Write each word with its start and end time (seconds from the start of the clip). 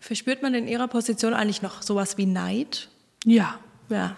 Verspürt 0.00 0.42
man 0.42 0.52
in 0.52 0.68
Ihrer 0.68 0.88
Position 0.88 1.32
eigentlich 1.32 1.62
noch 1.62 1.80
sowas 1.80 2.18
wie 2.18 2.26
Neid? 2.26 2.88
Ja. 3.24 3.58
Ja. 3.88 4.14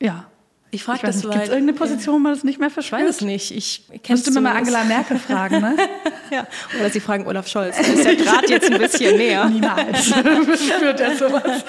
Ja. 0.00 0.26
Ich 0.72 0.84
frage 0.84 1.06
das, 1.06 1.22
Gibt 1.22 1.34
es 1.34 1.48
irgendeine 1.48 1.72
Position, 1.72 2.16
wo 2.16 2.18
man 2.18 2.34
das 2.34 2.44
nicht 2.44 2.58
mehr 2.58 2.68
verspürt? 2.68 3.00
Ich 3.00 3.08
weiß 3.08 3.16
es 3.16 3.22
nicht. 3.22 3.50
Ich 3.50 3.88
Musst 4.08 4.26
du 4.26 4.32
mir 4.32 4.42
mal 4.42 4.56
Angela 4.56 4.84
Merkel 4.84 5.18
fragen, 5.18 5.60
ne? 5.60 5.76
ja. 6.30 6.46
Oder 6.78 6.90
Sie 6.90 7.00
fragen 7.00 7.26
Olaf 7.26 7.48
Scholz. 7.48 7.78
Das 7.78 7.88
ist 7.88 8.04
ja 8.04 8.14
gerade 8.14 8.46
jetzt 8.48 8.70
ein 8.70 8.78
bisschen 8.78 9.16
näher. 9.16 9.46
Niemals 9.46 10.08
verspürt 10.08 11.00
er 11.00 11.16
sowas. 11.16 11.64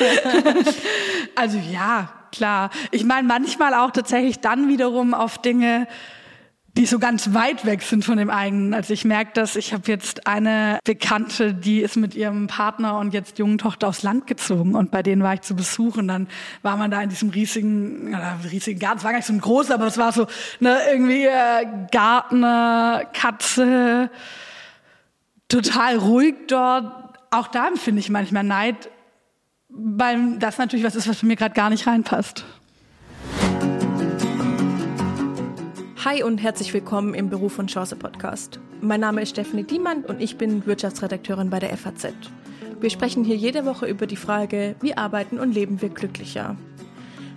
also 1.35 1.57
ja, 1.71 2.11
klar. 2.33 2.69
Ich 2.91 3.05
meine 3.05 3.25
manchmal 3.27 3.73
auch 3.75 3.91
tatsächlich 3.91 4.39
dann 4.39 4.67
wiederum 4.67 5.13
auf 5.13 5.37
Dinge, 5.37 5.87
die 6.77 6.85
so 6.85 6.99
ganz 6.99 7.33
weit 7.33 7.65
weg 7.65 7.81
sind 7.81 8.05
von 8.05 8.17
dem 8.17 8.29
eigenen. 8.29 8.75
Also 8.75 8.93
ich 8.93 9.03
merke 9.03 9.31
das, 9.33 9.55
ich 9.55 9.73
habe 9.73 9.83
jetzt 9.87 10.27
eine 10.27 10.79
Bekannte, 10.83 11.55
die 11.55 11.79
ist 11.79 11.95
mit 11.95 12.13
ihrem 12.13 12.45
Partner 12.45 12.99
und 12.99 13.15
jetzt 13.15 13.39
jungen 13.39 13.57
Tochter 13.57 13.87
aufs 13.87 14.03
Land 14.03 14.27
gezogen 14.27 14.75
und 14.75 14.91
bei 14.91 15.01
denen 15.01 15.23
war 15.23 15.33
ich 15.33 15.41
zu 15.41 15.55
Besuch 15.55 15.97
und 15.97 16.07
dann 16.07 16.27
war 16.61 16.77
man 16.77 16.91
da 16.91 17.01
in 17.01 17.09
diesem 17.09 17.31
riesigen, 17.31 18.13
äh, 18.13 18.47
riesigen 18.47 18.79
Garten, 18.79 18.99
es 18.99 19.03
war 19.03 19.11
gar 19.11 19.17
nicht 19.17 19.25
so 19.25 19.33
ein 19.33 19.41
groß, 19.41 19.71
aber 19.71 19.87
es 19.87 19.97
war 19.97 20.11
so 20.11 20.27
ne, 20.59 20.77
irgendwie 20.91 21.25
äh, 21.25 21.65
Garten, 21.91 22.43
äh, 22.43 23.05
Katze, 23.11 24.11
total 25.49 25.97
ruhig 25.97 26.35
dort. 26.47 27.17
Auch 27.31 27.47
da 27.47 27.69
empfinde 27.69 27.99
ich 28.01 28.11
manchmal 28.11 28.43
Neid, 28.43 28.89
weil 29.69 30.37
das 30.37 30.59
natürlich 30.59 30.85
was 30.85 30.95
ist, 30.95 31.07
was 31.07 31.17
für 31.17 31.25
mir 31.25 31.35
gerade 31.35 31.55
gar 31.55 31.71
nicht 31.71 31.87
reinpasst. 31.87 32.45
Hi 36.09 36.23
und 36.23 36.37
herzlich 36.37 36.73
willkommen 36.73 37.13
im 37.13 37.29
Beruf 37.29 37.59
und 37.59 37.69
Chance 37.69 37.97
Podcast. 37.97 38.61
Mein 38.79 39.01
Name 39.01 39.23
ist 39.23 39.31
Stephanie 39.31 39.65
Diemann 39.65 40.05
und 40.05 40.21
ich 40.21 40.37
bin 40.37 40.65
Wirtschaftsredakteurin 40.65 41.49
bei 41.49 41.59
der 41.59 41.75
FAZ. 41.75 42.13
Wir 42.79 42.89
sprechen 42.89 43.25
hier 43.25 43.35
jede 43.35 43.65
Woche 43.65 43.87
über 43.87 44.07
die 44.07 44.15
Frage, 44.15 44.77
wie 44.79 44.95
arbeiten 44.95 45.37
und 45.37 45.53
leben 45.53 45.81
wir 45.81 45.89
glücklicher. 45.89 46.55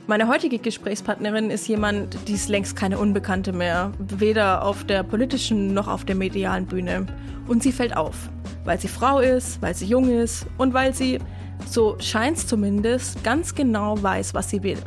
Meine 0.07 0.29
heutige 0.29 0.61
Gesprächspartnerin 0.61 1.51
ist 1.51 1.67
jemand, 1.67 2.17
die 2.29 2.35
ist 2.35 2.49
längst 2.49 2.77
keine 2.77 3.01
Unbekannte 3.01 3.53
mehr, 3.53 3.91
weder 3.99 4.65
auf 4.65 4.85
der 4.85 5.03
politischen 5.03 5.75
noch 5.75 5.89
auf 5.89 6.05
der 6.05 6.15
medialen 6.15 6.67
Bühne. 6.67 7.07
Und 7.49 7.65
sie 7.65 7.73
fällt 7.73 7.97
auf, 7.97 8.31
weil 8.65 8.79
sie 8.79 8.87
Frau 8.87 9.19
ist, 9.19 9.61
weil 9.61 9.75
sie 9.75 9.87
jung 9.87 10.09
ist 10.09 10.47
und 10.59 10.75
weil 10.75 10.95
sie, 10.95 11.19
so 11.67 11.97
scheint 11.99 12.37
es 12.37 12.47
zumindest, 12.47 13.25
ganz 13.25 13.53
genau 13.53 14.01
weiß, 14.01 14.33
was 14.33 14.49
sie 14.49 14.63
will. 14.63 14.79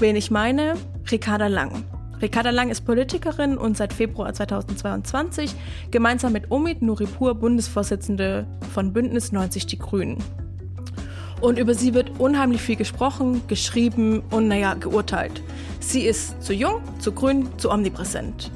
Wen 0.00 0.16
ich 0.16 0.32
meine? 0.32 0.74
Ricarda 1.12 1.46
Lang. 1.46 1.84
Ricarda 2.24 2.48
Lang 2.48 2.70
ist 2.70 2.86
Politikerin 2.86 3.58
und 3.58 3.76
seit 3.76 3.92
Februar 3.92 4.32
2022 4.32 5.54
gemeinsam 5.90 6.32
mit 6.32 6.50
Omid 6.50 6.80
Nuripur 6.80 7.34
Bundesvorsitzende 7.34 8.46
von 8.72 8.94
Bündnis 8.94 9.30
90 9.30 9.66
Die 9.66 9.78
Grünen. 9.78 10.16
Und 11.42 11.58
über 11.58 11.74
sie 11.74 11.92
wird 11.92 12.18
unheimlich 12.18 12.62
viel 12.62 12.76
gesprochen, 12.76 13.42
geschrieben 13.46 14.22
und 14.30 14.48
naja, 14.48 14.72
geurteilt. 14.72 15.42
Sie 15.80 16.06
ist 16.06 16.42
zu 16.42 16.54
jung, 16.54 16.80
zu 16.98 17.12
grün, 17.12 17.46
zu 17.58 17.70
omnipräsent. 17.70 18.50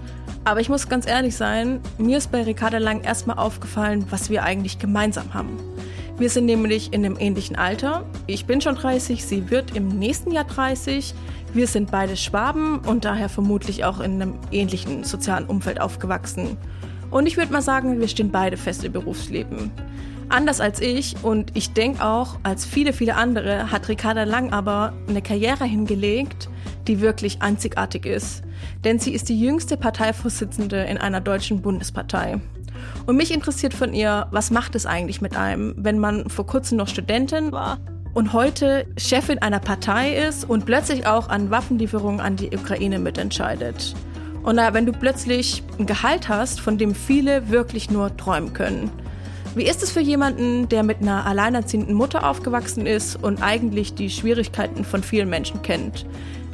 Aber 0.45 0.61
ich 0.61 0.71
muss 0.71 0.89
ganz 0.89 1.07
ehrlich 1.07 1.37
sein, 1.37 1.81
mir 1.99 2.17
ist 2.17 2.33
bei 2.33 2.45
Ricarda 2.45 2.79
Lang 2.79 3.03
erstmal 3.03 3.37
aufgefallen, 3.37 4.07
was 4.09 4.31
wir 4.31 4.45
eigentlich 4.45 4.79
gemeinsam 4.79 5.35
haben. 5.35 5.59
Wir 6.19 6.31
sind 6.31 6.47
nämlich 6.47 6.93
in 6.93 7.05
einem 7.05 7.17
ähnlichen 7.17 7.55
Alter. 7.55 8.05
Ich 8.27 8.45
bin 8.45 8.61
schon 8.61 8.75
30, 8.75 9.25
sie 9.25 9.51
wird 9.51 9.77
im 9.77 9.87
nächsten 9.87 10.33
Jahr 10.33 10.45
30. 10.45 11.15
Wir 11.55 11.69
sind 11.69 11.93
beide 11.93 12.17
Schwaben 12.17 12.81
und 12.81 13.05
daher 13.05 13.29
vermutlich 13.29 13.85
auch 13.85 14.01
in 14.01 14.21
einem 14.21 14.35
ähnlichen 14.51 15.05
sozialen 15.05 15.47
Umfeld 15.47 15.81
aufgewachsen. 15.81 16.57
Und 17.13 17.27
ich 17.27 17.37
würde 17.37 17.53
mal 17.53 17.63
sagen, 17.63 18.01
wir 18.01 18.09
stehen 18.09 18.33
beide 18.33 18.57
fest 18.57 18.83
im 18.83 18.93
Berufsleben. 18.93 19.71
Anders 20.29 20.61
als 20.61 20.81
ich 20.81 21.15
und 21.23 21.57
ich 21.57 21.73
denke 21.73 22.05
auch 22.05 22.37
als 22.43 22.67
viele, 22.67 22.93
viele 22.93 23.15
andere 23.15 23.71
hat 23.71 23.89
Ricarda 23.89 24.25
Lang 24.25 24.53
aber 24.53 24.95
eine 25.09 25.23
Karriere 25.23 25.65
hingelegt, 25.65 26.51
die 26.89 27.01
wirklich 27.01 27.43
einzigartig 27.43 28.05
ist. 28.07 28.43
Denn 28.85 28.99
sie 28.99 29.15
ist 29.15 29.29
die 29.29 29.41
jüngste 29.41 29.77
Parteivorsitzende 29.77 30.83
in 30.83 30.99
einer 30.99 31.21
deutschen 31.21 31.63
Bundespartei. 31.63 32.41
Und 33.07 33.17
mich 33.17 33.33
interessiert 33.33 33.75
von 33.75 33.95
ihr, 33.95 34.27
was 34.31 34.51
macht 34.51 34.75
es 34.75 34.87
eigentlich 34.87 35.21
mit 35.21 35.37
einem, 35.37 35.75
wenn 35.77 35.99
man 35.99 36.29
vor 36.29 36.47
kurzem 36.47 36.79
noch 36.79 36.89
Studentin 36.89 37.53
war 37.53 37.79
und 38.15 38.33
heute 38.33 38.87
Chefin 38.97 39.39
einer 39.39 39.61
Partei 39.61 40.15
ist 40.15 40.49
und 40.49 40.67
plötzlich 40.67 41.07
auch 41.07 41.29
an 41.29 41.51
Waffenlieferungen 41.51 42.21
an 42.21 42.37
die 42.37 42.51
Ukraine 42.55 42.99
mitentscheidet. 42.99 43.95
Und 44.43 44.57
wenn 44.57 44.87
du 44.87 44.93
plötzlich 44.93 45.63
ein 45.79 45.87
Gehalt 45.87 46.29
hast, 46.29 46.61
von 46.61 46.79
dem 46.79 46.95
viele 46.95 47.51
wirklich 47.51 47.91
nur 47.91 48.17
träumen 48.17 48.55
können. 48.55 48.91
Wie 49.55 49.65
ist 49.65 49.83
es 49.83 49.91
für 49.91 50.01
jemanden, 50.01 50.69
der 50.69 50.83
mit 50.83 51.03
einer 51.03 51.27
alleinerziehenden 51.27 51.95
Mutter 51.95 52.29
aufgewachsen 52.29 52.87
ist 52.87 53.23
und 53.23 53.43
eigentlich 53.43 53.95
die 53.95 54.11
Schwierigkeiten 54.11 54.85
von 54.85 55.03
vielen 55.03 55.29
Menschen 55.29 55.63
kennt? 55.63 56.07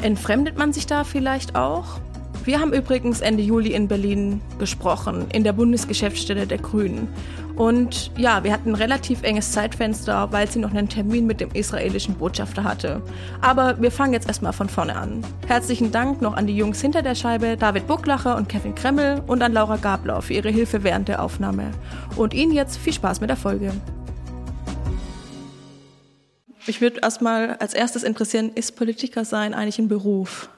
Entfremdet 0.03 0.57
man 0.57 0.73
sich 0.73 0.87
da 0.87 1.05
vielleicht 1.05 1.55
auch? 1.55 2.01
Wir 2.45 2.61
haben 2.61 2.73
übrigens 2.73 3.21
Ende 3.21 3.43
Juli 3.43 3.73
in 3.73 3.89
Berlin 3.89 4.43
gesprochen, 4.59 5.27
in 5.33 5.45
der 5.45 5.53
Bundesgeschäftsstelle 5.53 6.47
der 6.47 6.59
Grünen. 6.59 7.09
Und 7.57 8.11
ja, 8.19 8.43
wir 8.43 8.53
hatten 8.53 8.71
ein 8.71 8.75
relativ 8.75 9.23
enges 9.23 9.53
Zeitfenster, 9.53 10.33
weil 10.33 10.51
sie 10.51 10.59
noch 10.59 10.73
einen 10.73 10.89
Termin 10.89 11.27
mit 11.27 11.41
dem 11.41 11.51
israelischen 11.53 12.17
Botschafter 12.17 12.65
hatte. 12.65 13.01
Aber 13.41 13.81
wir 13.81 13.93
fangen 13.93 14.13
jetzt 14.13 14.27
erstmal 14.27 14.53
von 14.53 14.69
vorne 14.69 14.97
an. 14.97 15.25
Herzlichen 15.47 15.93
Dank 15.93 16.21
noch 16.21 16.37
an 16.37 16.47
die 16.47 16.57
Jungs 16.57 16.81
hinter 16.81 17.03
der 17.03 17.15
Scheibe, 17.15 17.57
David 17.57 17.87
Bucklacher 17.87 18.37
und 18.37 18.49
Kevin 18.49 18.75
Kremmel 18.75 19.23
und 19.27 19.41
an 19.41 19.53
Laura 19.53 19.77
Gabler 19.77 20.21
für 20.21 20.35
ihre 20.35 20.51
Hilfe 20.51 20.83
während 20.83 21.09
der 21.09 21.23
Aufnahme. 21.23 21.71
Und 22.17 22.35
Ihnen 22.35 22.53
jetzt 22.53 22.77
viel 22.77 22.93
Spaß 22.93 23.21
mit 23.21 23.31
der 23.31 23.37
Folge. 23.37 23.73
Ich 26.67 26.81
würde 26.81 27.01
erstmal 27.03 27.57
als 27.57 27.75
erstes 27.75 28.03
interessieren, 28.03 28.51
ist 28.55 28.77
Politiker 28.77 29.25
sein 29.25 29.55
eigentlich 29.55 29.79
ein 29.79 29.89
Beruf? 29.89 30.49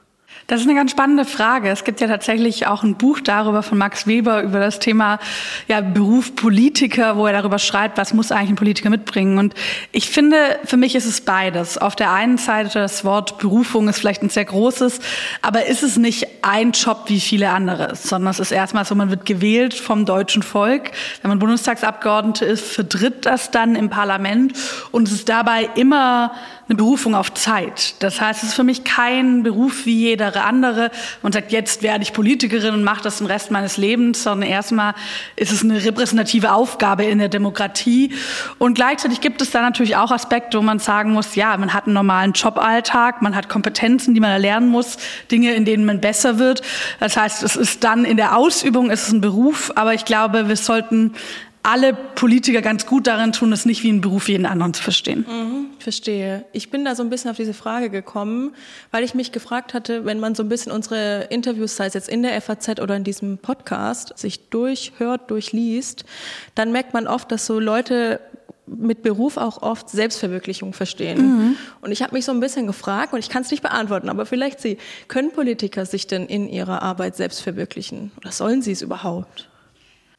Das 0.47 0.61
ist 0.61 0.65
eine 0.65 0.75
ganz 0.75 0.91
spannende 0.91 1.25
Frage. 1.25 1.67
Es 1.67 1.83
gibt 1.83 1.99
ja 1.99 2.07
tatsächlich 2.07 2.67
auch 2.67 2.81
ein 2.81 2.95
Buch 2.95 3.19
darüber 3.19 3.63
von 3.63 3.77
Max 3.77 4.07
Weber 4.07 4.43
über 4.43 4.61
das 4.61 4.79
Thema 4.79 5.19
ja, 5.67 5.81
Beruf 5.81 6.35
Politiker, 6.37 7.17
wo 7.17 7.27
er 7.27 7.33
darüber 7.33 7.59
schreibt, 7.59 7.97
was 7.97 8.13
muss 8.13 8.31
eigentlich 8.31 8.51
ein 8.51 8.55
Politiker 8.55 8.89
mitbringen. 8.89 9.39
Und 9.39 9.55
ich 9.91 10.09
finde, 10.09 10.37
für 10.63 10.77
mich 10.77 10.95
ist 10.95 11.05
es 11.05 11.19
beides. 11.19 11.77
Auf 11.77 11.97
der 11.97 12.13
einen 12.13 12.37
Seite 12.37 12.79
das 12.79 13.03
Wort 13.03 13.39
Berufung 13.39 13.89
ist 13.89 13.99
vielleicht 13.99 14.23
ein 14.23 14.29
sehr 14.29 14.45
großes, 14.45 15.01
aber 15.41 15.65
ist 15.65 15.83
es 15.83 15.97
nicht 15.97 16.25
ein 16.43 16.71
Job 16.71 17.03
wie 17.07 17.19
viele 17.19 17.49
andere, 17.49 17.97
sondern 17.97 18.31
es 18.31 18.39
ist 18.39 18.51
erstmal 18.51 18.85
so, 18.85 18.95
man 18.95 19.09
wird 19.09 19.25
gewählt 19.25 19.73
vom 19.73 20.05
deutschen 20.05 20.43
Volk. 20.43 20.91
Wenn 21.23 21.27
man 21.27 21.39
Bundestagsabgeordnete 21.39 22.45
ist, 22.45 22.65
vertritt 22.65 23.25
das 23.25 23.51
dann 23.51 23.75
im 23.75 23.89
Parlament 23.89 24.53
und 24.91 25.09
es 25.09 25.13
ist 25.13 25.27
dabei 25.27 25.69
immer 25.75 26.31
eine 26.69 26.75
Berufung 26.75 27.15
auf 27.15 27.33
Zeit. 27.33 27.95
Das 27.99 28.19
heißt, 28.19 28.43
es 28.43 28.49
ist 28.49 28.55
für 28.55 28.63
mich 28.63 28.83
kein 28.83 29.43
Beruf 29.43 29.85
wie 29.85 29.95
jeder 29.95 30.45
andere 30.45 30.91
und 31.21 31.33
sagt, 31.33 31.51
jetzt 31.51 31.81
werde 31.81 32.03
ich 32.03 32.11
Politikerin 32.11 32.73
und 32.73 32.83
mache 32.83 33.03
das 33.03 33.19
den 33.19 33.27
Rest 33.27 33.51
meines 33.51 33.77
Lebens, 33.77 34.23
sondern 34.23 34.49
erstmal 34.49 34.93
ist 35.37 35.51
es 35.51 35.63
eine 35.63 35.83
repräsentative 35.83 36.51
Aufgabe 36.51 37.05
in 37.05 37.19
der 37.19 37.29
Demokratie. 37.29 38.13
Und 38.57 38.73
gleichzeitig 38.73 39.21
gibt 39.21 39.41
es 39.41 39.51
da 39.51 39.61
natürlich 39.61 39.95
auch 39.95 40.11
Aspekte, 40.11 40.57
wo 40.57 40.61
man 40.61 40.79
sagen 40.79 41.13
muss, 41.13 41.35
ja, 41.35 41.55
man 41.55 41.73
hat 41.73 41.85
einen 41.85 41.93
normalen 41.93 42.33
Joballtag, 42.33 43.21
man 43.21 43.35
hat 43.35 43.47
Kompetenzen, 43.47 44.13
die 44.13 44.19
man 44.19 44.31
erlernen 44.31 44.67
muss, 44.67 44.97
Dinge, 45.31 45.53
in 45.53 45.63
denen 45.63 45.85
man 45.85 46.01
besser 46.01 46.37
wird. 46.37 46.61
Das 46.99 47.15
heißt, 47.15 47.43
es 47.43 47.55
ist 47.55 47.83
dann 47.85 48.03
in 48.03 48.17
der 48.17 48.35
Ausübung, 48.35 48.89
ist 48.89 49.07
es 49.07 49.13
ein 49.13 49.21
Beruf, 49.21 49.71
aber 49.75 49.93
ich 49.93 50.03
glaube, 50.03 50.49
wir 50.49 50.57
sollten 50.57 51.13
alle 51.67 51.93
Politiker 51.93 52.61
ganz 52.61 52.85
gut 52.85 53.07
darin 53.07 53.33
tun, 53.33 53.51
es 53.51 53.65
nicht 53.65 53.83
wie 53.83 53.89
einen 53.89 53.99
Beruf 53.99 54.29
jeden 54.29 54.45
anderen 54.45 54.73
zu 54.73 54.81
verstehen. 54.81 55.25
Mhm, 55.27 55.65
verstehe. 55.79 56.45
Ich 56.53 56.71
bin 56.71 56.85
da 56.85 56.95
so 56.95 57.03
ein 57.03 57.09
bisschen 57.09 57.29
auf 57.29 57.35
diese 57.35 57.53
Frage 57.53 57.89
gekommen, 57.89 58.55
weil 58.91 59.03
ich 59.03 59.13
mich 59.13 59.33
gefragt 59.33 59.73
hatte, 59.73 60.05
wenn 60.05 60.21
man 60.21 60.33
so 60.33 60.43
ein 60.43 60.49
bisschen 60.49 60.71
unsere 60.71 61.23
Interviews, 61.29 61.75
sei 61.75 61.87
es 61.87 61.93
jetzt 61.93 62.07
in 62.07 62.23
der 62.23 62.39
FAZ 62.41 62.79
oder 62.79 62.95
in 62.95 63.03
diesem 63.03 63.37
Podcast, 63.37 64.17
sich 64.17 64.47
durchhört, 64.47 65.29
durchliest, 65.29 66.05
dann 66.55 66.71
merkt 66.71 66.93
man 66.93 67.05
oft, 67.05 67.29
dass 67.33 67.45
so 67.45 67.59
Leute 67.59 68.21
mit 68.65 69.01
Beruf 69.03 69.35
auch 69.35 69.61
oft 69.61 69.89
Selbstverwirklichung 69.89 70.71
verstehen. 70.71 71.17
Mhm. 71.17 71.55
Und 71.81 71.91
ich 71.91 72.01
habe 72.01 72.15
mich 72.15 72.23
so 72.23 72.31
ein 72.31 72.39
bisschen 72.39 72.65
gefragt, 72.65 73.11
und 73.11 73.19
ich 73.19 73.27
kann 73.27 73.41
es 73.41 73.51
nicht 73.51 73.61
beantworten, 73.61 74.07
aber 74.07 74.25
vielleicht 74.25 74.61
Sie, 74.61 74.77
können 75.09 75.31
Politiker 75.31 75.85
sich 75.85 76.07
denn 76.07 76.27
in 76.27 76.47
ihrer 76.47 76.81
Arbeit 76.81 77.17
selbst 77.17 77.41
verwirklichen? 77.41 78.11
Oder 78.15 78.31
sollen 78.31 78.61
sie 78.61 78.71
es 78.71 78.81
überhaupt? 78.81 79.49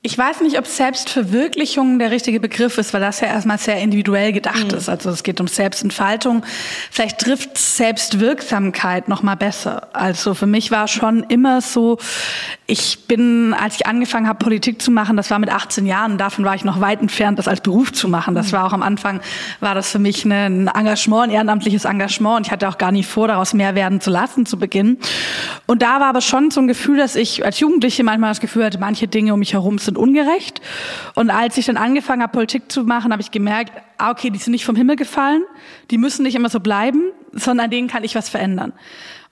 Ich 0.01 0.17
weiß 0.17 0.43
nicht, 0.43 0.57
ob 0.59 0.67
Selbstverwirklichung 0.67 1.99
der 1.99 2.13
richtige 2.13 2.39
Begriff 2.39 2.79
ist, 2.79 2.95
weil 2.95 3.01
das 3.01 3.21
ja 3.21 3.27
erstmal 3.27 3.59
sehr 3.59 3.79
individuell 3.81 4.33
gedacht 4.33 4.71
mhm. 4.71 4.79
ist. 4.79 4.89
Also 4.89 5.11
es 5.11 5.25
geht 5.25 5.41
um 5.41 5.49
Selbstentfaltung. 5.49 6.45
Vielleicht 6.93 7.19
trifft 7.19 7.59
Selbstwirksamkeit 7.59 9.09
noch 9.09 9.25
mal 9.25 9.35
besser. 9.35 9.89
Also 9.95 10.35
für 10.35 10.47
mich 10.47 10.71
war 10.71 10.87
schon 10.87 11.25
immer 11.25 11.61
so, 11.61 11.99
Ich 12.71 13.07
bin, 13.07 13.55
als 13.55 13.77
ich 13.77 13.87
angefangen 13.87 14.29
habe, 14.29 14.39
Politik 14.39 14.83
zu 14.83 14.91
machen, 14.91 15.17
das 15.17 15.31
war 15.31 15.39
mit 15.39 15.49
18 15.49 15.87
Jahren, 15.87 16.19
davon 16.19 16.45
war 16.45 16.55
ich 16.55 16.67
noch 16.67 16.83
weit 16.83 17.01
entfernt, 17.01 17.39
das 17.39 17.49
als 17.49 17.63
Beruf 17.63 17.95
zu 17.95 18.09
machen. 18.09 18.35
Das 18.35 18.53
war 18.53 18.67
auch 18.67 18.75
am 18.75 18.83
Anfang, 18.83 19.23
war 19.61 19.75
das 19.75 19.91
für 19.91 19.99
mich 19.99 20.27
ein 20.27 20.69
Engagement, 20.69 21.29
ein 21.29 21.31
ehrenamtliches 21.31 21.87
Engagement 21.87 22.37
und 22.37 22.47
ich 22.47 22.53
hatte 22.53 22.69
auch 22.69 22.77
gar 22.77 22.93
nicht 22.93 23.09
vor, 23.09 23.27
daraus 23.27 23.55
mehr 23.55 23.75
werden 23.75 24.03
zu 24.03 24.11
lassen 24.11 24.45
zu 24.45 24.59
Beginn. 24.59 24.99
Und 25.67 25.81
da 25.81 25.99
war 25.99 26.09
aber 26.09 26.21
schon 26.21 26.51
so 26.51 26.61
ein 26.61 26.69
Gefühl, 26.69 26.99
dass 26.99 27.17
ich 27.17 27.43
als 27.43 27.59
Jugendliche 27.59 28.05
manchmal 28.05 28.33
das 28.33 28.41
Gefühl 28.41 28.67
hatte, 28.67 28.79
manche 28.79 29.09
Dinge 29.09 29.33
um 29.33 29.39
mich 29.39 29.55
herum 29.55 29.79
sind 29.79 29.97
ungerecht. 29.97 30.61
Und 31.15 31.31
als 31.31 31.57
ich 31.57 31.65
dann 31.65 31.79
angefangen 31.79 32.21
habe, 32.21 32.33
Politik 32.33 32.71
zu 32.71 32.85
machen, 32.85 33.13
habe 33.13 33.23
ich 33.23 33.31
gemerkt, 33.31 33.73
ah, 33.97 34.11
okay, 34.11 34.29
die 34.29 34.39
sind 34.39 34.53
nicht 34.53 34.67
vom 34.67 34.77
Himmel 34.77 34.97
gefallen, 34.97 35.43
die 35.91 35.97
müssen 35.97 36.23
nicht 36.23 36.35
immer 36.35 36.51
so 36.51 36.61
bleiben, 36.61 37.13
sondern 37.33 37.65
an 37.65 37.71
denen 37.71 37.89
kann 37.89 38.05
ich 38.05 38.15
was 38.15 38.29
verändern. 38.29 38.75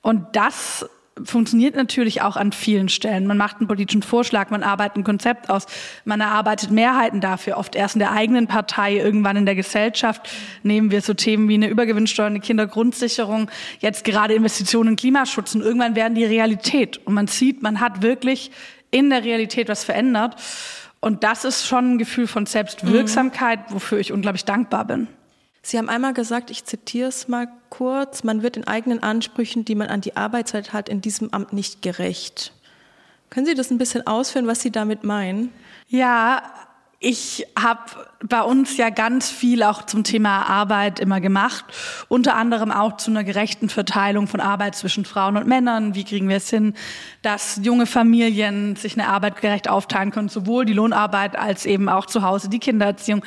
Und 0.01 0.25
das 0.33 0.87
funktioniert 1.25 1.75
natürlich 1.75 2.23
auch 2.23 2.37
an 2.37 2.53
vielen 2.53 2.89
Stellen. 2.89 3.27
Man 3.27 3.39
macht 3.39 3.57
einen 3.59 3.69
politischen 3.69 4.03
Vorschlag, 4.03 4.51
man 4.51 4.63
arbeitet 4.63 4.99
ein 4.99 5.05
Konzept 5.05 5.49
aus, 5.49 5.67
man 6.05 6.21
erarbeitet 6.21 6.71
Mehrheiten 6.71 7.21
dafür, 7.21 7.57
oft 7.57 7.75
erst 7.75 7.97
in 7.97 8.01
der 8.01 8.13
eigenen 8.13 8.47
Partei, 8.47 8.97
irgendwann 8.97 9.37
in 9.37 9.47
der 9.47 9.55
Gesellschaft. 9.55 10.29
Nehmen 10.63 10.91
wir 10.91 11.01
so 11.01 11.15
Themen 11.15 11.49
wie 11.49 11.55
eine 11.55 11.69
Übergewinnsteuer, 11.69 12.27
eine 12.27 12.41
Kindergrundsicherung, 12.41 13.51
jetzt 13.81 14.05
gerade 14.05 14.35
Investitionen 14.35 14.91
in 14.91 14.97
Klimaschutz 14.97 15.55
und 15.55 15.63
irgendwann 15.63 15.97
werden 15.97 16.15
die 16.15 16.25
Realität. 16.25 16.99
Und 17.07 17.15
man 17.15 17.27
sieht, 17.27 17.63
man 17.63 17.81
hat 17.81 18.03
wirklich 18.03 18.51
in 18.91 19.11
der 19.11 19.25
Realität 19.25 19.69
was 19.69 19.85
verändert. 19.85 20.37
Und 21.01 21.25
das 21.25 21.45
ist 21.45 21.67
schon 21.67 21.95
ein 21.95 21.99
Gefühl 21.99 22.27
von 22.27 22.47
Selbstwirksamkeit, 22.47 23.61
wofür 23.69 23.99
ich 23.99 24.13
unglaublich 24.13 24.45
dankbar 24.45 24.85
bin. 24.85 25.09
Sie 25.69 25.79
haben 25.79 25.89
einmal 25.89 26.15
gesagt, 26.15 26.53
ich 26.53 26.65
zitiere 26.65 27.09
es 27.09 27.27
mal 27.27 27.49
kurz, 27.71 28.23
man 28.23 28.45
wird 28.45 28.55
den 28.55 28.69
eigenen 28.69 29.03
Ansprüchen, 29.03 29.65
die 29.65 29.75
man 29.75 29.89
an 29.89 30.01
die 30.01 30.17
Arbeitszeit 30.17 30.73
hat, 30.73 30.89
in 30.89 31.01
diesem 31.01 31.33
Amt 31.33 31.53
nicht 31.53 31.83
gerecht. 31.83 32.53
Können 33.31 33.47
Sie 33.47 33.55
das 33.55 33.73
ein 33.73 33.79
bisschen 33.79 34.07
ausführen, 34.07 34.47
was 34.47 34.61
Sie 34.61 34.71
damit 34.71 35.03
meinen? 35.03 35.53
Ja, 35.89 36.66
ich 37.07 37.47
habe 37.57 37.83
bei 38.29 38.43
uns 38.43 38.77
ja 38.77 38.91
ganz 38.91 39.31
viel 39.31 39.63
auch 39.63 39.85
zum 39.85 40.03
Thema 40.03 40.49
Arbeit 40.49 40.99
immer 40.99 41.21
gemacht, 41.21 41.65
unter 42.09 42.35
anderem 42.35 42.73
auch 42.73 42.97
zu 42.97 43.13
einer 43.13 43.23
gerechten 43.23 43.69
Verteilung 43.69 44.27
von 44.27 44.41
Arbeit 44.41 44.75
zwischen 44.75 45.05
Frauen 45.05 45.37
und 45.37 45.47
Männern. 45.47 45.95
Wie 45.95 46.03
kriegen 46.03 46.29
wir 46.29 46.39
es 46.39 46.51
hin, 46.51 46.75
dass 47.23 47.61
junge 47.63 47.87
Familien 47.87 48.75
sich 48.75 48.95
eine 48.95 49.09
Arbeit 49.09 49.41
gerecht 49.41 49.69
aufteilen 49.69 50.11
können, 50.11 50.29
sowohl 50.29 50.65
die 50.65 50.73
Lohnarbeit 50.73 51.39
als 51.39 51.65
eben 51.65 51.89
auch 51.89 52.07
zu 52.07 52.23
Hause 52.23 52.49
die 52.49 52.59
Kindererziehung, 52.59 53.23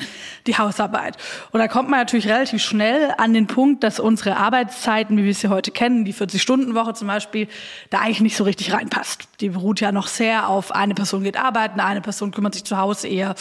die 0.46 0.58
Hausarbeit. 0.58 1.16
Und 1.52 1.60
da 1.62 1.70
kommt 1.70 1.90
man 1.90 2.00
natürlich 2.00 2.28
relativ 2.28 2.62
schnell 2.62 3.14
an 3.18 3.34
den 3.34 3.48
Punkt, 3.48 3.84
dass 3.84 4.02
unsere 4.02 4.36
Arbeitszeiten, 4.36 5.16
wie 5.16 5.24
wir 5.24 5.34
sie 5.34 5.48
heute 5.48 5.72
kennen, 5.72 6.04
die 6.04 6.14
40-Stunden-Woche 6.14 6.96
zum 6.96 7.08
Beispiel, 7.08 7.48
da 7.92 8.00
eigentlich 8.00 8.22
nicht 8.22 8.36
so 8.36 8.44
richtig 8.44 8.74
reinpasst. 8.74 9.30
Die 9.40 9.50
beruht 9.50 9.80
ja 9.80 9.94
noch 9.94 10.08
sehr 10.08 10.50
auf 10.50 10.76
eine 10.76 10.96
Person 10.96 11.24
geht 11.24 11.38
arbeiten, 11.38 11.80
eine 11.80 12.02
Person 12.02 12.32
kümmert 12.32 12.56
sich 12.56 12.66
zu 12.66 12.78
Hause 12.78 13.08
eher 13.08 13.36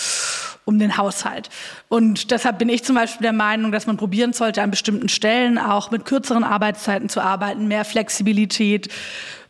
um 0.65 0.79
den 0.79 0.97
Haushalt. 0.97 1.51
Und 1.89 2.31
deshalb 2.31 2.59
bin 2.59 2.69
ich 2.69 2.85
zum 2.85 2.95
Beispiel 2.95 3.23
der 3.23 3.33
Meinung, 3.33 3.73
dass 3.73 3.87
man 3.87 3.97
probieren 3.97 4.33
sollte, 4.33 4.63
an 4.63 4.71
bestimmten 4.71 5.09
Stellen 5.09 5.59
auch 5.59 5.91
mit 5.91 6.05
kürzeren 6.05 6.45
Arbeitszeiten 6.45 7.09
zu 7.09 7.21
arbeiten, 7.21 7.69
mehr 7.69 7.85
Flexibilität, 7.85 8.89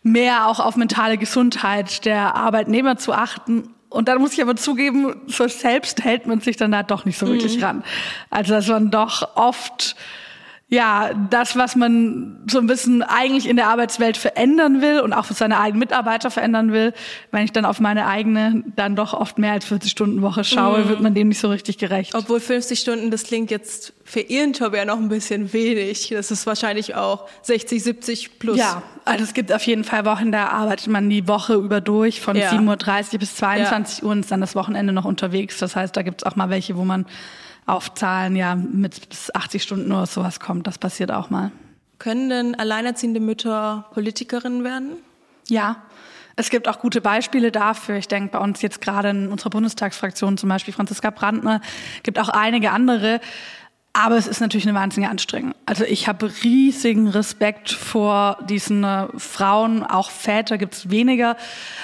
mehr 0.03 0.47
auch 0.47 0.61
auf 0.61 0.77
mentale 0.77 1.19
Gesundheit 1.19 2.05
der 2.05 2.35
Arbeitnehmer 2.35 2.97
zu 2.97 3.13
achten 3.13 3.75
und 3.91 4.09
dann 4.09 4.21
muss 4.21 4.35
ich 4.35 4.43
aber 4.43 4.57
zugeben, 4.57 5.15
so 5.29 5.49
selbst 5.49 6.05
hält 6.05 6.27
man 6.27 6.41
sich 6.41 6.57
dann 6.57 6.73
da 6.73 6.83
doch 6.83 7.05
nicht 7.05 7.19
so 7.19 7.27
wirklich 7.27 7.57
mhm. 7.57 7.65
ran. 7.65 7.85
Also 8.31 8.53
dass 8.53 8.69
man 8.69 8.91
doch 8.91 9.37
oft 9.37 9.97
ja, 10.71 11.13
das, 11.31 11.57
was 11.57 11.77
man 11.77 12.41
so 12.47 12.59
ein 12.59 12.67
bisschen 12.67 13.03
eigentlich 13.03 13.49
in 13.49 13.57
der 13.57 13.69
Arbeitswelt 13.69 14.19
verändern 14.19 14.83
will 14.83 15.01
und 15.01 15.15
auch 15.15 15.25
für 15.25 15.33
seine 15.33 15.59
eigenen 15.61 15.79
Mitarbeiter 15.79 16.31
verändern 16.31 16.73
will, 16.73 16.93
wenn 17.31 17.43
ich 17.45 17.53
dann 17.53 17.65
auf 17.65 17.81
meine 17.81 18.07
eigene 18.07 18.65
dann 18.77 18.95
doch 18.95 19.15
oft 19.15 19.39
mehr 19.39 19.53
als 19.53 19.65
40 19.65 19.91
Stunden 19.91 20.21
Woche 20.21 20.45
schaue, 20.45 20.81
mhm. 20.81 20.89
wird 20.91 21.01
man 21.01 21.15
dem 21.15 21.29
nicht 21.29 21.41
so 21.41 21.49
richtig 21.49 21.79
gerecht. 21.79 22.15
Obwohl 22.15 22.39
50 22.39 22.79
Stunden, 22.79 23.11
das 23.11 23.23
klingt 23.25 23.51
jetzt 23.51 23.95
für 24.05 24.21
Ihren 24.21 24.53
Job 24.53 24.75
ja 24.75 24.85
noch 24.85 24.99
ein 24.99 25.09
bisschen 25.09 25.55
wenig. 25.55 26.11
Das 26.11 26.31
ist 26.31 26.47
wahrscheinlich 26.47 26.95
auch 26.95 27.27
60, 27.43 27.83
70 27.83 28.39
plus. 28.39 28.59
Ja, 28.59 28.83
also 29.07 29.25
es 29.25 29.33
gibt 29.33 29.51
auf 29.55 29.63
jeden 29.63 29.85
Fall 29.85 30.05
Wochen, 30.05 30.33
da 30.33 30.49
arbeitet 30.49 30.89
man 30.89 31.09
die 31.09 31.27
Woche 31.27 31.55
über 31.55 31.81
durch 31.81 32.21
von 32.21 32.37
ja. 32.37 32.51
7.30 32.51 33.15
Uhr 33.15 33.19
bis 33.21 33.37
22 33.37 33.99
ja. 33.99 34.05
Uhr 34.05 34.11
und 34.13 34.21
ist 34.21 34.31
dann 34.31 34.43
das 34.43 34.55
Wochenende 34.55 34.93
noch 34.93 35.07
unterwegs. 35.07 35.57
Das 35.57 35.77
heißt, 35.77 35.97
da 35.97 36.03
gibt's 36.03 36.25
auch 36.25 36.37
mal 36.37 36.51
welche, 36.51 36.77
wo 36.77 36.85
man 36.85 37.07
auf 37.69 37.95
Zahlen 37.95 38.35
ja 38.35 38.55
mit 38.55 39.09
bis 39.09 39.35
80 39.35 39.63
Stunden 39.63 39.93
oder 39.93 40.07
sowas 40.07 40.41
kommt. 40.41 40.67
Das 40.67 40.79
passiert 40.79 41.13
auch 41.13 41.31
mal. 41.31 41.53
Können 41.99 42.31
denn 42.31 42.55
alleinerziehende 42.55 43.21
Mütter 43.21 43.87
Politikerinnen 43.93 44.65
werden? 44.65 44.93
Ja. 45.49 45.77
Es 46.37 46.51
gibt 46.51 46.69
auch 46.69 46.79
gute 46.79 47.01
Beispiele 47.01 47.51
dafür. 47.51 47.97
Ich 47.97 48.07
denke 48.07 48.31
bei 48.31 48.39
uns 48.39 48.63
jetzt 48.63 48.81
gerade 48.81 49.11
in 49.11 49.29
unserer 49.29 49.51
Bundestagsfraktion 49.51 50.39
zum 50.39 50.49
Beispiel 50.49 50.73
Franziska 50.73 51.11
Brandner, 51.11 51.61
gibt 52.05 52.19
auch 52.19 52.29
einige 52.29 52.71
andere. 52.71 53.21
Aber 53.93 54.17
es 54.17 54.29
ist 54.29 54.41
natürlich 54.41 54.67
eine 54.69 54.79
wahnsinnige 54.79 55.11
Anstrengung. 55.11 55.55
Also 55.67 55.85
ich 55.85 56.07
habe 56.07 56.31
riesigen 56.45 57.09
Respekt 57.09 57.71
vor 57.73 58.39
diesen 58.49 58.85
äh, 58.85 59.09
Frauen, 59.17 59.83
auch 59.83 60.11
Väter 60.11 60.57
gibt 60.57 60.75
es 60.75 60.91
weniger, 60.91 61.37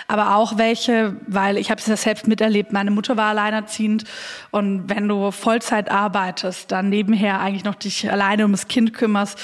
aber 0.06 0.36
auch 0.36 0.56
welche, 0.56 1.16
weil 1.26 1.56
ich 1.56 1.70
habe 1.70 1.80
es 1.80 1.86
ja 1.88 1.96
selbst 1.96 2.28
miterlebt. 2.28 2.72
Meine 2.72 2.92
Mutter 2.92 3.16
war 3.16 3.30
alleinerziehend 3.30 4.04
und 4.52 4.88
wenn 4.88 5.08
du 5.08 5.32
Vollzeit 5.32 5.90
arbeitest, 5.90 6.70
dann 6.70 6.88
nebenher 6.88 7.40
eigentlich 7.40 7.64
noch 7.64 7.74
dich 7.74 8.08
alleine 8.10 8.44
um 8.44 8.52
das 8.52 8.68
Kind 8.68 8.94
kümmerst, 8.94 9.38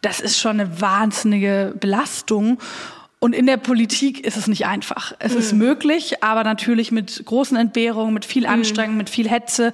das 0.00 0.20
ist 0.20 0.38
schon 0.38 0.60
eine 0.60 0.80
wahnsinnige 0.80 1.74
Belastung. 1.78 2.58
Und 3.18 3.34
in 3.34 3.46
der 3.46 3.56
Politik 3.56 4.24
ist 4.24 4.36
es 4.36 4.46
nicht 4.46 4.66
einfach. 4.66 5.12
Es 5.18 5.32
mhm. 5.32 5.38
ist 5.38 5.52
möglich, 5.52 6.22
aber 6.22 6.44
natürlich 6.44 6.92
mit 6.92 7.24
großen 7.24 7.56
Entbehrungen, 7.56 8.14
mit 8.14 8.24
viel 8.24 8.44
mhm. 8.44 8.52
Anstrengung, 8.52 8.92
mhm. 8.92 8.98
mit 8.98 9.10
viel 9.10 9.28
Hetze. 9.28 9.72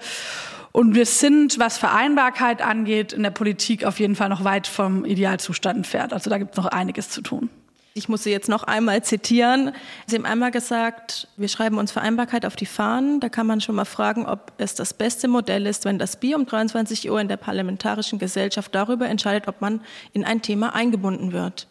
Und 0.73 0.95
wir 0.95 1.05
sind, 1.05 1.59
was 1.59 1.77
Vereinbarkeit 1.77 2.63
angeht, 2.63 3.13
in 3.13 3.23
der 3.23 3.31
Politik 3.31 3.85
auf 3.85 4.01
jeden 4.01 4.17
Fall 4.17 4.31
noch 4.31 4.43
weit 4.43 4.67
vom 4.67 5.05
Idealzustand 5.05 5.77
entfernt. 5.77 6.15
Also 6.15 6.31
da 6.31 6.39
gibt 6.39 6.53
es 6.53 6.57
noch 6.57 6.67
einiges 6.67 7.11
zu 7.11 7.21
tun. 7.21 7.51
Ich 7.95 8.09
muss 8.09 8.23
Sie 8.23 8.31
jetzt 8.31 8.49
noch 8.49 8.63
einmal 8.63 9.05
zitieren. 9.05 9.73
Sie 10.07 10.17
haben 10.17 10.25
einmal 10.25 10.51
gesagt, 10.51 11.29
wir 11.37 11.49
schreiben 11.49 11.77
uns 11.77 11.93
Vereinbarkeit 11.93 12.47
auf 12.47 12.57
die 12.57 12.65
Fahnen. 12.65 13.21
Da 13.21 13.29
kann 13.29 13.47
man 13.47 13.61
schon 13.61 13.75
mal 13.75 13.85
fragen, 13.85 14.25
ob 14.25 14.53
es 14.57 14.75
das 14.75 14.95
beste 14.95 15.29
Modell 15.29 15.67
ist, 15.67 15.85
wenn 15.85 15.99
das 15.99 16.17
Bier 16.17 16.37
um 16.37 16.47
23 16.47 17.11
Uhr 17.11 17.21
in 17.21 17.29
der 17.29 17.37
parlamentarischen 17.37 18.19
Gesellschaft 18.19 18.75
darüber 18.75 19.09
entscheidet, 19.09 19.47
ob 19.47 19.61
man 19.61 19.83
in 20.15 20.25
ein 20.25 20.41
Thema 20.41 20.75
eingebunden 20.75 21.33
wird. 21.33 21.67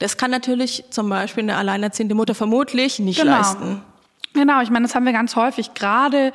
Das 0.00 0.16
kann 0.16 0.32
natürlich 0.32 0.82
zum 0.90 1.08
Beispiel 1.08 1.44
eine 1.44 1.56
alleinerziehende 1.56 2.16
Mutter 2.16 2.34
vermutlich 2.34 2.98
nicht 2.98 3.20
genau. 3.20 3.36
leisten. 3.36 3.82
Genau, 4.34 4.62
ich 4.62 4.70
meine, 4.70 4.86
das 4.86 4.94
haben 4.94 5.04
wir 5.04 5.12
ganz 5.12 5.36
häufig. 5.36 5.74
Gerade 5.74 6.32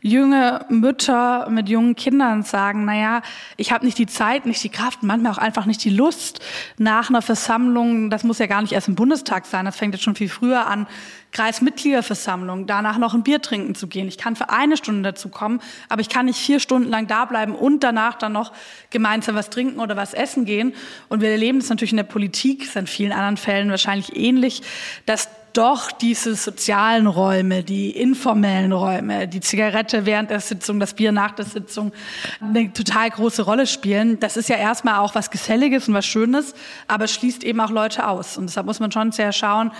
junge 0.00 0.64
Mütter 0.68 1.48
mit 1.50 1.68
jungen 1.68 1.96
Kindern 1.96 2.44
sagen, 2.44 2.84
na 2.84 2.96
ja, 2.96 3.22
ich 3.56 3.72
habe 3.72 3.84
nicht 3.84 3.98
die 3.98 4.06
Zeit, 4.06 4.46
nicht 4.46 4.62
die 4.62 4.68
Kraft, 4.68 5.02
manchmal 5.02 5.32
auch 5.32 5.38
einfach 5.38 5.66
nicht 5.66 5.82
die 5.82 5.90
Lust 5.90 6.38
nach 6.78 7.10
einer 7.10 7.22
Versammlung, 7.22 8.08
das 8.08 8.22
muss 8.22 8.38
ja 8.38 8.46
gar 8.46 8.62
nicht 8.62 8.72
erst 8.72 8.86
im 8.86 8.94
Bundestag 8.94 9.46
sein, 9.46 9.64
das 9.64 9.76
fängt 9.76 9.94
jetzt 9.94 10.04
schon 10.04 10.14
viel 10.14 10.28
früher 10.28 10.66
an, 10.66 10.86
Kreismitgliederversammlung, 11.32 12.66
danach 12.66 12.98
noch 12.98 13.14
ein 13.14 13.22
Bier 13.22 13.40
trinken 13.40 13.74
zu 13.74 13.86
gehen. 13.86 14.08
Ich 14.08 14.18
kann 14.18 14.36
für 14.36 14.50
eine 14.50 14.76
Stunde 14.76 15.10
dazu 15.10 15.28
kommen, 15.28 15.60
aber 15.88 16.00
ich 16.00 16.08
kann 16.08 16.26
nicht 16.26 16.38
vier 16.38 16.60
Stunden 16.60 16.88
lang 16.88 17.06
da 17.06 17.24
bleiben 17.24 17.54
und 17.54 17.82
danach 17.82 18.14
dann 18.14 18.32
noch 18.32 18.52
gemeinsam 18.90 19.34
was 19.34 19.50
trinken 19.50 19.80
oder 19.80 19.96
was 19.96 20.14
essen 20.14 20.44
gehen. 20.44 20.74
Und 21.08 21.20
wir 21.20 21.30
erleben 21.30 21.58
das 21.58 21.68
natürlich 21.68 21.92
in 21.92 21.98
der 21.98 22.04
Politik, 22.04 22.64
ist 22.64 22.76
in 22.76 22.86
vielen 22.86 23.12
anderen 23.12 23.36
Fällen 23.36 23.70
wahrscheinlich 23.70 24.16
ähnlich, 24.16 24.62
dass 25.06 25.28
doch 25.52 25.92
diese 25.92 26.34
sozialen 26.34 27.06
Räume, 27.06 27.62
die 27.62 27.90
informellen 27.90 28.72
Räume, 28.72 29.28
die 29.28 29.40
Zigarette 29.40 30.06
während 30.06 30.30
der 30.30 30.40
Sitzung, 30.40 30.80
das 30.80 30.94
Bier 30.94 31.12
nach 31.12 31.32
der 31.32 31.44
Sitzung 31.44 31.92
eine 32.40 32.72
total 32.72 33.10
große 33.10 33.42
Rolle 33.42 33.66
spielen. 33.66 34.20
Das 34.20 34.36
ist 34.36 34.48
ja 34.48 34.56
erstmal 34.56 34.98
auch 34.98 35.14
was 35.14 35.30
Geselliges 35.30 35.88
und 35.88 35.94
was 35.94 36.06
Schönes, 36.06 36.54
aber 36.88 37.06
schließt 37.08 37.44
eben 37.44 37.60
auch 37.60 37.70
Leute 37.70 38.06
aus. 38.06 38.36
Und 38.36 38.46
deshalb 38.46 38.66
muss 38.66 38.80
man 38.80 38.92
schon 38.92 39.12
sehr 39.12 39.32
schauen, 39.32 39.72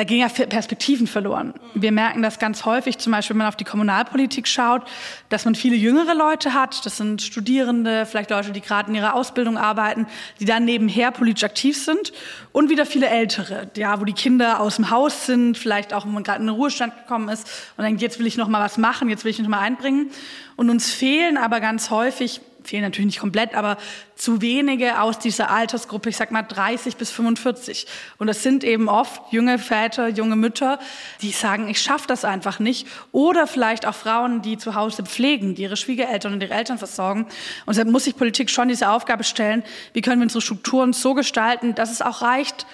da 0.00 0.04
gehen 0.04 0.20
ja 0.20 0.28
Perspektiven 0.28 1.06
verloren. 1.06 1.52
Wir 1.74 1.92
merken 1.92 2.22
das 2.22 2.38
ganz 2.38 2.64
häufig, 2.64 2.96
zum 2.96 3.12
Beispiel, 3.12 3.34
wenn 3.34 3.40
man 3.40 3.48
auf 3.48 3.56
die 3.56 3.64
Kommunalpolitik 3.64 4.48
schaut, 4.48 4.80
dass 5.28 5.44
man 5.44 5.54
viele 5.54 5.76
jüngere 5.76 6.14
Leute 6.14 6.54
hat. 6.54 6.86
Das 6.86 6.96
sind 6.96 7.20
Studierende, 7.20 8.06
vielleicht 8.06 8.30
Leute, 8.30 8.50
die 8.50 8.62
gerade 8.62 8.88
in 8.88 8.94
ihrer 8.94 9.12
Ausbildung 9.12 9.58
arbeiten, 9.58 10.06
die 10.38 10.46
dann 10.46 10.64
nebenher 10.64 11.10
politisch 11.10 11.44
aktiv 11.44 11.76
sind. 11.76 12.14
Und 12.52 12.70
wieder 12.70 12.86
viele 12.86 13.08
Ältere, 13.08 13.70
ja, 13.76 14.00
wo 14.00 14.06
die 14.06 14.14
Kinder 14.14 14.60
aus 14.60 14.76
dem 14.76 14.88
Haus 14.88 15.26
sind, 15.26 15.58
vielleicht 15.58 15.92
auch, 15.92 16.06
wo 16.06 16.08
man 16.08 16.22
gerade 16.22 16.40
in 16.40 16.46
den 16.46 16.56
Ruhestand 16.56 16.96
gekommen 16.96 17.28
ist 17.28 17.46
und 17.76 17.84
denkt, 17.84 18.00
jetzt 18.00 18.18
will 18.18 18.26
ich 18.26 18.38
noch 18.38 18.48
mal 18.48 18.64
was 18.64 18.78
machen, 18.78 19.10
jetzt 19.10 19.24
will 19.24 19.30
ich 19.32 19.38
noch 19.38 19.48
mal 19.48 19.60
einbringen. 19.60 20.10
Und 20.56 20.70
uns 20.70 20.90
fehlen 20.90 21.36
aber 21.36 21.60
ganz 21.60 21.90
häufig 21.90 22.40
fehlen 22.64 22.82
natürlich 22.82 23.06
nicht 23.06 23.20
komplett, 23.20 23.54
aber 23.54 23.76
zu 24.16 24.42
wenige 24.42 25.00
aus 25.00 25.18
dieser 25.18 25.50
Altersgruppe, 25.50 26.08
ich 26.10 26.16
sag 26.16 26.30
mal 26.30 26.42
30 26.42 26.96
bis 26.96 27.10
45. 27.10 27.86
Und 28.18 28.26
das 28.26 28.42
sind 28.42 28.64
eben 28.64 28.88
oft 28.88 29.32
junge 29.32 29.58
Väter, 29.58 30.08
junge 30.08 30.36
Mütter, 30.36 30.78
die 31.22 31.30
sagen, 31.30 31.68
ich 31.68 31.80
schaffe 31.80 32.06
das 32.06 32.24
einfach 32.24 32.58
nicht. 32.58 32.86
Oder 33.12 33.46
vielleicht 33.46 33.86
auch 33.86 33.94
Frauen, 33.94 34.42
die 34.42 34.58
zu 34.58 34.74
Hause 34.74 35.04
pflegen, 35.04 35.54
die 35.54 35.62
ihre 35.62 35.76
Schwiegereltern 35.76 36.32
und 36.34 36.42
ihre 36.42 36.54
Eltern 36.54 36.78
versorgen. 36.78 37.22
Und 37.66 37.68
deshalb 37.68 37.88
muss 37.88 38.04
sich 38.04 38.16
Politik 38.16 38.50
schon 38.50 38.68
diese 38.68 38.90
Aufgabe 38.90 39.24
stellen, 39.24 39.62
wie 39.92 40.02
können 40.02 40.20
wir 40.20 40.24
unsere 40.24 40.42
Strukturen 40.42 40.92
so 40.92 41.14
gestalten, 41.14 41.74
dass 41.74 41.90
es 41.90 42.02
auch 42.02 42.22
reicht, 42.22 42.66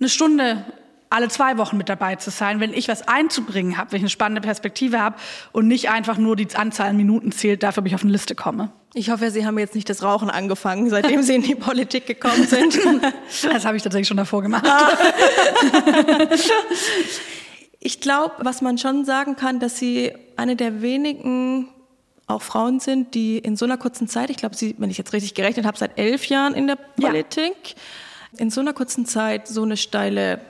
eine 0.00 0.08
Stunde 0.08 0.64
alle 1.12 1.28
zwei 1.28 1.58
Wochen 1.58 1.76
mit 1.76 1.88
dabei 1.88 2.16
zu 2.16 2.30
sein, 2.30 2.58
wenn 2.60 2.72
ich 2.72 2.88
was 2.88 3.06
einzubringen 3.06 3.76
habe, 3.76 3.92
wenn 3.92 3.98
ich 3.98 4.02
eine 4.02 4.10
spannende 4.10 4.40
Perspektive 4.40 5.00
habe 5.00 5.16
und 5.52 5.68
nicht 5.68 5.90
einfach 5.90 6.18
nur 6.18 6.36
die 6.36 6.48
Anzahl 6.54 6.88
an 6.88 6.96
Minuten 6.96 7.32
zählt, 7.32 7.62
dafür, 7.62 7.82
ob 7.82 7.86
ich 7.86 7.94
auf 7.94 8.02
eine 8.02 8.12
Liste 8.12 8.34
komme. 8.34 8.70
Ich 8.94 9.10
hoffe, 9.10 9.30
Sie 9.30 9.46
haben 9.46 9.58
jetzt 9.58 9.74
nicht 9.74 9.88
das 9.88 10.02
Rauchen 10.02 10.30
angefangen, 10.30 10.90
seitdem 10.90 11.22
Sie 11.22 11.34
in 11.34 11.42
die 11.42 11.54
Politik 11.54 12.06
gekommen 12.06 12.46
sind. 12.46 12.78
Das 13.42 13.64
habe 13.64 13.76
ich 13.76 13.82
tatsächlich 13.82 14.08
schon 14.08 14.16
davor 14.16 14.42
gemacht. 14.42 14.66
Ich 17.84 18.00
glaube, 18.00 18.34
was 18.38 18.62
man 18.62 18.78
schon 18.78 19.04
sagen 19.04 19.34
kann, 19.34 19.58
dass 19.58 19.76
Sie 19.76 20.12
eine 20.36 20.54
der 20.54 20.82
wenigen 20.82 21.68
auch 22.28 22.40
Frauen 22.40 22.78
sind, 22.78 23.14
die 23.16 23.38
in 23.38 23.56
so 23.56 23.64
einer 23.64 23.76
kurzen 23.76 24.06
Zeit, 24.06 24.30
ich 24.30 24.36
glaube, 24.36 24.54
Sie, 24.54 24.76
wenn 24.78 24.88
ich 24.88 24.98
jetzt 24.98 25.12
richtig 25.12 25.34
gerechnet 25.34 25.66
habe, 25.66 25.76
seit 25.76 25.98
elf 25.98 26.26
Jahren 26.26 26.54
in 26.54 26.68
der 26.68 26.76
Politik, 26.76 27.54
ja. 27.64 28.38
in 28.38 28.50
so 28.50 28.60
einer 28.60 28.72
kurzen 28.72 29.04
Zeit 29.04 29.48
so 29.48 29.64
eine 29.64 29.76
steile 29.76 30.40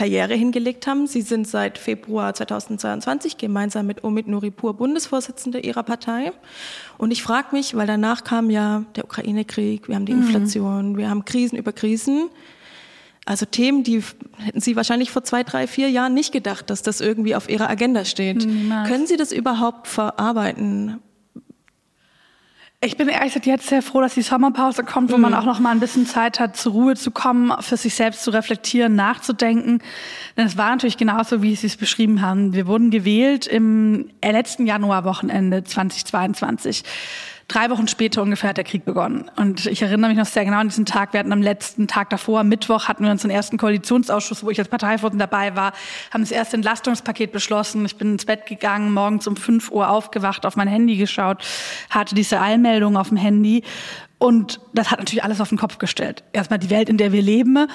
Karriere 0.00 0.32
hingelegt 0.32 0.86
haben. 0.86 1.06
Sie 1.06 1.20
sind 1.20 1.46
seit 1.46 1.76
Februar 1.76 2.32
2022 2.32 3.36
gemeinsam 3.36 3.86
mit 3.86 4.02
Omid 4.02 4.28
Nuripur 4.28 4.72
Bundesvorsitzende 4.72 5.60
ihrer 5.60 5.82
Partei. 5.82 6.32
Und 6.96 7.10
ich 7.10 7.22
frage 7.22 7.48
mich, 7.52 7.76
weil 7.76 7.86
danach 7.86 8.24
kam 8.24 8.48
ja 8.48 8.86
der 8.96 9.04
Ukraine-Krieg, 9.04 9.88
wir 9.88 9.96
haben 9.96 10.06
die 10.06 10.14
mhm. 10.14 10.22
Inflation, 10.22 10.92
mhm. 10.92 10.96
wir 10.96 11.10
haben 11.10 11.26
Krisen 11.26 11.58
über 11.58 11.74
Krisen. 11.74 12.30
Also 13.26 13.44
Themen, 13.44 13.82
die 13.82 14.02
hätten 14.38 14.62
Sie 14.62 14.74
wahrscheinlich 14.74 15.10
vor 15.10 15.22
zwei, 15.22 15.42
drei, 15.42 15.66
vier 15.66 15.90
Jahren 15.90 16.14
nicht 16.14 16.32
gedacht, 16.32 16.70
dass 16.70 16.80
das 16.80 17.02
irgendwie 17.02 17.34
auf 17.34 17.50
Ihrer 17.50 17.68
Agenda 17.68 18.06
steht. 18.06 18.46
Niemals. 18.46 18.88
Können 18.88 19.06
Sie 19.06 19.18
das 19.18 19.32
überhaupt 19.32 19.86
verarbeiten? 19.86 20.98
Ich 22.82 22.96
bin 22.96 23.08
ehrlich 23.08 23.34
gesagt 23.34 23.44
jetzt 23.44 23.66
sehr 23.66 23.82
froh, 23.82 24.00
dass 24.00 24.14
die 24.14 24.22
Sommerpause 24.22 24.84
kommt, 24.84 25.12
wo 25.12 25.16
mhm. 25.16 25.22
man 25.22 25.34
auch 25.34 25.44
noch 25.44 25.60
mal 25.60 25.70
ein 25.70 25.80
bisschen 25.80 26.06
Zeit 26.06 26.40
hat, 26.40 26.56
zur 26.56 26.72
Ruhe 26.72 26.96
zu 26.96 27.10
kommen, 27.10 27.52
für 27.60 27.76
sich 27.76 27.94
selbst 27.94 28.22
zu 28.22 28.30
reflektieren, 28.30 28.94
nachzudenken. 28.94 29.82
Denn 30.38 30.46
es 30.46 30.56
war 30.56 30.70
natürlich 30.70 30.96
genauso, 30.96 31.42
wie 31.42 31.54
Sie 31.56 31.66
es 31.66 31.76
beschrieben 31.76 32.22
haben. 32.22 32.54
Wir 32.54 32.66
wurden 32.66 32.90
gewählt 32.90 33.46
im 33.46 34.08
letzten 34.24 34.66
Januarwochenende 34.66 35.62
2022 35.62 36.82
drei 37.50 37.68
Wochen 37.70 37.88
später 37.88 38.22
ungefähr 38.22 38.50
hat 38.50 38.56
der 38.56 38.64
Krieg 38.64 38.84
begonnen. 38.84 39.30
Und 39.36 39.66
ich 39.66 39.82
erinnere 39.82 40.10
mich 40.10 40.18
noch 40.18 40.26
sehr 40.26 40.44
genau 40.44 40.58
an 40.58 40.68
diesen 40.68 40.86
Tag. 40.86 41.12
Wir 41.12 41.20
hatten 41.20 41.32
am 41.32 41.42
letzten 41.42 41.88
Tag 41.88 42.10
davor, 42.10 42.44
Mittwoch, 42.44 42.88
hatten 42.88 43.04
wir 43.04 43.10
unseren 43.10 43.30
ersten 43.30 43.58
Koalitionsausschuss, 43.58 44.44
wo 44.44 44.50
ich 44.50 44.58
als 44.58 44.68
Parteivorsitzender 44.68 45.26
dabei 45.26 45.56
war, 45.56 45.72
haben 46.12 46.22
das 46.22 46.30
erste 46.30 46.56
Entlastungspaket 46.56 47.32
beschlossen. 47.32 47.84
Ich 47.84 47.96
bin 47.96 48.12
ins 48.12 48.24
Bett 48.24 48.46
gegangen, 48.46 48.94
morgens 48.94 49.26
um 49.26 49.36
fünf 49.36 49.70
Uhr 49.70 49.88
aufgewacht, 49.90 50.46
auf 50.46 50.56
mein 50.56 50.68
Handy 50.68 50.96
geschaut, 50.96 51.44
hatte 51.90 52.14
diese 52.14 52.40
Eilmeldung 52.40 52.96
auf 52.96 53.08
dem 53.08 53.16
Handy. 53.16 53.64
Und 54.18 54.60
das 54.74 54.90
hat 54.90 54.98
natürlich 54.98 55.24
alles 55.24 55.40
auf 55.40 55.48
den 55.48 55.56
Kopf 55.56 55.78
gestellt. 55.78 56.22
Erstmal 56.32 56.58
die 56.58 56.68
Welt, 56.68 56.90
in 56.90 56.98
der 56.98 57.10
wir 57.10 57.22
leben, 57.22 57.66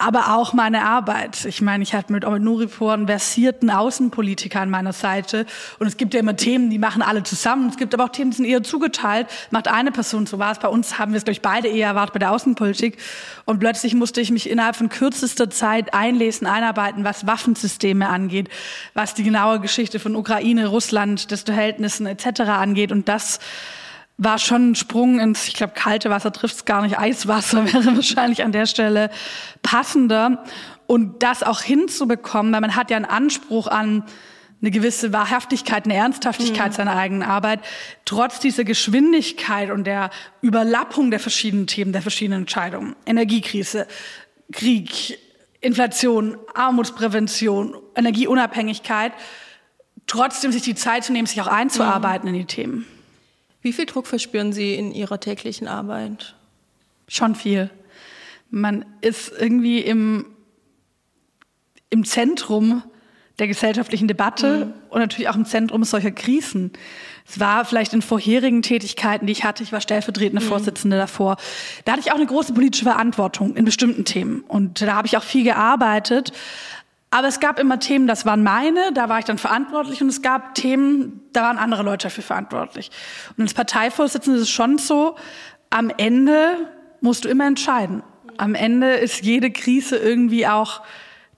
aber 0.00 0.34
auch 0.34 0.52
meine 0.52 0.84
Arbeit. 0.84 1.44
Ich 1.44 1.60
meine, 1.60 1.82
ich 1.82 1.94
hatte 1.94 2.12
mit 2.12 2.24
Nuripur 2.24 2.92
einen 2.92 3.06
versierten 3.06 3.70
Außenpolitiker 3.70 4.60
an 4.60 4.70
meiner 4.70 4.92
Seite. 4.92 5.46
Und 5.78 5.86
es 5.86 5.96
gibt 5.96 6.14
ja 6.14 6.20
immer 6.20 6.36
Themen, 6.36 6.70
die 6.70 6.78
machen 6.78 7.02
alle 7.02 7.22
zusammen. 7.22 7.68
Es 7.68 7.76
gibt 7.76 7.92
aber 7.92 8.04
auch 8.04 8.08
Themen, 8.08 8.30
die 8.30 8.38
sind 8.38 8.46
eher 8.46 8.62
zugeteilt. 8.62 9.26
Macht 9.50 9.68
eine 9.68 9.92
Person, 9.92 10.26
so 10.26 10.38
war 10.38 10.52
es 10.52 10.58
bei 10.58 10.68
uns, 10.68 10.98
haben 10.98 11.12
wir 11.12 11.18
es, 11.18 11.24
glaube 11.24 11.32
ich, 11.32 11.42
beide 11.42 11.68
eher 11.68 11.88
erwartet 11.88 12.14
bei 12.14 12.18
der 12.18 12.32
Außenpolitik. 12.32 12.96
Und 13.44 13.60
plötzlich 13.60 13.94
musste 13.94 14.20
ich 14.20 14.30
mich 14.30 14.48
innerhalb 14.48 14.76
von 14.76 14.88
kürzester 14.88 15.50
Zeit 15.50 15.92
einlesen, 15.92 16.46
einarbeiten, 16.46 17.04
was 17.04 17.26
Waffensysteme 17.26 18.08
angeht, 18.08 18.48
was 18.94 19.14
die 19.14 19.22
genaue 19.22 19.60
Geschichte 19.60 20.00
von 20.00 20.16
Ukraine, 20.16 20.66
Russland, 20.66 21.30
des 21.30 21.42
Verhältnissen 21.42 22.06
etc. 22.06 22.40
angeht. 22.40 22.90
Und 22.90 23.08
das 23.08 23.38
war 24.22 24.38
schon 24.38 24.72
ein 24.72 24.74
Sprung 24.74 25.18
ins, 25.18 25.48
ich 25.48 25.54
glaube, 25.54 25.72
kalte 25.74 26.10
Wasser 26.10 26.30
trifft 26.30 26.54
es 26.54 26.64
gar 26.66 26.82
nicht, 26.82 26.98
Eiswasser 26.98 27.64
wäre 27.72 27.96
wahrscheinlich 27.96 28.44
an 28.44 28.52
der 28.52 28.66
Stelle 28.66 29.10
passender. 29.62 30.44
Und 30.86 31.22
das 31.22 31.42
auch 31.42 31.62
hinzubekommen, 31.62 32.52
weil 32.52 32.60
man 32.60 32.76
hat 32.76 32.90
ja 32.90 32.96
einen 32.96 33.06
Anspruch 33.06 33.66
an 33.66 34.04
eine 34.60 34.70
gewisse 34.70 35.12
Wahrhaftigkeit, 35.14 35.86
eine 35.86 35.94
Ernsthaftigkeit 35.94 36.72
mhm. 36.72 36.76
seiner 36.76 36.96
eigenen 36.96 37.22
Arbeit, 37.22 37.60
trotz 38.04 38.40
dieser 38.40 38.64
Geschwindigkeit 38.64 39.70
und 39.70 39.84
der 39.84 40.10
Überlappung 40.42 41.10
der 41.10 41.20
verschiedenen 41.20 41.66
Themen, 41.66 41.92
der 41.92 42.02
verschiedenen 42.02 42.42
Entscheidungen. 42.42 42.94
Energiekrise, 43.06 43.86
Krieg, 44.52 45.18
Inflation, 45.62 46.36
Armutsprävention, 46.54 47.74
Energieunabhängigkeit, 47.94 49.12
trotzdem 50.06 50.52
sich 50.52 50.62
die 50.62 50.74
Zeit 50.74 51.04
zu 51.04 51.12
nehmen, 51.12 51.26
sich 51.26 51.40
auch 51.40 51.46
einzuarbeiten 51.46 52.28
mhm. 52.28 52.34
in 52.34 52.40
die 52.40 52.46
Themen. 52.46 52.86
Wie 53.62 53.72
viel 53.72 53.86
Druck 53.86 54.06
verspüren 54.06 54.52
Sie 54.52 54.74
in 54.74 54.92
Ihrer 54.92 55.20
täglichen 55.20 55.68
Arbeit? 55.68 56.34
Schon 57.08 57.34
viel. 57.34 57.70
Man 58.50 58.84
ist 59.00 59.32
irgendwie 59.38 59.80
im, 59.80 60.26
im 61.90 62.04
Zentrum 62.04 62.82
der 63.38 63.48
gesellschaftlichen 63.48 64.06
Debatte 64.06 64.66
mhm. 64.66 64.72
und 64.90 65.00
natürlich 65.00 65.28
auch 65.28 65.34
im 65.34 65.46
Zentrum 65.46 65.82
solcher 65.84 66.10
Krisen. 66.10 66.72
Es 67.26 67.40
war 67.40 67.64
vielleicht 67.64 67.92
in 67.94 68.02
vorherigen 68.02 68.62
Tätigkeiten, 68.62 69.26
die 69.26 69.32
ich 69.32 69.44
hatte, 69.44 69.62
ich 69.62 69.72
war 69.72 69.80
stellvertretende 69.80 70.44
mhm. 70.44 70.48
Vorsitzende 70.48 70.96
davor, 70.96 71.36
da 71.84 71.92
hatte 71.92 72.02
ich 72.02 72.12
auch 72.12 72.16
eine 72.16 72.26
große 72.26 72.52
politische 72.52 72.84
Verantwortung 72.84 73.56
in 73.56 73.64
bestimmten 73.64 74.04
Themen. 74.04 74.40
Und 74.46 74.82
da 74.82 74.94
habe 74.94 75.06
ich 75.06 75.16
auch 75.16 75.22
viel 75.22 75.44
gearbeitet. 75.44 76.32
Aber 77.10 77.26
es 77.26 77.40
gab 77.40 77.58
immer 77.58 77.80
Themen, 77.80 78.06
das 78.06 78.24
waren 78.24 78.44
meine, 78.44 78.92
da 78.92 79.08
war 79.08 79.18
ich 79.18 79.24
dann 79.24 79.38
verantwortlich 79.38 80.00
und 80.00 80.08
es 80.08 80.22
gab 80.22 80.54
Themen, 80.54 81.22
da 81.32 81.42
waren 81.42 81.58
andere 81.58 81.82
Leute 81.82 82.04
dafür 82.06 82.22
verantwortlich. 82.22 82.90
Und 83.36 83.42
als 83.42 83.54
Parteivorsitzende 83.54 84.38
ist 84.38 84.44
es 84.44 84.50
schon 84.50 84.78
so, 84.78 85.16
am 85.70 85.90
Ende 85.96 86.68
musst 87.00 87.24
du 87.24 87.28
immer 87.28 87.46
entscheiden. 87.46 88.02
Am 88.36 88.54
Ende 88.54 88.94
ist 88.94 89.24
jede 89.24 89.50
Krise 89.50 89.96
irgendwie 89.96 90.46
auch 90.46 90.82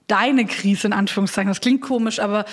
deine 0.08 0.44
Krise, 0.44 0.88
in 0.88 0.92
Anführungszeichen. 0.92 1.48
Das 1.48 1.60
klingt 1.60 1.80
komisch, 1.80 2.20
aber 2.20 2.44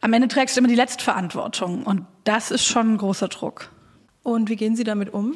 am 0.00 0.12
Ende 0.14 0.28
trägst 0.28 0.56
du 0.56 0.60
immer 0.60 0.68
die 0.68 0.74
Letztverantwortung. 0.74 1.82
Und 1.82 2.06
das 2.24 2.50
ist 2.50 2.64
schon 2.64 2.94
ein 2.94 2.96
großer 2.96 3.28
Druck. 3.28 3.68
Und 4.22 4.48
wie 4.48 4.56
gehen 4.56 4.74
Sie 4.74 4.84
damit 4.84 5.12
um? 5.12 5.34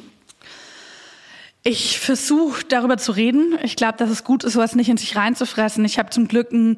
Ich 1.63 1.99
versuche 1.99 2.63
darüber 2.63 2.97
zu 2.97 3.11
reden. 3.11 3.57
Ich 3.63 3.75
glaube, 3.75 3.97
dass 3.97 4.09
es 4.09 4.23
gut 4.23 4.43
ist, 4.43 4.53
sowas 4.53 4.75
nicht 4.75 4.89
in 4.89 4.97
sich 4.97 5.15
reinzufressen. 5.15 5.83
Ich 5.83 5.99
habe 5.99 6.09
zum 6.09 6.27
Glück 6.27 6.51
ein 6.53 6.77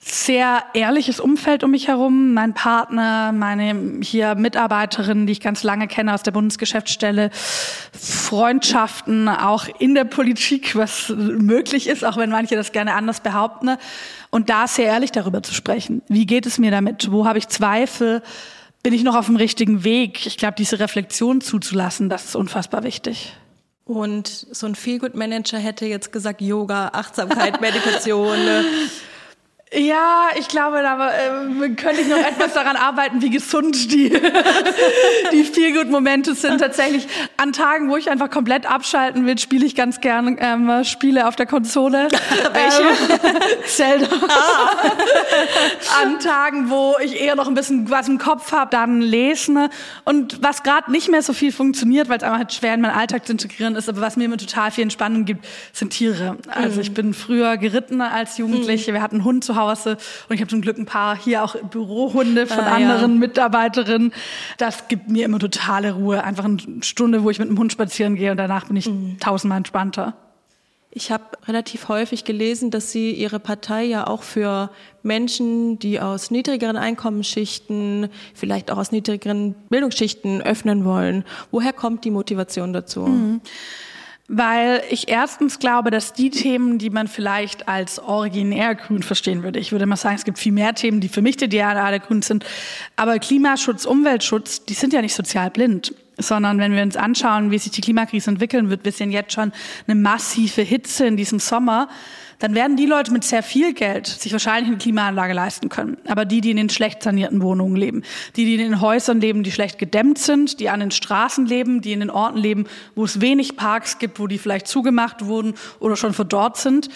sehr 0.00 0.64
ehrliches 0.74 1.20
Umfeld 1.20 1.64
um 1.64 1.70
mich 1.70 1.88
herum. 1.88 2.34
Mein 2.34 2.54
Partner, 2.54 3.32
meine 3.32 4.00
hier 4.02 4.34
Mitarbeiterin, 4.34 5.26
die 5.26 5.32
ich 5.32 5.40
ganz 5.40 5.62
lange 5.62 5.88
kenne 5.88 6.14
aus 6.14 6.22
der 6.22 6.30
Bundesgeschäftsstelle, 6.32 7.30
Freundschaften 7.92 9.28
auch 9.28 9.66
in 9.78 9.94
der 9.94 10.04
Politik, 10.04 10.76
was 10.76 11.10
möglich 11.16 11.88
ist, 11.88 12.04
auch 12.04 12.16
wenn 12.16 12.30
manche 12.30 12.56
das 12.56 12.72
gerne 12.72 12.94
anders 12.94 13.20
behaupten. 13.20 13.76
Und 14.30 14.50
da 14.50 14.66
sehr 14.66 14.86
ehrlich 14.86 15.12
darüber 15.12 15.42
zu 15.42 15.54
sprechen. 15.54 16.02
Wie 16.08 16.26
geht 16.26 16.46
es 16.46 16.58
mir 16.58 16.70
damit? 16.70 17.10
Wo 17.10 17.26
habe 17.26 17.38
ich 17.38 17.48
Zweifel? 17.48 18.22
Bin 18.82 18.92
ich 18.92 19.02
noch 19.02 19.16
auf 19.16 19.26
dem 19.26 19.36
richtigen 19.36 19.84
Weg? 19.84 20.26
Ich 20.26 20.38
glaube, 20.38 20.54
diese 20.56 20.78
Reflexion 20.78 21.40
zuzulassen, 21.40 22.08
das 22.08 22.24
ist 22.24 22.36
unfassbar 22.36 22.84
wichtig. 22.84 23.32
Und 23.88 24.28
so 24.28 24.66
ein 24.66 24.74
Feelgood-Manager 24.74 25.56
hätte 25.56 25.86
jetzt 25.86 26.12
gesagt, 26.12 26.42
Yoga, 26.42 26.90
Achtsamkeit, 26.92 27.62
Meditation. 27.62 28.36
Ja, 29.74 30.28
ich 30.38 30.48
glaube, 30.48 30.80
da 30.80 31.10
äh, 31.10 31.68
könnte 31.74 32.00
ich 32.00 32.08
noch 32.08 32.16
etwas 32.16 32.54
daran 32.54 32.76
arbeiten, 32.76 33.20
wie 33.20 33.28
gesund 33.28 33.92
die, 33.92 34.08
die 35.32 35.44
Feelgood-Momente 35.44 36.34
sind. 36.34 36.58
Tatsächlich 36.58 37.06
an 37.36 37.52
Tagen, 37.52 37.90
wo 37.90 37.98
ich 37.98 38.08
einfach 38.08 38.30
komplett 38.30 38.64
abschalten 38.64 39.26
will, 39.26 39.38
spiele 39.38 39.66
ich 39.66 39.74
ganz 39.74 40.00
gerne 40.00 40.36
ähm, 40.40 40.84
Spiele 40.84 41.28
auf 41.28 41.36
der 41.36 41.44
Konsole. 41.44 42.08
Welche? 42.52 42.82
Ähm, 42.82 43.42
Zelda. 43.66 44.06
Ah. 44.28 46.02
an 46.02 46.18
Tagen, 46.18 46.70
wo 46.70 46.96
ich 47.02 47.20
eher 47.20 47.36
noch 47.36 47.46
ein 47.46 47.54
bisschen 47.54 47.90
was 47.90 48.08
im 48.08 48.16
Kopf 48.16 48.52
habe, 48.52 48.70
dann 48.70 49.02
lesen. 49.02 49.68
Und 50.04 50.42
was 50.42 50.62
gerade 50.62 50.90
nicht 50.90 51.10
mehr 51.10 51.22
so 51.22 51.34
viel 51.34 51.52
funktioniert, 51.52 52.08
weil 52.08 52.16
es 52.16 52.22
einfach 52.22 52.38
halt 52.38 52.54
schwer 52.54 52.72
in 52.72 52.80
meinen 52.80 52.96
Alltag 52.96 53.26
zu 53.26 53.32
integrieren 53.32 53.76
ist, 53.76 53.90
aber 53.90 54.00
was 54.00 54.16
mir 54.16 54.24
immer 54.24 54.38
total 54.38 54.70
viel 54.70 54.82
Entspannung 54.82 55.26
gibt, 55.26 55.46
sind 55.74 55.90
Tiere. 55.90 56.38
Also 56.48 56.76
mhm. 56.76 56.80
ich 56.80 56.94
bin 56.94 57.12
früher 57.12 57.58
geritten 57.58 58.00
als 58.00 58.38
Jugendliche. 58.38 58.92
Mhm. 58.92 58.94
Wir 58.94 59.02
hatten 59.02 59.16
einen 59.16 59.24
Hund 59.24 59.44
zu 59.44 59.57
Hause. 59.58 59.98
Und 60.28 60.34
ich 60.34 60.40
habe 60.40 60.48
zum 60.48 60.62
Glück 60.62 60.78
ein 60.78 60.86
paar 60.86 61.16
hier 61.16 61.44
auch 61.44 61.56
Bürohunde 61.56 62.46
von 62.46 62.60
ah, 62.60 62.74
anderen 62.74 63.12
ja. 63.14 63.18
Mitarbeiterinnen. 63.18 64.12
Das 64.56 64.88
gibt 64.88 65.10
mir 65.10 65.24
immer 65.24 65.38
totale 65.38 65.92
Ruhe. 65.92 66.24
Einfach 66.24 66.44
eine 66.44 66.58
Stunde, 66.80 67.22
wo 67.22 67.30
ich 67.30 67.38
mit 67.38 67.48
dem 67.48 67.58
Hund 67.58 67.72
spazieren 67.72 68.14
gehe 68.14 68.30
und 68.30 68.38
danach 68.38 68.66
bin 68.66 68.76
ich 68.76 68.88
mhm. 68.88 69.18
tausendmal 69.20 69.58
entspannter. 69.58 70.14
Ich 70.90 71.12
habe 71.12 71.24
relativ 71.46 71.88
häufig 71.88 72.24
gelesen, 72.24 72.70
dass 72.70 72.90
Sie 72.90 73.12
Ihre 73.12 73.38
Partei 73.38 73.84
ja 73.84 74.06
auch 74.06 74.22
für 74.22 74.70
Menschen, 75.02 75.78
die 75.78 76.00
aus 76.00 76.30
niedrigeren 76.30 76.76
Einkommensschichten, 76.76 78.08
vielleicht 78.34 78.70
auch 78.70 78.78
aus 78.78 78.90
niedrigeren 78.90 79.54
Bildungsschichten 79.68 80.40
öffnen 80.40 80.84
wollen. 80.86 81.24
Woher 81.50 81.74
kommt 81.74 82.04
die 82.04 82.10
Motivation 82.10 82.72
dazu? 82.72 83.02
Mhm 83.02 83.40
weil 84.28 84.82
ich 84.90 85.08
erstens 85.08 85.58
glaube, 85.58 85.90
dass 85.90 86.12
die 86.12 86.28
Themen, 86.28 86.78
die 86.78 86.90
man 86.90 87.08
vielleicht 87.08 87.66
als 87.66 87.98
originär 87.98 88.74
grün 88.74 89.02
verstehen 89.02 89.42
würde, 89.42 89.58
ich 89.58 89.72
würde 89.72 89.86
mal 89.86 89.96
sagen, 89.96 90.16
es 90.16 90.24
gibt 90.24 90.38
viel 90.38 90.52
mehr 90.52 90.74
Themen, 90.74 91.00
die 91.00 91.08
für 91.08 91.22
mich 91.22 91.38
die 91.38 91.48
der 91.48 91.98
Grün 92.00 92.20
sind, 92.20 92.44
aber 92.96 93.18
Klimaschutz, 93.18 93.86
Umweltschutz, 93.86 94.66
die 94.66 94.74
sind 94.74 94.92
ja 94.92 95.00
nicht 95.00 95.14
sozial 95.14 95.50
blind. 95.50 95.94
sondern 96.20 96.58
wenn 96.58 96.72
wir 96.72 96.82
uns 96.82 96.96
anschauen, 96.96 97.52
wie 97.52 97.58
sich 97.58 97.70
die 97.70 97.80
Klimakrise 97.80 98.28
entwickeln 98.28 98.70
wird, 98.70 98.84
wir 98.84 98.90
sehen 98.90 99.12
jetzt 99.12 99.32
schon 99.32 99.52
eine 99.86 99.94
massive 99.94 100.62
Hitze 100.62 101.06
in 101.06 101.16
diesem 101.16 101.38
Sommer, 101.38 101.88
dann 102.38 102.54
werden 102.54 102.76
die 102.76 102.86
Leute 102.86 103.12
mit 103.12 103.24
sehr 103.24 103.42
viel 103.42 103.74
Geld 103.74 104.06
sich 104.06 104.32
wahrscheinlich 104.32 104.68
eine 104.68 104.78
Klimaanlage 104.78 105.34
leisten 105.34 105.68
können. 105.68 105.96
Aber 106.06 106.24
die, 106.24 106.40
die 106.40 106.50
in 106.50 106.56
den 106.56 106.70
schlecht 106.70 107.02
sanierten 107.02 107.42
Wohnungen 107.42 107.76
leben, 107.76 108.02
die, 108.36 108.44
die 108.44 108.54
in 108.54 108.60
den 108.60 108.80
Häusern 108.80 109.20
leben, 109.20 109.42
die 109.42 109.52
schlecht 109.52 109.78
gedämmt 109.78 110.18
sind, 110.18 110.60
die 110.60 110.68
an 110.68 110.80
den 110.80 110.90
Straßen 110.90 111.46
leben, 111.46 111.80
die 111.80 111.92
in 111.92 112.00
den 112.00 112.10
Orten 112.10 112.38
leben, 112.38 112.66
wo 112.94 113.04
es 113.04 113.20
wenig 113.20 113.56
Parks 113.56 113.98
gibt, 113.98 114.20
wo 114.20 114.26
die 114.26 114.38
vielleicht 114.38 114.68
zugemacht 114.68 115.24
wurden 115.24 115.54
oder 115.80 115.96
schon 115.96 116.14
verdorrt 116.14 116.56
sind, 116.56 116.88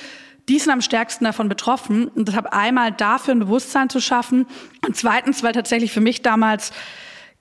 die 0.49 0.59
sind 0.59 0.73
am 0.73 0.81
stärksten 0.81 1.25
davon 1.25 1.49
betroffen. 1.49 2.09
Und 2.09 2.29
deshalb 2.29 2.47
einmal 2.47 2.93
dafür 2.93 3.35
ein 3.35 3.41
Bewusstsein 3.41 3.89
zu 3.89 4.01
schaffen. 4.01 4.47
Und 4.87 4.97
zweitens, 4.97 5.43
weil 5.43 5.53
tatsächlich 5.53 5.93
für 5.93 6.01
mich 6.01 6.23
damals 6.23 6.73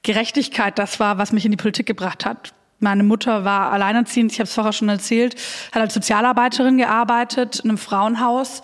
Gerechtigkeit 0.03 0.79
das 0.79 0.99
war, 0.99 1.17
was 1.17 1.31
mich 1.31 1.45
in 1.45 1.51
die 1.51 1.57
Politik 1.57 1.85
gebracht 1.85 2.25
hat. 2.25 2.53
Meine 2.83 3.03
Mutter 3.03 3.45
war 3.45 3.71
alleinerziehend, 3.71 4.31
ich 4.31 4.39
habe 4.39 4.47
es 4.47 4.55
vorher 4.55 4.73
schon 4.73 4.89
erzählt, 4.89 5.35
hat 5.71 5.83
als 5.83 5.93
Sozialarbeiterin 5.93 6.77
gearbeitet 6.77 7.59
in 7.59 7.69
einem 7.69 7.77
Frauenhaus. 7.77 8.63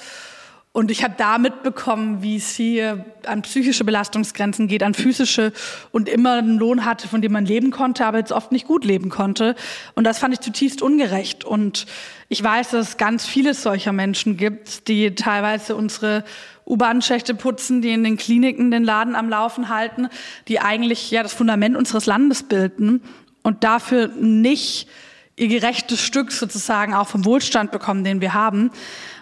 Und 0.71 0.89
ich 0.89 1.03
habe 1.03 1.13
da 1.17 1.37
mitbekommen, 1.37 2.23
wie 2.23 2.35
es 2.35 2.55
hier 2.55 3.05
an 3.27 3.43
psychische 3.43 3.83
Belastungsgrenzen 3.83 4.67
geht, 4.67 4.81
an 4.81 4.95
physische 4.95 5.53
und 5.91 6.09
immer 6.09 6.33
einen 6.33 6.57
Lohn 6.57 6.83
hatte, 6.83 7.07
von 7.07 7.21
dem 7.21 7.31
man 7.31 7.45
leben 7.45 7.69
konnte, 7.69 8.07
aber 8.07 8.17
jetzt 8.17 8.31
oft 8.31 8.51
nicht 8.51 8.65
gut 8.65 8.85
leben 8.85 9.09
konnte. 9.09 9.55
Und 9.93 10.03
das 10.03 10.17
fand 10.17 10.33
ich 10.33 10.39
zutiefst 10.39 10.81
ungerecht. 10.81 11.45
Und 11.45 11.85
ich 12.27 12.43
weiß, 12.43 12.71
dass 12.71 12.89
es 12.89 12.97
ganz 12.97 13.23
viele 13.23 13.53
solcher 13.53 13.93
Menschen 13.93 14.35
gibt, 14.35 14.87
die 14.87 15.13
teilweise 15.13 15.75
unsere 15.75 16.23
U-Bahn-Schächte 16.65 17.35
putzen, 17.35 17.83
die 17.83 17.91
in 17.91 18.03
den 18.03 18.17
Kliniken 18.17 18.71
den 18.71 18.83
Laden 18.83 19.15
am 19.15 19.29
Laufen 19.29 19.69
halten, 19.69 20.09
die 20.47 20.59
eigentlich 20.59 21.11
ja 21.11 21.21
das 21.21 21.33
Fundament 21.33 21.77
unseres 21.77 22.07
Landes 22.07 22.43
bilden 22.43 23.01
und 23.47 23.63
dafür 23.63 24.09
nicht 24.09 24.89
ihr 25.37 25.47
gerechtes 25.47 26.01
Stück 26.01 26.33
sozusagen 26.33 26.93
auch 26.93 27.07
vom 27.07 27.23
Wohlstand 27.23 27.71
bekommen, 27.71 28.03
den 28.03 28.19
wir 28.19 28.33
haben. 28.33 28.71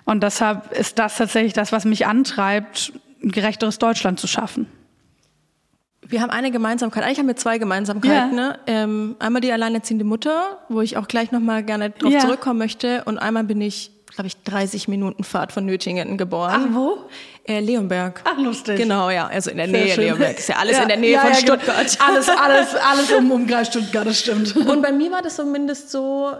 Und 0.03 0.23
deshalb 0.23 0.71
ist 0.71 0.97
das 0.97 1.17
tatsächlich 1.17 1.53
das, 1.53 1.71
was 1.71 1.85
mich 1.85 2.07
antreibt, 2.07 2.91
ein 3.21 3.29
gerechteres 3.31 3.77
Deutschland 3.77 4.19
zu 4.19 4.25
schaffen. 4.25 4.65
Wir 6.01 6.23
haben 6.23 6.31
eine 6.31 6.49
Gemeinsamkeit, 6.49 7.03
eigentlich 7.03 7.19
haben 7.19 7.27
wir 7.27 7.35
zwei 7.35 7.59
Gemeinsamkeiten. 7.59 8.35
Ja. 8.35 8.49
Ne? 8.49 8.59
Ähm, 8.65 9.15
einmal 9.19 9.41
die 9.41 9.51
alleinerziehende 9.51 10.05
Mutter, 10.05 10.57
wo 10.69 10.81
ich 10.81 10.97
auch 10.97 11.07
gleich 11.07 11.31
nochmal 11.31 11.61
gerne 11.61 11.91
drauf 11.91 12.11
ja. 12.11 12.19
zurückkommen 12.19 12.57
möchte. 12.57 13.03
Und 13.05 13.19
einmal 13.19 13.43
bin 13.43 13.61
ich 13.61 13.91
glaube 14.15 14.27
ich, 14.27 14.37
30 14.43 14.87
Minuten 14.87 15.23
Fahrt 15.23 15.51
von 15.51 15.65
Nötingen 15.65 16.17
geboren. 16.17 16.69
Ach, 16.69 16.75
wo? 16.75 16.97
Äh, 17.47 17.59
Leonberg. 17.59 18.21
Ach, 18.23 18.37
lustig. 18.37 18.77
Genau, 18.77 19.09
ja, 19.09 19.27
also 19.27 19.51
in 19.51 19.57
der 19.57 19.67
Sehr 19.67 19.83
Nähe 19.83 19.93
schön. 19.93 20.03
Leonberg. 20.05 20.39
Ist 20.39 20.49
ja 20.49 20.55
alles 20.55 20.77
ja, 20.77 20.83
in 20.83 20.87
der 20.87 20.97
Nähe 20.97 21.11
ja, 21.11 21.21
von 21.21 21.31
ja, 21.31 21.39
genau. 21.39 21.53
Stuttgart. 21.53 21.97
Alles, 22.07 22.29
alles, 22.29 22.75
alles 22.75 23.11
um 23.11 23.31
Umkreis 23.31 23.67
Stuttgart, 23.67 24.07
das 24.07 24.19
stimmt. 24.19 24.55
Und 24.55 24.81
bei 24.81 24.91
mir 24.91 25.11
war 25.11 25.21
das 25.21 25.35
zumindest 25.35 25.91
so, 25.91 26.33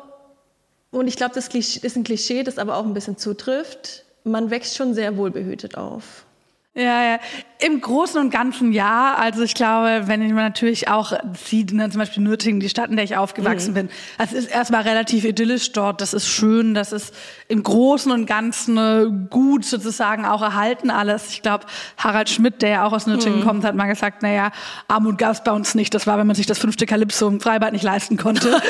und 0.92 1.08
ich 1.08 1.16
glaube, 1.16 1.36
das 1.36 1.48
ist 1.50 1.96
ein 1.96 2.04
Klischee, 2.04 2.44
das 2.44 2.58
aber 2.58 2.78
auch 2.78 2.86
ein 2.86 2.94
bisschen 2.94 3.18
zutrifft, 3.18 4.06
man 4.24 4.50
wächst 4.50 4.76
schon 4.76 4.94
sehr 4.94 5.18
wohlbehütet 5.18 5.78
auf. 5.78 6.26
Ja, 6.74 7.04
ja. 7.04 7.20
Im 7.60 7.80
Großen 7.80 8.20
und 8.20 8.32
Ganzen 8.32 8.74
ja. 8.74 9.16
Also 9.16 9.42
ich 9.44 9.54
glaube, 9.54 10.04
wenn 10.08 10.22
man 10.34 10.44
natürlich 10.44 10.90
auch 10.90 11.14
sieht, 11.46 11.72
ne, 11.72 11.90
zum 11.90 12.00
Beispiel 12.00 12.22
Nürtingen, 12.22 12.60
die 12.60 12.68
Stadt, 12.68 12.90
in 12.90 12.98
der 12.98 13.06
ich 13.06 13.16
aufgewachsen 13.16 13.72
mhm. 13.72 13.76
bin, 13.76 13.90
das 14.18 14.34
ist 14.34 14.52
erstmal 14.52 14.82
relativ 14.82 15.24
idyllisch 15.24 15.72
dort. 15.72 16.02
Das 16.02 16.14
ist 16.14 16.28
schön, 16.28 16.74
das 16.74 16.92
ist 16.92 17.14
im 17.48 17.64
Großen 17.64 18.12
und 18.12 18.26
Ganzen 18.26 18.78
äh, 18.78 19.06
gut 19.30 19.64
sozusagen 19.64 20.26
auch 20.26 20.42
erhalten 20.42 20.90
alles. 20.90 21.30
Ich 21.30 21.42
glaube, 21.42 21.66
Harald 21.98 22.30
Schmidt, 22.30 22.62
der 22.62 22.70
ja 22.70 22.86
auch 22.86 22.92
aus 22.92 23.08
Nürtingen 23.08 23.40
mhm. 23.40 23.46
kommt, 23.46 23.64
hat 23.64 23.76
mal 23.76 23.88
gesagt, 23.88 24.22
naja, 24.22 24.52
Armut 24.90 25.18
gab 25.18 25.32
es 25.32 25.44
bei 25.44 25.52
uns 25.52 25.76
nicht. 25.76 25.94
Das 25.94 26.08
war, 26.08 26.18
wenn 26.18 26.28
man 26.28 26.36
sich 26.36 26.48
das 26.48 26.58
fünfte 26.58 26.86
Kalypso 26.86 27.28
im 27.28 27.40
Freibad 27.40 27.72
nicht 27.72 27.84
leisten 27.84 28.18
konnte. 28.18 28.50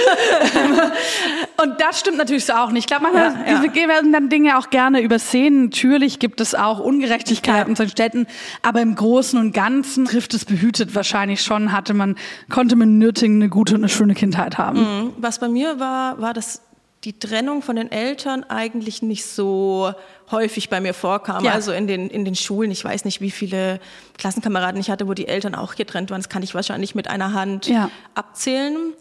und 1.63 1.81
das 1.81 1.99
stimmt 1.99 2.17
natürlich 2.17 2.45
so 2.45 2.53
auch 2.53 2.69
nicht. 2.69 2.83
Ich 2.83 2.87
glaube, 2.87 3.03
manchmal 3.03 3.47
ja, 3.47 3.63
ja. 3.63 3.87
werden 3.87 4.13
dann 4.13 4.29
Dinge 4.29 4.59
auch 4.59 4.69
gerne 4.69 5.01
übersehen. 5.01 5.65
Natürlich 5.65 6.19
gibt 6.19 6.39
es 6.39 6.53
auch 6.53 6.79
Ungerechtigkeiten. 6.79 7.73
Ja 7.73 7.95
Städten. 7.95 8.27
Aber 8.61 8.74
im 8.81 8.95
Großen 8.95 9.39
und 9.39 9.53
Ganzen 9.53 10.05
trifft 10.05 10.33
es 10.33 10.45
behütet 10.45 10.95
wahrscheinlich 10.95 11.41
schon, 11.41 11.71
hatte 11.71 11.93
man, 11.93 12.15
konnte 12.49 12.75
man 12.75 12.89
in 12.89 12.97
Nürtingen 12.97 13.41
eine 13.41 13.49
gute 13.49 13.75
und 13.75 13.81
eine 13.81 13.89
schöne 13.89 14.13
Kindheit 14.13 14.57
haben. 14.57 14.79
Mhm. 14.79 15.13
Was 15.17 15.39
bei 15.39 15.49
mir 15.49 15.79
war, 15.79 16.21
war, 16.21 16.33
dass 16.33 16.61
die 17.05 17.17
Trennung 17.19 17.61
von 17.61 17.75
den 17.75 17.91
Eltern 17.91 18.43
eigentlich 18.43 19.03
nicht 19.03 19.25
so 19.25 19.93
häufig 20.31 20.69
bei 20.69 20.81
mir 20.81 20.95
vorkam. 20.95 21.45
Ja. 21.45 21.51
Also 21.51 21.71
in 21.71 21.85
den, 21.85 22.09
in 22.09 22.25
den 22.25 22.35
Schulen, 22.35 22.71
ich 22.71 22.83
weiß 22.83 23.05
nicht, 23.05 23.21
wie 23.21 23.29
viele 23.29 23.79
Klassenkameraden 24.17 24.81
ich 24.81 24.89
hatte, 24.89 25.07
wo 25.07 25.13
die 25.13 25.27
Eltern 25.27 25.53
auch 25.53 25.75
getrennt 25.75 26.09
waren. 26.09 26.19
Das 26.19 26.29
kann 26.29 26.41
ich 26.41 26.55
wahrscheinlich 26.55 26.95
mit 26.95 27.07
einer 27.07 27.33
Hand 27.33 27.67
ja. 27.67 27.91
abzählen. 28.15 28.93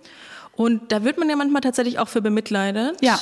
Und 0.54 0.92
da 0.92 1.02
wird 1.02 1.18
man 1.18 1.30
ja 1.30 1.36
manchmal 1.36 1.62
tatsächlich 1.62 1.98
auch 1.98 2.08
für 2.08 2.20
bemitleidet. 2.20 2.98
Ja. 3.00 3.18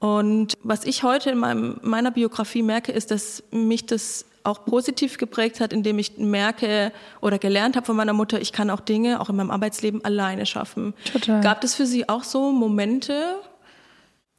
Und 0.00 0.58
was 0.64 0.84
ich 0.84 1.04
heute 1.04 1.30
in 1.30 1.38
meinem, 1.38 1.78
meiner 1.82 2.10
Biografie 2.10 2.62
merke, 2.62 2.90
ist, 2.90 3.12
dass 3.12 3.44
mich 3.52 3.86
das 3.86 4.24
auch 4.44 4.64
positiv 4.64 5.18
geprägt 5.18 5.60
hat, 5.60 5.72
indem 5.72 5.98
ich 5.98 6.18
merke 6.18 6.92
oder 7.20 7.38
gelernt 7.38 7.76
habe 7.76 7.86
von 7.86 7.96
meiner 7.96 8.12
Mutter, 8.12 8.40
ich 8.40 8.52
kann 8.52 8.70
auch 8.70 8.80
Dinge 8.80 9.20
auch 9.20 9.28
in 9.28 9.36
meinem 9.36 9.50
Arbeitsleben 9.50 10.04
alleine 10.04 10.46
schaffen. 10.46 10.94
Total. 11.12 11.40
Gab 11.40 11.64
es 11.64 11.74
für 11.74 11.86
Sie 11.86 12.08
auch 12.08 12.24
so 12.24 12.52
Momente? 12.52 13.36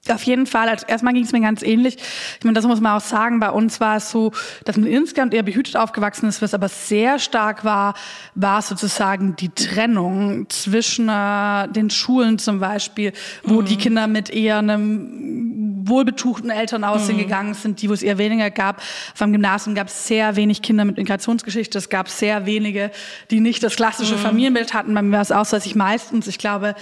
Auf 0.10 0.24
jeden 0.24 0.48
Fall. 0.48 0.68
Also 0.68 0.86
erstmal 0.86 1.14
ging 1.14 1.24
es 1.24 1.32
mir 1.32 1.40
ganz 1.40 1.62
ähnlich. 1.62 1.96
Ich 1.96 2.44
meine, 2.44 2.56
das 2.56 2.68
muss 2.68 2.82
man 2.82 2.98
auch 2.98 3.02
sagen. 3.02 3.40
Bei 3.40 3.52
uns 3.52 3.80
war 3.80 3.96
es 3.96 4.12
so, 4.12 4.34
dass 4.66 4.76
man 4.76 4.88
insgesamt 4.88 5.34
eher 5.34 5.44
behütet 5.44 5.78
aufgewachsen 5.78 6.28
ist. 6.28 6.42
Was 6.42 6.54
aber 6.54 6.68
sehr 6.68 7.20
stark 7.20 7.64
war, 7.64 7.94
war 8.36 8.62
sozusagen 8.62 9.38
die 9.38 9.48
Trennung 9.48 10.50
zwischen 10.50 11.08
äh, 11.08 11.70
den 11.70 11.90
Schulen 11.90 12.38
zum 12.38 12.60
Beispiel, 12.60 13.14
wo 13.44 13.62
mhm. 13.62 13.66
die 13.66 13.78
Kinder 13.78 14.08
mit 14.08 14.30
eher 14.30 14.58
einem 14.58 15.88
wohlbetuchten 15.88 16.50
Elternhaus 16.50 17.04
mhm. 17.04 17.12
hingegangen 17.12 17.54
sind, 17.54 17.82
die, 17.82 17.88
wo 17.88 17.94
es 17.94 18.04
eher 18.04 18.18
weniger 18.18 18.52
gab. 18.52 18.82
Vom 19.16 19.32
Gymnasium 19.32 19.74
gab 19.74 19.88
es 19.88 20.06
sehr 20.06 20.36
wenig 20.36 20.62
Kinder 20.62 20.84
mit 20.84 20.98
Migrationsgeschichte. 20.98 21.78
Es 21.78 21.88
gab 21.88 22.10
sehr 22.10 22.46
wenige, 22.46 22.92
die 23.32 23.40
nicht 23.40 23.64
das 23.64 23.78
klassische 23.78 24.16
mhm. 24.16 24.20
Familienbild 24.20 24.74
hatten. 24.74 24.94
Bei 24.94 25.02
mir 25.02 25.14
war 25.14 25.22
es 25.22 25.32
auch 25.32 25.46
so, 25.46 25.56
dass 25.56 25.66
ich 25.66 25.76
meistens, 25.76 26.28
ich 26.28 26.40
glaube, 26.40 26.76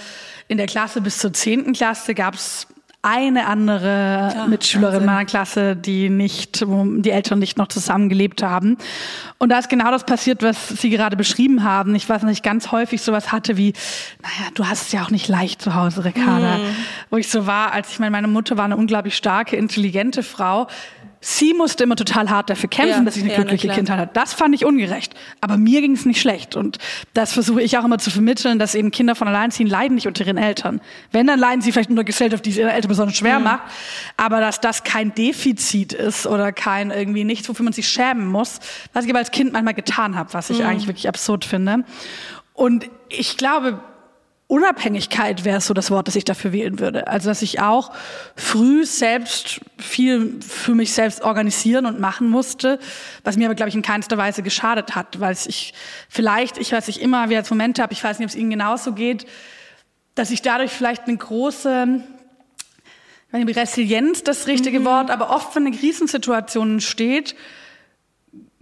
in 0.48 0.58
der 0.58 0.66
Klasse 0.66 1.00
bis 1.00 1.18
zur 1.18 1.32
zehnten 1.32 1.72
Klasse 1.72 2.16
gab 2.16 2.34
es 2.34 2.66
eine 3.02 3.46
andere 3.46 4.32
ja, 4.34 4.46
Mitschülerin 4.46 4.94
Wahnsinn. 4.94 5.06
meiner 5.06 5.24
Klasse, 5.24 5.74
die 5.74 6.08
nicht, 6.08 6.64
wo 6.68 6.84
die 6.84 7.10
Eltern 7.10 7.40
nicht 7.40 7.58
noch 7.58 7.66
zusammen 7.66 8.08
gelebt 8.08 8.44
haben. 8.44 8.78
Und 9.38 9.48
da 9.48 9.58
ist 9.58 9.68
genau 9.68 9.90
das 9.90 10.06
passiert, 10.06 10.44
was 10.44 10.68
Sie 10.68 10.88
gerade 10.88 11.16
beschrieben 11.16 11.64
haben. 11.64 11.96
Ich 11.96 12.08
weiß 12.08 12.22
nicht, 12.22 12.44
ganz 12.44 12.70
häufig 12.70 13.02
sowas 13.02 13.32
hatte 13.32 13.56
wie, 13.56 13.72
naja, 14.22 14.50
du 14.54 14.68
hast 14.68 14.86
es 14.86 14.92
ja 14.92 15.02
auch 15.02 15.10
nicht 15.10 15.26
leicht 15.26 15.60
zu 15.60 15.74
Hause, 15.74 16.04
Ricarda. 16.04 16.58
Mhm. 16.58 16.76
Wo 17.10 17.16
ich 17.16 17.28
so 17.28 17.46
war, 17.46 17.72
als 17.72 17.90
ich 17.90 17.98
meine, 17.98 18.12
meine 18.12 18.28
Mutter 18.28 18.56
war 18.56 18.66
eine 18.66 18.76
unglaublich 18.76 19.16
starke, 19.16 19.56
intelligente 19.56 20.22
Frau 20.22 20.68
sie 21.24 21.54
musste 21.54 21.84
immer 21.84 21.94
total 21.94 22.28
hart 22.30 22.50
dafür 22.50 22.68
kämpfen, 22.68 22.98
ja, 22.98 23.04
dass 23.04 23.16
ich 23.16 23.22
eine 23.22 23.30
ja, 23.30 23.36
glückliche 23.36 23.68
Kindheit 23.68 23.96
hatte. 23.96 24.10
Das 24.12 24.34
fand 24.34 24.56
ich 24.56 24.64
ungerecht. 24.64 25.14
Aber 25.40 25.56
mir 25.56 25.80
ging 25.80 25.92
es 25.92 26.04
nicht 26.04 26.20
schlecht. 26.20 26.56
Und 26.56 26.78
das 27.14 27.32
versuche 27.32 27.62
ich 27.62 27.78
auch 27.78 27.84
immer 27.84 27.98
zu 27.98 28.10
vermitteln, 28.10 28.58
dass 28.58 28.74
eben 28.74 28.90
Kinder 28.90 29.14
von 29.14 29.28
Alleinziehen 29.28 29.68
leiden 29.68 29.94
nicht 29.94 30.08
unter 30.08 30.26
ihren 30.26 30.36
Eltern. 30.36 30.80
Wenn, 31.12 31.28
dann 31.28 31.38
leiden 31.38 31.62
sie 31.62 31.70
vielleicht 31.70 31.90
unter 31.90 32.02
Gesellschaft, 32.02 32.44
die 32.44 32.50
es 32.50 32.56
ihre 32.56 32.72
Eltern 32.72 32.88
besonders 32.88 33.16
schwer 33.16 33.38
mhm. 33.38 33.44
macht. 33.44 33.62
Aber 34.16 34.40
dass 34.40 34.60
das 34.60 34.82
kein 34.82 35.14
Defizit 35.14 35.92
ist 35.92 36.26
oder 36.26 36.50
kein 36.50 36.90
irgendwie 36.90 37.22
nichts, 37.22 37.48
wofür 37.48 37.62
man 37.62 37.72
sich 37.72 37.86
schämen 37.86 38.26
muss, 38.26 38.58
was 38.92 39.04
ich 39.04 39.10
aber 39.10 39.20
als 39.20 39.30
Kind 39.30 39.52
manchmal 39.52 39.74
getan 39.74 40.16
habe, 40.16 40.34
was 40.34 40.50
ich 40.50 40.58
mhm. 40.58 40.66
eigentlich 40.66 40.88
wirklich 40.88 41.08
absurd 41.08 41.44
finde. 41.44 41.84
Und 42.52 42.90
ich 43.08 43.36
glaube, 43.36 43.80
Unabhängigkeit 44.52 45.46
wäre 45.46 45.62
so 45.62 45.72
das 45.72 45.90
Wort, 45.90 46.08
das 46.08 46.14
ich 46.14 46.26
dafür 46.26 46.52
wählen 46.52 46.78
würde. 46.78 47.06
Also, 47.06 47.30
dass 47.30 47.40
ich 47.40 47.60
auch 47.60 47.90
früh 48.36 48.84
selbst 48.84 49.62
viel 49.78 50.40
für 50.46 50.74
mich 50.74 50.92
selbst 50.92 51.22
organisieren 51.22 51.86
und 51.86 52.00
machen 52.00 52.28
musste, 52.28 52.78
was 53.24 53.38
mir 53.38 53.46
aber, 53.46 53.54
glaube 53.54 53.70
ich, 53.70 53.74
in 53.74 53.80
keinster 53.80 54.18
Weise 54.18 54.42
geschadet 54.42 54.94
hat, 54.94 55.20
weil 55.20 55.34
ich 55.46 55.72
vielleicht, 56.10 56.58
ich 56.58 56.70
weiß 56.70 56.86
nicht 56.88 57.00
immer, 57.00 57.30
wie 57.30 57.32
jetzt 57.32 57.48
Momente 57.48 57.80
habe, 57.80 57.94
ich 57.94 58.04
weiß 58.04 58.18
nicht, 58.18 58.26
ob 58.26 58.30
es 58.30 58.36
Ihnen 58.36 58.50
genauso 58.50 58.92
geht, 58.92 59.24
dass 60.16 60.30
ich 60.30 60.42
dadurch 60.42 60.70
vielleicht 60.70 61.04
eine 61.08 61.16
große 61.16 62.02
ich 63.28 63.32
meine, 63.32 63.56
Resilienz 63.56 64.22
das 64.22 64.46
richtige 64.48 64.80
mhm. 64.80 64.84
Wort, 64.84 65.10
aber 65.10 65.30
oft, 65.30 65.56
wenn 65.56 65.66
eine 65.66 65.74
Krisensituation 65.74 66.82
steht, 66.82 67.34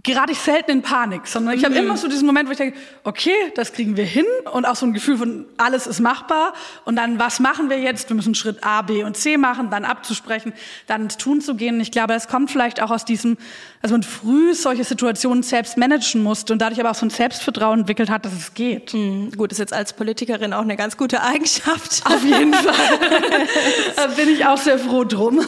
gerate 0.03 0.33
ich 0.33 0.39
selten 0.39 0.71
in 0.71 0.83
Panik, 0.83 1.27
sondern 1.27 1.55
ich 1.55 1.65
habe 1.65 1.75
mhm. 1.75 1.87
immer 1.87 1.97
so 1.97 2.09
diesen 2.09 2.25
Moment, 2.27 2.49
wo 2.49 2.53
ich 2.53 2.59
denke, 2.59 2.79
okay, 3.05 3.35
das 3.55 3.73
kriegen 3.73 3.97
wir 3.97 4.05
hin 4.05 4.25
und 4.53 4.65
auch 4.65 4.77
so 4.77 4.87
ein 4.87 4.93
Gefühl 4.93 5.19
von, 5.19 5.47
alles 5.59 5.87
ist 5.87 6.01
machbar 6.01 6.55
und 6.85 6.97
dann, 6.97 7.19
was 7.19 7.41
machen 7.41 7.69
wir 7.69 7.79
jetzt? 7.79 8.09
Wir 8.09 8.17
müssen 8.17 8.35
Schritt 8.35 8.65
A, 8.65 8.83
B 8.83 9.05
und 9.05 9.17
C 9.17 9.37
machen, 9.37 9.69
dann 9.71 9.85
abzusprechen, 9.85 10.53
dann 10.87 11.03
ins 11.03 11.17
Tun 11.17 11.41
zu 11.41 11.55
gehen. 11.55 11.75
Und 11.75 11.81
ich 11.81 11.91
glaube, 11.91 12.15
das 12.15 12.29
kommt 12.29 12.51
vielleicht 12.51 12.81
auch 12.83 12.91
aus 12.91 13.05
diesem, 13.05 13.37
dass 13.83 13.91
man 13.91 14.03
früh 14.03 14.55
solche 14.55 14.85
Situationen 14.85 15.43
selbst 15.43 15.77
managen 15.77 16.23
musste 16.23 16.53
und 16.53 16.61
dadurch 16.61 16.81
aber 16.81 16.91
auch 16.91 16.95
so 16.95 17.07
ein 17.07 17.11
Selbstvertrauen 17.11 17.81
entwickelt 17.81 18.11
hat, 18.11 18.25
dass 18.25 18.33
es 18.33 18.55
geht. 18.55 18.95
Mhm. 18.95 19.33
Gut, 19.37 19.53
ist 19.53 19.59
jetzt 19.59 19.73
als 19.73 19.93
Politikerin 19.93 20.53
auch 20.53 20.63
eine 20.63 20.77
ganz 20.77 20.97
gute 20.97 21.23
Eigenschaft. 21.23 22.03
Auf 22.07 22.25
jeden 22.25 22.55
Fall. 22.55 22.75
da 23.97 24.07
bin 24.07 24.29
ich 24.31 24.47
auch 24.47 24.59
sehr 24.59 24.79
froh 24.79 25.05
drum. 25.05 25.41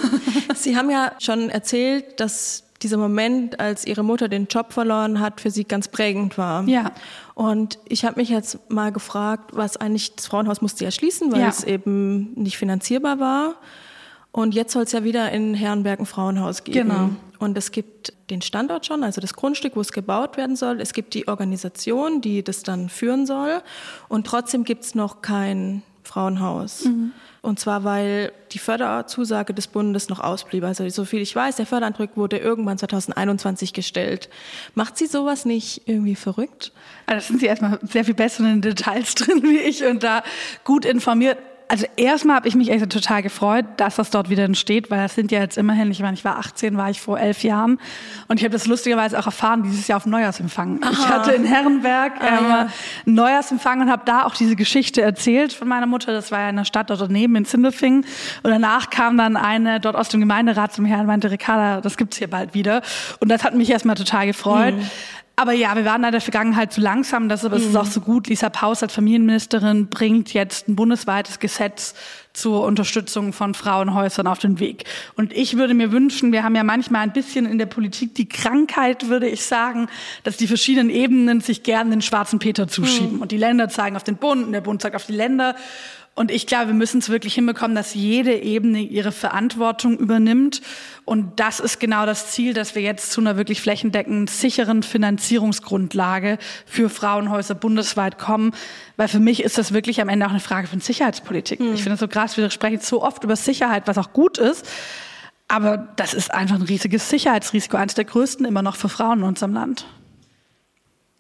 Sie 0.54 0.76
haben 0.76 0.90
ja 0.90 1.12
schon 1.20 1.48
erzählt, 1.48 2.20
dass 2.20 2.64
dieser 2.82 2.96
Moment, 2.96 3.60
als 3.60 3.86
ihre 3.86 4.02
Mutter 4.02 4.28
den 4.28 4.46
Job 4.46 4.72
verloren 4.72 5.20
hat, 5.20 5.40
für 5.40 5.50
sie 5.50 5.64
ganz 5.64 5.88
prägend 5.88 6.36
war. 6.38 6.64
Ja. 6.68 6.92
Und 7.34 7.78
ich 7.86 8.04
habe 8.04 8.20
mich 8.20 8.28
jetzt 8.28 8.58
mal 8.70 8.92
gefragt, 8.92 9.50
was 9.54 9.76
eigentlich, 9.76 10.14
das 10.16 10.26
Frauenhaus 10.26 10.60
musste 10.60 10.84
ja 10.84 10.90
schließen, 10.90 11.32
weil 11.32 11.40
Ja. 11.40 11.48
es 11.48 11.64
eben 11.64 12.32
nicht 12.34 12.56
finanzierbar 12.58 13.20
war. 13.20 13.54
Und 14.32 14.54
jetzt 14.54 14.72
soll 14.72 14.84
es 14.84 14.92
ja 14.92 15.04
wieder 15.04 15.30
in 15.30 15.54
Herrenberg 15.54 16.00
ein 16.00 16.06
Frauenhaus 16.06 16.64
geben. 16.64 16.88
Genau. 16.88 17.10
Und 17.38 17.58
es 17.58 17.70
gibt 17.70 18.14
den 18.30 18.40
Standort 18.40 18.86
schon, 18.86 19.04
also 19.04 19.20
das 19.20 19.34
Grundstück, 19.34 19.76
wo 19.76 19.80
es 19.80 19.92
gebaut 19.92 20.36
werden 20.36 20.56
soll. 20.56 20.80
Es 20.80 20.92
gibt 20.94 21.12
die 21.12 21.28
Organisation, 21.28 22.20
die 22.20 22.42
das 22.42 22.62
dann 22.62 22.88
führen 22.88 23.26
soll. 23.26 23.62
Und 24.08 24.26
trotzdem 24.26 24.64
gibt 24.64 24.84
es 24.84 24.94
noch 24.94 25.20
kein 25.20 25.82
Frauenhaus. 26.02 26.86
Und 27.42 27.58
zwar, 27.58 27.82
weil 27.82 28.32
die 28.52 28.58
Förderzusage 28.58 29.52
des 29.52 29.66
Bundes 29.66 30.08
noch 30.08 30.20
ausblieb. 30.20 30.62
Also 30.62 30.88
soviel 30.88 31.20
ich 31.20 31.34
weiß, 31.34 31.56
der 31.56 31.66
Förderantrag 31.66 32.16
wurde 32.16 32.38
irgendwann 32.38 32.78
2021 32.78 33.72
gestellt. 33.72 34.28
Macht 34.74 34.96
sie 34.96 35.06
sowas 35.06 35.44
nicht 35.44 35.82
irgendwie 35.86 36.14
verrückt? 36.14 36.72
Also 37.06 37.28
sind 37.28 37.40
Sie 37.40 37.46
erstmal 37.46 37.80
sehr 37.82 38.04
viel 38.04 38.14
besser 38.14 38.44
in 38.44 38.60
den 38.60 38.62
Details 38.62 39.14
drin 39.16 39.42
wie 39.42 39.58
ich 39.58 39.84
und 39.84 40.04
da 40.04 40.22
gut 40.64 40.84
informiert. 40.84 41.38
Also 41.72 41.87
erstmal 41.96 42.37
habe 42.37 42.48
ich 42.48 42.54
mich 42.54 42.70
echt 42.70 42.87
total 42.90 43.22
gefreut, 43.22 43.64
dass 43.78 43.96
das 43.96 44.11
dort 44.11 44.28
wieder 44.28 44.44
entsteht, 44.44 44.90
weil 44.90 44.98
das 44.98 45.14
sind 45.14 45.32
ja 45.32 45.40
jetzt 45.40 45.56
immerhin, 45.56 45.90
ich 45.90 46.00
meine, 46.00 46.12
ich 46.12 46.22
war 46.22 46.37
18, 46.37 46.76
war 46.76 46.90
ich 46.90 47.00
vor 47.00 47.18
elf 47.18 47.42
Jahren 47.44 47.80
und 48.28 48.38
ich 48.38 48.44
habe 48.44 48.52
das 48.52 48.66
lustigerweise 48.66 49.18
auch 49.18 49.24
erfahren 49.24 49.62
dieses 49.62 49.88
Jahr 49.88 49.96
auf 49.96 50.04
Neujahrsempfang. 50.04 50.80
Ich 50.92 51.08
hatte 51.08 51.32
in 51.32 51.46
Herrenberg 51.46 52.12
ähm, 52.20 52.44
ja. 52.46 52.68
Neujahrsempfang 53.06 53.80
und 53.80 53.90
habe 53.90 54.02
da 54.04 54.24
auch 54.24 54.35
diese 54.35 54.54
Geschichte 54.54 55.00
erzählt 55.00 55.54
von 55.54 55.66
meiner 55.66 55.87
Mutter. 55.87 56.12
Das 56.12 56.30
war 56.30 56.40
ja 56.40 56.50
in 56.50 56.56
der 56.56 56.66
Stadt 56.66 56.90
dort 56.90 57.00
daneben 57.00 57.37
in 57.37 57.46
Sindelfingen 57.46 58.04
und 58.42 58.50
danach 58.50 58.90
kam 58.90 59.16
dann 59.16 59.38
eine 59.38 59.80
dort 59.80 59.96
aus 59.96 60.11
dem 60.11 60.20
Gemeinderat 60.20 60.74
zum 60.74 60.85
Herrn 60.85 61.00
und 61.00 61.06
meinte, 61.06 61.30
Ricarda, 61.30 61.80
das 61.80 61.96
gibt's 61.96 62.18
hier 62.18 62.28
bald 62.28 62.52
wieder 62.52 62.82
und 63.20 63.30
das 63.30 63.44
hat 63.44 63.54
mich 63.54 63.70
erstmal 63.70 63.96
total 63.96 64.26
gefreut. 64.26 64.74
Aber 65.34 65.52
ja, 65.52 65.74
wir 65.76 65.84
waren 65.84 66.04
in 66.04 66.12
der 66.12 66.20
Vergangenheit 66.20 66.72
zu 66.72 66.80
langsam, 66.80 67.28
deshalb 67.28 67.54
ist 67.54 67.64
es 67.64 67.74
auch 67.74 67.86
so 67.86 68.00
gut. 68.00 68.28
Lisa 68.28 68.50
Paus 68.50 68.82
als 68.82 68.92
Familienministerin 68.92 69.88
bringt 69.88 70.34
jetzt 70.34 70.68
ein 70.68 70.76
bundesweites 70.76 71.38
Gesetz 71.38 71.94
zur 72.34 72.64
Unterstützung 72.64 73.32
von 73.32 73.54
Frauenhäusern 73.54 74.26
auf 74.26 74.38
den 74.38 74.60
Weg. 74.60 74.84
Und 75.16 75.32
ich 75.32 75.56
würde 75.56 75.74
mir 75.74 75.90
wünschen, 75.90 76.32
wir 76.32 76.42
haben 76.42 76.54
ja 76.54 76.64
manchmal 76.64 77.02
ein 77.02 77.12
bisschen 77.12 77.46
in 77.46 77.58
der 77.58 77.66
Politik 77.66 78.14
die 78.14 78.28
Krankheit, 78.28 79.08
würde 79.08 79.28
ich 79.28 79.44
sagen, 79.44 79.88
dass 80.22 80.36
die 80.36 80.46
verschiedenen 80.46 80.90
Ebenen 80.90 81.40
sich 81.40 81.62
gern 81.62 81.90
den 81.90 82.02
schwarzen 82.02 82.38
Peter 82.38 82.68
zuschieben. 82.68 83.20
Und 83.20 83.32
die 83.32 83.38
Länder 83.38 83.68
zeigen 83.68 83.96
auf 83.96 84.04
den 84.04 84.16
Bund 84.16 84.46
und 84.46 84.52
der 84.52 84.60
Bund 84.60 84.82
zeigt 84.82 84.96
auf 84.96 85.06
die 85.06 85.12
Länder. 85.12 85.56
Und 86.14 86.31
ich 86.31 86.46
glaube, 86.46 86.66
wir 86.66 86.75
müssen 86.75 86.98
es 86.98 87.09
wirklich 87.09 87.35
hinbekommen, 87.35 87.75
dass 87.75 87.94
jede 87.94 88.35
Ebene 88.35 88.81
ihre 88.81 89.12
Verantwortung 89.12 89.96
übernimmt. 89.96 90.61
Und 91.07 91.40
das 91.40 91.59
ist 91.59 91.81
genau 91.81 92.05
das 92.05 92.31
Ziel, 92.31 92.53
dass 92.53 92.75
wir 92.75 92.83
jetzt 92.83 93.12
zu 93.12 93.22
einer 93.22 93.38
wirklich 93.38 93.62
flächendeckend 93.62 94.29
sicheren 94.29 94.83
Finanzierungsgrundlage 94.83 96.37
für 96.66 96.90
Frauenhäuser 96.90 97.55
bundesweit 97.55 98.18
kommen. 98.18 98.53
Weil 98.98 99.09
für 99.09 99.20
mich 99.20 99.42
ist 99.42 99.57
das 99.57 99.72
wirklich 99.72 100.03
am 100.03 100.11
Ende 100.11 100.27
auch 100.27 100.31
eine 100.31 100.40
Frage 100.40 100.66
von 100.66 100.81
Sicherheitspolitik. 100.81 101.61
Ich 101.61 101.83
finde 101.83 101.94
es 101.94 102.01
so 102.01 102.09
krass, 102.09 102.37
wir 102.37 102.51
sprechen 102.51 102.81
so 102.81 103.03
oft 103.03 103.25
über 103.25 103.37
Sicherheit, 103.37 103.85
was 103.87 103.96
auch 103.96 104.12
gut 104.12 104.37
ist. 104.37 104.68
Aber 105.48 105.88
das 105.96 106.12
ist 106.12 106.33
einfach 106.33 106.57
ein 106.57 106.62
riesiges 106.62 107.09
Sicherheitsrisiko, 107.09 107.79
eines 107.79 107.94
der 107.94 108.05
größten 108.05 108.44
immer 108.44 108.62
noch 108.62 108.77
für 108.77 108.90
Frauen 108.90 109.20
in 109.20 109.25
unserem 109.25 109.55
Land. 109.55 109.87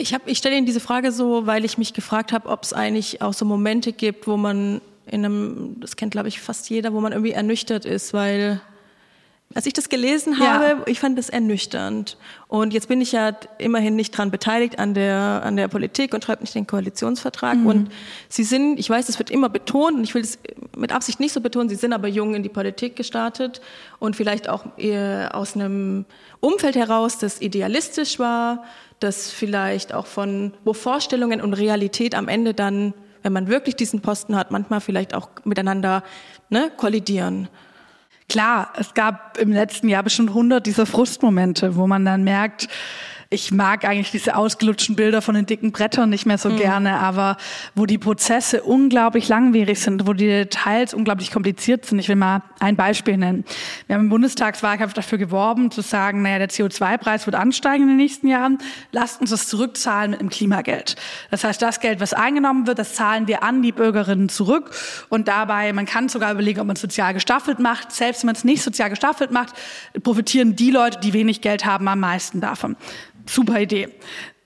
Ich, 0.02 0.12
hab- 0.12 0.26
ich 0.26 0.38
stelle 0.38 0.56
Ihnen 0.56 0.66
diese 0.66 0.80
Frage 0.80 1.12
so, 1.12 1.46
weil 1.46 1.64
ich 1.64 1.78
mich 1.78 1.94
gefragt 1.94 2.32
habe, 2.32 2.48
ob 2.48 2.64
es 2.64 2.72
eigentlich 2.72 3.22
auch 3.22 3.32
so 3.32 3.44
Momente 3.44 3.92
gibt, 3.92 4.26
wo 4.26 4.36
man 4.36 4.80
in 5.06 5.24
einem, 5.24 5.76
das 5.80 5.94
kennt 5.96 6.10
glaube 6.10 6.26
ich 6.28 6.40
fast 6.40 6.68
jeder, 6.70 6.92
wo 6.92 7.00
man 7.00 7.12
irgendwie 7.12 7.30
ernüchtert 7.32 7.84
ist, 7.84 8.12
weil 8.12 8.60
als 9.54 9.66
ich 9.66 9.74
das 9.74 9.88
gelesen 9.90 10.34
Ja. 10.40 10.54
habe, 10.54 10.90
ich 10.90 10.98
fand 10.98 11.16
das 11.18 11.28
ernüchternd. 11.28 12.16
Und 12.48 12.72
jetzt 12.72 12.88
bin 12.88 13.00
ich 13.02 13.12
ja 13.12 13.32
immerhin 13.58 13.94
nicht 13.96 14.10
dran 14.16 14.30
beteiligt 14.30 14.78
an 14.78 14.94
der, 14.94 15.42
an 15.44 15.56
der 15.56 15.68
Politik 15.68 16.14
und 16.14 16.24
schreibe 16.24 16.40
nicht 16.40 16.54
den 16.54 16.66
Koalitionsvertrag. 16.66 17.58
Und 17.64 17.90
Sie 18.30 18.44
sind, 18.44 18.80
ich 18.80 18.88
weiß, 18.88 19.06
das 19.06 19.18
wird 19.18 19.30
immer 19.30 19.50
betont 19.50 19.96
und 19.98 20.04
ich 20.04 20.14
will 20.14 20.22
es 20.22 20.38
mit 20.76 20.90
Absicht 20.90 21.20
nicht 21.20 21.32
so 21.32 21.40
betonen, 21.42 21.68
Sie 21.68 21.74
sind 21.76 21.92
aber 21.92 22.08
jung 22.08 22.34
in 22.34 22.42
die 22.42 22.48
Politik 22.48 22.96
gestartet 22.96 23.60
und 24.00 24.16
vielleicht 24.16 24.48
auch 24.48 24.64
eher 24.78 25.32
aus 25.34 25.54
einem 25.54 26.06
Umfeld 26.40 26.74
heraus, 26.74 27.18
das 27.18 27.40
idealistisch 27.42 28.18
war, 28.18 28.64
das 29.02 29.30
vielleicht 29.30 29.92
auch 29.92 30.06
von, 30.06 30.52
wo 30.64 30.72
Vorstellungen 30.72 31.40
und 31.40 31.54
Realität 31.54 32.14
am 32.14 32.28
Ende 32.28 32.54
dann, 32.54 32.94
wenn 33.22 33.32
man 33.32 33.48
wirklich 33.48 33.76
diesen 33.76 34.00
Posten 34.00 34.36
hat, 34.36 34.50
manchmal 34.50 34.80
vielleicht 34.80 35.14
auch 35.14 35.28
miteinander 35.44 36.02
ne, 36.50 36.70
kollidieren. 36.76 37.48
Klar, 38.28 38.72
es 38.78 38.94
gab 38.94 39.38
im 39.38 39.52
letzten 39.52 39.88
Jahr 39.88 40.02
bestimmt 40.02 40.30
100 40.30 40.64
dieser 40.64 40.86
Frustmomente, 40.86 41.76
wo 41.76 41.86
man 41.86 42.04
dann 42.04 42.24
merkt, 42.24 42.68
ich 43.32 43.50
mag 43.50 43.84
eigentlich 43.84 44.10
diese 44.10 44.36
ausgelutschten 44.36 44.94
Bilder 44.94 45.22
von 45.22 45.34
den 45.34 45.46
dicken 45.46 45.72
Brettern 45.72 46.10
nicht 46.10 46.26
mehr 46.26 46.38
so 46.38 46.50
gerne, 46.50 46.98
aber 46.98 47.38
wo 47.74 47.86
die 47.86 47.98
Prozesse 47.98 48.62
unglaublich 48.62 49.28
langwierig 49.28 49.80
sind, 49.80 50.06
wo 50.06 50.12
die 50.12 50.26
Details 50.26 50.92
unglaublich 50.92 51.30
kompliziert 51.30 51.86
sind. 51.86 51.98
Ich 51.98 52.08
will 52.08 52.16
mal 52.16 52.42
ein 52.60 52.76
Beispiel 52.76 53.16
nennen. 53.16 53.44
Wir 53.86 53.96
haben 53.96 54.04
im 54.04 54.08
Bundestagswahlkampf 54.10 54.92
dafür 54.92 55.18
geworben, 55.18 55.70
zu 55.70 55.80
sagen, 55.80 56.22
naja, 56.22 56.38
der 56.38 56.50
CO2-Preis 56.50 57.26
wird 57.26 57.34
ansteigen 57.34 57.84
in 57.84 57.88
den 57.88 57.96
nächsten 57.96 58.28
Jahren. 58.28 58.58
Lasst 58.92 59.20
uns 59.20 59.30
das 59.30 59.48
zurückzahlen 59.48 60.10
mit 60.10 60.20
dem 60.20 60.28
Klimageld. 60.28 60.96
Das 61.30 61.42
heißt, 61.42 61.62
das 61.62 61.80
Geld, 61.80 62.00
was 62.00 62.12
eingenommen 62.12 62.66
wird, 62.66 62.78
das 62.78 62.94
zahlen 62.94 63.26
wir 63.28 63.42
an 63.42 63.62
die 63.62 63.72
Bürgerinnen 63.72 64.28
zurück. 64.28 64.72
Und 65.08 65.28
dabei, 65.28 65.72
man 65.72 65.86
kann 65.86 66.10
sogar 66.10 66.32
überlegen, 66.32 66.60
ob 66.60 66.66
man 66.66 66.76
es 66.76 66.82
sozial 66.82 67.14
gestaffelt 67.14 67.58
macht. 67.58 67.92
Selbst 67.92 68.22
wenn 68.22 68.26
man 68.26 68.36
es 68.36 68.44
nicht 68.44 68.62
sozial 68.62 68.90
gestaffelt 68.90 69.30
macht, 69.30 69.54
profitieren 70.02 70.54
die 70.54 70.70
Leute, 70.70 71.00
die 71.00 71.14
wenig 71.14 71.40
Geld 71.40 71.64
haben, 71.64 71.88
am 71.88 72.00
meisten 72.00 72.40
davon. 72.40 72.76
Super 73.26 73.58
Idee. 73.58 73.88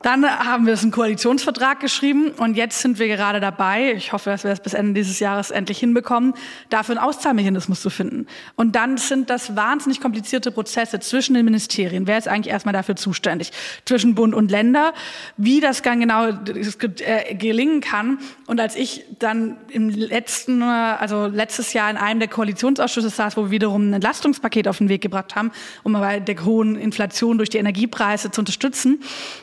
Dann 0.07 0.25
haben 0.25 0.67
wir 0.67 0.75
es 0.75 0.85
einen 0.85 0.93
Koalitionsvertrag 0.93 1.81
geschrieben 1.81 2.31
und 2.31 2.57
jetzt 2.57 2.81
sind 2.81 3.01
wir 3.01 3.09
gerade 3.09 3.41
dabei, 3.41 3.93
ich 3.95 4.13
hoffe, 4.13 4.31
dass 4.31 4.45
wir 4.45 4.53
es 4.53 4.61
bis 4.61 4.73
Ende 4.73 4.95
dieses 4.95 5.19
Jahres 5.19 5.51
endlich 5.51 5.81
hinbekommen, 5.81 6.35
dafür 6.71 6.97
einen 6.97 7.05
Auszahlmechanismus 7.05 7.83
zu 7.83 7.91
finden. 7.91 8.29
Und 8.55 8.77
dann 8.77 8.99
sind 8.99 9.31
das 9.31 9.57
wahnsinnig 9.57 10.01
komplizierte 10.01 10.53
Prozesse 10.53 11.01
zwischen 11.01 11.35
den 11.35 11.45
Ministerien. 11.45 12.07
Wer 12.07 12.19
ist 12.19 12.29
eigentlich 12.29 12.53
erstmal 12.53 12.73
dafür 12.73 12.95
zuständig? 12.95 13.51
Zwischen 13.85 14.15
Bund 14.15 14.33
und 14.33 14.49
Länder, 14.49 14.95
wie 15.39 15.59
das 15.59 15.83
dann 15.83 15.99
genau 15.99 16.29
äh, 16.29 17.35
gelingen 17.35 17.81
kann. 17.81 18.21
Und 18.47 18.61
als 18.61 18.77
ich 18.77 19.03
dann 19.19 19.57
im 19.71 19.89
letzten, 19.89 20.63
also 20.63 21.27
letztes 21.27 21.73
Jahr 21.73 21.91
in 21.91 21.97
einem 21.97 22.21
der 22.21 22.29
Koalitionsausschüsse 22.29 23.11
saß, 23.11 23.37
wo 23.37 23.47
wir 23.47 23.51
wiederum 23.51 23.91
ein 23.91 23.95
Entlastungspaket 23.95 24.69
auf 24.69 24.79
den 24.79 24.89
Weg 24.89 25.03
gebracht 25.03 25.35
haben, 25.35 25.51
um 25.83 25.95
bei 25.95 26.21
der 26.21 26.45
hohen 26.45 26.77
Inflation 26.77 27.39
durch 27.39 27.51
die 27.51 27.59
Energiepreise 27.59 28.31
zu 28.31 28.43
unterstützen, 28.43 29.01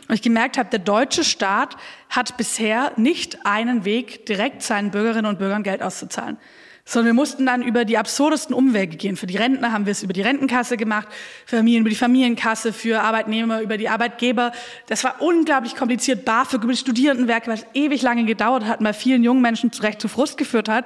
und 0.08 0.16
ich 0.16 0.22
gemerkt 0.54 0.58
habe, 0.58 0.70
der 0.70 0.80
deutsche 0.80 1.24
Staat 1.24 1.76
hat 2.10 2.38
bisher 2.38 2.92
nicht 2.96 3.46
einen 3.46 3.86
Weg, 3.86 4.26
direkt 4.26 4.62
seinen 4.62 4.92
Bürgerinnen 4.92 5.26
und 5.26 5.40
Bürgern 5.40 5.64
Geld 5.64 5.82
auszuzahlen. 5.82 6.38
Sondern 6.86 7.08
wir 7.08 7.14
mussten 7.14 7.46
dann 7.46 7.62
über 7.62 7.86
die 7.86 7.98
absurdesten 7.98 8.54
Umwege 8.54 8.98
gehen. 8.98 9.16
Für 9.16 9.26
die 9.26 9.38
Rentner 9.38 9.72
haben 9.72 9.86
wir 9.86 9.92
es 9.92 10.04
über 10.04 10.12
die 10.12 10.22
Rentenkasse 10.22 10.76
gemacht, 10.76 11.08
für 11.46 11.58
Familien 11.58 11.82
über 11.82 11.90
die 11.90 11.96
Familienkasse, 11.96 12.74
für 12.74 13.02
Arbeitnehmer 13.02 13.62
über 13.62 13.78
die 13.78 13.88
Arbeitgeber. 13.88 14.52
Das 14.88 15.04
war 15.06 15.22
unglaublich 15.22 15.76
kompliziert. 15.76 16.26
BAföG 16.26 16.64
über 16.64 16.74
die 16.74 16.78
Studierendenwerke, 16.78 17.50
was 17.50 17.66
ewig 17.74 18.02
lange 18.02 18.26
gedauert 18.26 18.66
hat, 18.66 18.80
bei 18.82 18.92
vielen 18.92 19.24
jungen 19.24 19.42
Menschen 19.42 19.72
zu 19.72 19.82
Recht 19.82 20.02
zu 20.02 20.10
Frust 20.10 20.38
geführt 20.38 20.68
hat. 20.68 20.86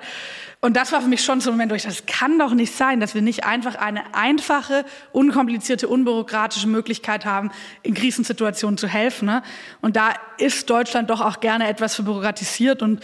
Und 0.59 0.75
das 0.75 0.91
war 0.91 1.01
für 1.01 1.07
mich 1.07 1.23
schon 1.23 1.39
so 1.39 1.49
ein 1.49 1.53
Moment, 1.53 1.71
wo 1.71 1.75
ich 1.75 1.83
dachte, 1.83 1.95
das 1.95 2.05
kann 2.05 2.37
doch 2.37 2.53
nicht 2.53 2.75
sein, 2.75 2.99
dass 2.99 3.15
wir 3.15 3.21
nicht 3.21 3.43
einfach 3.43 3.75
eine 3.75 4.15
einfache, 4.15 4.85
unkomplizierte, 5.13 5.87
unbürokratische 5.87 6.67
Möglichkeit 6.67 7.25
haben, 7.25 7.51
in 7.83 7.93
Krisensituationen 7.93 8.77
zu 8.77 8.87
helfen. 8.87 9.27
Ne? 9.27 9.43
Und 9.81 9.95
da 9.95 10.13
ist 10.37 10.69
Deutschland 10.69 11.09
doch 11.09 11.21
auch 11.21 11.39
gerne 11.39 11.67
etwas 11.67 11.95
verbürokratisiert 11.95 12.81
und 12.81 13.03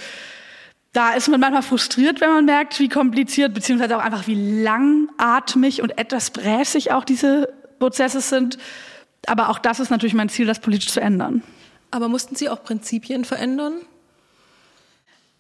da 0.93 1.13
ist 1.13 1.27
man 1.27 1.39
manchmal 1.39 1.63
frustriert, 1.63 2.21
wenn 2.21 2.29
man 2.29 2.45
merkt, 2.45 2.79
wie 2.79 2.88
kompliziert, 2.88 3.53
beziehungsweise 3.53 3.97
auch 3.97 4.01
einfach, 4.01 4.27
wie 4.27 4.63
langatmig 4.63 5.82
und 5.82 5.97
etwas 5.97 6.29
bräsig 6.29 6.91
auch 6.91 7.03
diese 7.03 7.51
Prozesse 7.79 8.21
sind. 8.21 8.60
Aber 9.25 9.49
auch 9.49 9.58
das 9.58 9.79
ist 9.79 9.89
natürlich 9.89 10.13
mein 10.13 10.29
Ziel, 10.29 10.45
das 10.45 10.60
politisch 10.60 10.91
zu 10.91 11.01
ändern. 11.01 11.41
Aber 11.89 12.08
mussten 12.08 12.36
Sie 12.36 12.47
auch 12.47 12.63
Prinzipien 12.63 13.25
verändern? 13.25 13.73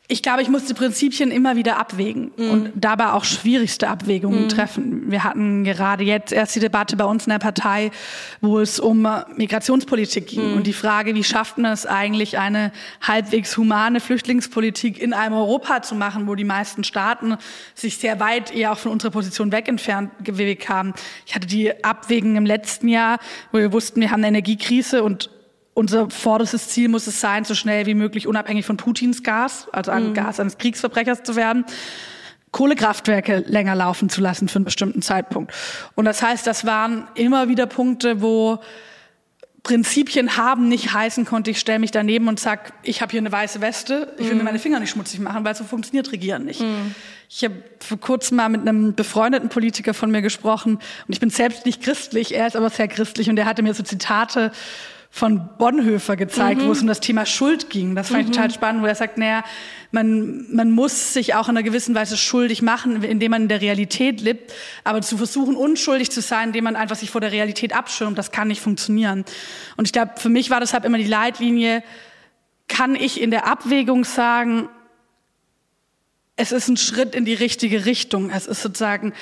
Ich 0.09 0.21
glaube, 0.21 0.41
ich 0.41 0.49
musste 0.49 0.73
Prinzipien 0.73 1.31
immer 1.31 1.55
wieder 1.55 1.77
abwägen 1.77 2.31
und 2.35 2.73
dabei 2.75 3.13
auch 3.13 3.23
schwierigste 3.23 3.87
Abwägungen 3.87 4.49
treffen. 4.49 5.09
Wir 5.09 5.23
hatten 5.23 5.63
gerade 5.63 6.03
jetzt 6.03 6.33
erst 6.33 6.55
die 6.55 6.59
Debatte 6.59 6.97
bei 6.97 7.05
uns 7.05 7.25
in 7.25 7.31
der 7.31 7.39
Partei, 7.39 7.89
wo 8.41 8.59
es 8.59 8.81
um 8.81 9.05
äh, 9.05 9.23
Migrationspolitik 9.37 10.27
ging 10.27 10.57
und 10.57 10.67
die 10.67 10.73
Frage, 10.73 11.15
wie 11.15 11.23
schafft 11.23 11.57
man 11.57 11.71
es 11.71 11.85
eigentlich, 11.85 12.37
eine 12.37 12.73
halbwegs 13.01 13.55
humane 13.55 14.01
Flüchtlingspolitik 14.01 15.01
in 15.01 15.13
einem 15.13 15.35
Europa 15.35 15.81
zu 15.83 15.95
machen, 15.95 16.27
wo 16.27 16.35
die 16.35 16.43
meisten 16.43 16.83
Staaten 16.83 17.37
sich 17.73 17.97
sehr 17.97 18.19
weit 18.19 18.53
eher 18.53 18.73
auch 18.73 18.79
von 18.79 18.91
unserer 18.91 19.11
Position 19.11 19.53
weg 19.53 19.69
entfernt 19.69 20.11
gewegt 20.21 20.67
haben. 20.67 20.93
Ich 21.25 21.33
hatte 21.33 21.47
die 21.47 21.81
Abwägen 21.81 22.35
im 22.35 22.45
letzten 22.45 22.89
Jahr, 22.89 23.19
wo 23.53 23.57
wir 23.57 23.71
wussten, 23.71 24.01
wir 24.01 24.11
haben 24.11 24.19
eine 24.19 24.27
Energiekrise 24.27 25.01
und 25.01 25.29
unser 25.73 26.09
vorderstes 26.09 26.69
Ziel 26.69 26.87
muss 26.87 27.07
es 27.07 27.19
sein, 27.19 27.45
so 27.45 27.55
schnell 27.55 27.85
wie 27.85 27.95
möglich 27.95 28.27
unabhängig 28.27 28.65
von 28.65 28.77
Putins 28.77 29.23
Gas, 29.23 29.67
also 29.71 29.91
an 29.91 30.13
Gas 30.13 30.39
eines 30.39 30.57
Kriegsverbrechers 30.57 31.23
zu 31.23 31.35
werden. 31.35 31.65
Kohlekraftwerke 32.51 33.43
länger 33.47 33.73
laufen 33.73 34.09
zu 34.09 34.21
lassen 34.21 34.47
für 34.47 34.57
einen 34.57 34.65
bestimmten 34.65 35.01
Zeitpunkt. 35.01 35.51
Und 35.95 36.05
das 36.05 36.21
heißt, 36.21 36.45
das 36.45 36.65
waren 36.65 37.07
immer 37.15 37.49
wieder 37.49 37.65
Punkte, 37.65 38.21
wo 38.21 38.59
Prinzipien 39.63 40.35
haben 40.35 40.67
nicht 40.67 40.93
heißen 40.93 41.23
konnte, 41.23 41.49
ich 41.49 41.59
stelle 41.59 41.79
mich 41.79 41.91
daneben 41.91 42.27
und 42.27 42.37
sag, 42.39 42.73
ich 42.83 43.01
habe 43.01 43.11
hier 43.11 43.21
eine 43.21 43.31
weiße 43.31 43.61
Weste, 43.61 44.13
ich 44.17 44.25
will 44.25 44.33
mir 44.33 44.39
mhm. 44.39 44.45
meine 44.45 44.59
Finger 44.59 44.79
nicht 44.81 44.89
schmutzig 44.89 45.21
machen, 45.21 45.45
weil 45.45 45.55
so 45.55 45.63
funktioniert 45.63 46.11
Regieren 46.11 46.43
nicht. 46.43 46.59
Mm. 46.59 46.93
Ich 47.29 47.45
habe 47.45 47.63
vor 47.79 47.97
kurzem 47.97 48.37
mal 48.37 48.49
mit 48.49 48.61
einem 48.61 48.93
befreundeten 48.93 49.47
Politiker 49.47 49.93
von 49.93 50.11
mir 50.11 50.21
gesprochen 50.21 50.75
und 50.75 51.13
ich 51.13 51.21
bin 51.21 51.29
selbst 51.29 51.65
nicht 51.65 51.81
christlich, 51.81 52.35
er 52.35 52.45
ist 52.45 52.57
aber 52.57 52.69
sehr 52.69 52.89
christlich 52.89 53.29
und 53.29 53.39
er 53.39 53.45
hatte 53.45 53.63
mir 53.63 53.73
so 53.73 53.83
Zitate 53.83 54.51
von 55.15 55.47
Bonhoeffer 55.59 56.15
gezeigt, 56.15 56.59
mhm. 56.59 56.65
wo 56.65 56.71
es 56.71 56.81
um 56.81 56.87
das 56.87 56.99
Thema 56.99 57.27
Schuld 57.27 57.69
ging. 57.69 57.93
Das 57.93 58.07
fand 58.07 58.23
mhm. 58.23 58.31
ich 58.31 58.35
total 58.35 58.49
spannend, 58.49 58.81
wo 58.81 58.87
er 58.87 58.95
sagt, 58.95 59.19
naja, 59.19 59.43
man, 59.91 60.51
man 60.51 60.71
muss 60.71 61.13
sich 61.13 61.35
auch 61.35 61.49
in 61.49 61.55
einer 61.55 61.61
gewissen 61.61 61.93
Weise 61.93 62.17
schuldig 62.17 62.63
machen, 62.63 63.03
indem 63.03 63.29
man 63.29 63.43
in 63.43 63.47
der 63.47 63.61
Realität 63.61 64.21
lebt. 64.21 64.51
Aber 64.83 65.03
zu 65.03 65.17
versuchen, 65.17 65.55
unschuldig 65.55 66.09
zu 66.09 66.19
sein, 66.19 66.47
indem 66.47 66.63
man 66.63 66.75
einfach 66.75 66.95
sich 66.95 67.11
vor 67.11 67.21
der 67.21 67.31
Realität 67.31 67.75
abschirmt, 67.75 68.17
das 68.17 68.31
kann 68.31 68.47
nicht 68.47 68.59
funktionieren. 68.59 69.23
Und 69.77 69.85
ich 69.85 69.93
glaube, 69.93 70.13
für 70.17 70.29
mich 70.29 70.49
war 70.49 70.59
deshalb 70.59 70.83
immer 70.83 70.97
die 70.97 71.03
Leitlinie, 71.03 71.83
kann 72.67 72.95
ich 72.95 73.21
in 73.21 73.29
der 73.29 73.45
Abwägung 73.45 74.05
sagen, 74.05 74.67
es 76.37 76.51
ist 76.51 76.69
ein 76.69 76.77
Schritt 76.77 77.13
in 77.13 77.23
die 77.23 77.35
richtige 77.35 77.85
Richtung. 77.85 78.31
Es 78.31 78.47
ist 78.47 78.63
sozusagen, 78.63 79.13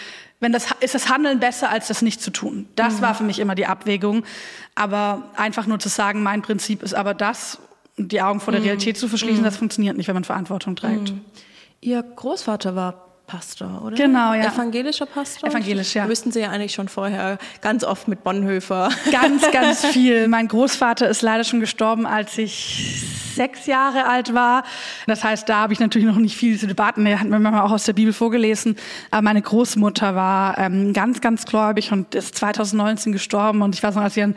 wenn 0.42 0.52
das, 0.52 0.66
ist 0.82 0.96
das 0.96 1.08
Handeln 1.08 1.40
besser, 1.40 1.70
als 1.70 1.88
das 1.88 2.02
nicht 2.02 2.22
zu 2.22 2.32
tun. 2.32 2.68
Das 2.76 2.98
mhm. 2.98 3.02
war 3.04 3.16
für 3.16 3.24
mich 3.24 3.40
immer 3.40 3.56
die 3.56 3.68
Abwägung. 3.68 4.24
Aber 4.76 5.24
einfach 5.36 5.68
nur 5.68 5.80
zu 5.80 5.88
sagen, 5.88 6.24
mein 6.24 6.42
Prinzip 6.42 6.84
ist 6.84 6.94
aber 6.94 7.14
das, 7.14 7.60
die 7.96 8.22
Augen 8.22 8.40
vor 8.40 8.52
der 8.52 8.62
mhm. 8.62 8.68
Realität 8.68 8.98
zu 8.98 9.08
verschließen, 9.08 9.42
mhm. 9.42 9.46
das 9.46 9.58
funktioniert 9.58 9.96
nicht, 9.96 10.08
wenn 10.08 10.16
man 10.16 10.24
Verantwortung 10.24 10.76
trägt. 10.76 11.12
Mhm. 11.12 11.22
Ihr 11.80 12.04
Großvater 12.04 12.76
war 12.76 13.08
Pastor, 13.28 13.84
oder? 13.86 13.96
Genau, 13.96 14.34
ja. 14.34 14.52
Evangelischer 14.52 15.06
Pastor? 15.06 15.50
Evangelisch, 15.50 15.96
ja. 15.96 16.10
Wüssten 16.10 16.32
Sie 16.32 16.42
ja 16.42 16.50
eigentlich 16.50 16.74
schon 16.74 16.90
vorher 16.90 17.38
ganz 17.62 17.86
oft 17.86 18.10
mit 18.10 18.26
Bonhoeffer. 18.26 18.90
Ganz, 19.12 19.50
ganz 19.52 19.86
viel. 19.94 20.28
Mein 20.28 20.50
Großvater 20.50 21.08
ist 21.08 21.22
leider 21.22 21.46
schon 21.46 21.62
gestorben, 21.62 22.06
als 22.06 22.38
ich 22.38 23.04
sechs 23.36 23.66
Jahre 23.66 24.06
alt 24.06 24.34
war. 24.34 24.64
Das 25.08 25.24
heißt, 25.24 25.48
da 25.48 25.58
habe 25.58 25.74
ich 25.74 25.80
natürlich 25.80 26.08
noch 26.08 26.18
nicht 26.18 26.36
viel 26.36 26.60
zu 26.60 26.68
Debatten. 26.68 27.06
Er 27.06 27.20
hat 27.20 27.28
mir 27.28 27.40
manchmal 27.40 27.64
auch 27.64 27.72
aus 27.72 27.86
der 27.86 27.94
Bibel 27.94 28.14
vorgelesen. 28.14 28.76
Aber 29.10 29.22
meine 29.22 29.42
Großmutter 29.42 30.16
war 30.16 30.58
ähm, 30.58 30.94
ganz, 30.94 31.22
ganz 31.22 31.46
gläubig 31.46 31.92
und 31.92 32.16
ist 32.16 32.36
2019 32.36 33.12
gestorben. 33.12 33.62
Und 33.62 33.76
ich 33.76 33.84
weiß 33.84 33.96
noch, 33.96 34.04
als 34.04 34.14
sie 34.14 34.24
an 34.24 34.36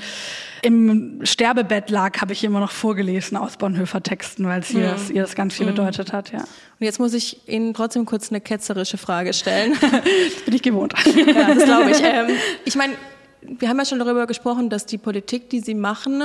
im 0.62 1.20
Sterbebett 1.24 1.90
lag, 1.90 2.22
habe 2.22 2.32
ich 2.32 2.42
immer 2.42 2.58
noch 2.58 2.70
vorgelesen 2.70 3.36
aus 3.36 3.58
Bonhoeffer 3.58 4.02
Texten, 4.02 4.46
weil 4.46 4.60
es 4.60 4.70
ihr, 4.70 4.88
das, 4.88 5.10
ihr 5.10 5.20
das 5.20 5.34
ganz 5.34 5.52
viel 5.52 5.66
mhm. 5.66 5.70
bedeutet 5.72 6.14
hat. 6.14 6.32
Ja. 6.32 6.38
Und 6.38 6.46
jetzt 6.80 6.98
muss 6.98 7.12
ich 7.12 7.46
Ihnen 7.46 7.74
trotzdem 7.74 8.06
kurz 8.06 8.30
eine 8.30 8.40
ketzerische 8.40 8.96
Frage 8.96 9.34
stellen. 9.34 9.76
das 9.80 10.42
bin 10.44 10.54
ich 10.54 10.62
gewohnt. 10.62 10.94
ja, 11.14 11.54
das 11.54 11.64
glaube 11.64 11.90
ich. 11.90 12.02
Ähm, 12.14 12.28
ich 12.64 12.76
meine, 12.76 12.94
wir 13.46 13.68
haben 13.68 13.78
ja 13.78 13.84
schon 13.84 13.98
darüber 13.98 14.26
gesprochen, 14.26 14.70
dass 14.70 14.86
die 14.86 14.98
Politik, 14.98 15.50
die 15.50 15.60
Sie 15.60 15.74
machen, 15.74 16.22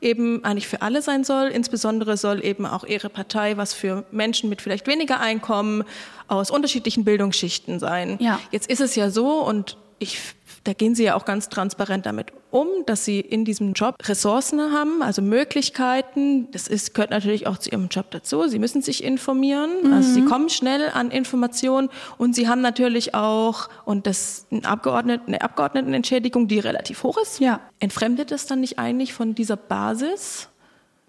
eben 0.00 0.44
eigentlich 0.44 0.68
für 0.68 0.82
alle 0.82 1.02
sein 1.02 1.24
soll. 1.24 1.48
Insbesondere 1.48 2.16
soll 2.16 2.44
eben 2.44 2.66
auch 2.66 2.84
Ihre 2.84 3.08
Partei 3.08 3.56
was 3.56 3.74
für 3.74 4.04
Menschen 4.10 4.48
mit 4.48 4.62
vielleicht 4.62 4.86
weniger 4.86 5.20
Einkommen 5.20 5.84
aus 6.28 6.50
unterschiedlichen 6.50 7.04
Bildungsschichten 7.04 7.78
sein. 7.78 8.16
Ja. 8.20 8.40
Jetzt 8.50 8.70
ist 8.70 8.80
es 8.80 8.94
ja 8.94 9.10
so 9.10 9.44
und 9.44 9.76
ich 9.98 10.18
da 10.64 10.72
gehen 10.72 10.94
Sie 10.94 11.04
ja 11.04 11.14
auch 11.14 11.24
ganz 11.24 11.48
transparent 11.48 12.06
damit 12.06 12.32
um, 12.52 12.68
dass 12.84 13.04
Sie 13.04 13.18
in 13.18 13.44
diesem 13.44 13.72
Job 13.72 13.96
Ressourcen 14.06 14.60
haben, 14.60 15.02
also 15.02 15.22
Möglichkeiten. 15.22 16.50
Das 16.50 16.68
ist, 16.68 16.94
gehört 16.94 17.10
natürlich 17.10 17.46
auch 17.46 17.56
zu 17.56 17.70
Ihrem 17.70 17.88
Job 17.88 18.10
dazu. 18.10 18.46
Sie 18.46 18.58
müssen 18.58 18.82
sich 18.82 19.02
informieren. 19.02 19.70
Mhm. 19.84 19.92
Also 19.92 20.12
Sie 20.12 20.24
kommen 20.24 20.50
schnell 20.50 20.90
an 20.92 21.10
Informationen 21.10 21.88
und 22.18 22.34
Sie 22.34 22.48
haben 22.48 22.60
natürlich 22.60 23.14
auch, 23.14 23.68
und 23.86 24.06
das 24.06 24.46
eine, 24.50 24.66
Abgeordneten, 24.66 25.28
eine 25.28 25.40
Abgeordnetenentschädigung, 25.40 26.46
die 26.46 26.58
relativ 26.58 27.02
hoch 27.02 27.16
ist. 27.16 27.40
Ja. 27.40 27.60
Entfremdet 27.80 28.30
es 28.32 28.46
dann 28.46 28.60
nicht 28.60 28.78
eigentlich 28.78 29.14
von 29.14 29.34
dieser 29.34 29.56
Basis? 29.56 30.48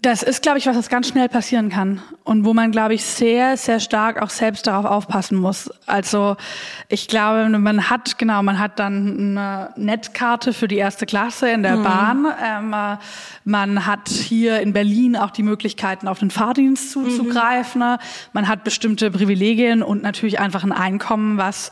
Das 0.04 0.22
ist, 0.22 0.42
glaube 0.42 0.58
ich, 0.58 0.66
was 0.66 0.76
das 0.76 0.90
ganz 0.90 1.08
schnell 1.08 1.30
passieren 1.30 1.70
kann 1.70 2.02
und 2.26 2.44
wo 2.44 2.54
man, 2.54 2.74
glaube 2.74 2.94
ich, 2.94 3.06
sehr, 3.06 3.56
sehr 3.56 3.80
stark 3.80 4.22
auch 4.22 4.32
selbst 4.32 4.68
darauf 4.68 4.84
aufpassen 4.84 5.38
muss. 5.38 5.72
Also 5.86 6.36
ich 6.90 7.08
glaube, 7.08 7.48
man 7.58 7.90
hat, 7.90 8.18
genau, 8.18 8.44
man 8.44 8.60
hat 8.60 8.80
dann 8.80 9.38
eine 9.38 9.70
Netkarte 9.78 10.52
für 10.52 10.68
die 10.68 10.76
erste 10.76 11.06
Klasse 11.06 11.50
in 11.52 11.64
der 11.64 11.78
mhm. 11.78 11.84
Bahn. 11.84 12.28
Ähm, 12.44 12.98
man 13.46 13.86
hat 13.86 14.10
hier 14.10 14.60
in 14.60 14.74
Berlin 14.74 15.16
auch 15.16 15.32
die 15.32 15.42
Möglichkeiten, 15.42 16.10
auf 16.10 16.20
den 16.20 16.32
Fahrdienst 16.32 16.92
zuzugreifen. 16.92 17.82
Mhm. 17.82 17.98
Man 18.34 18.50
hat 18.50 18.66
bestimmte 18.66 19.10
Privilegien 19.10 19.82
und 19.82 20.04
natürlich 20.04 20.38
einfach 20.38 20.66
ein 20.66 20.74
Einkommen, 20.74 21.38
was 21.38 21.72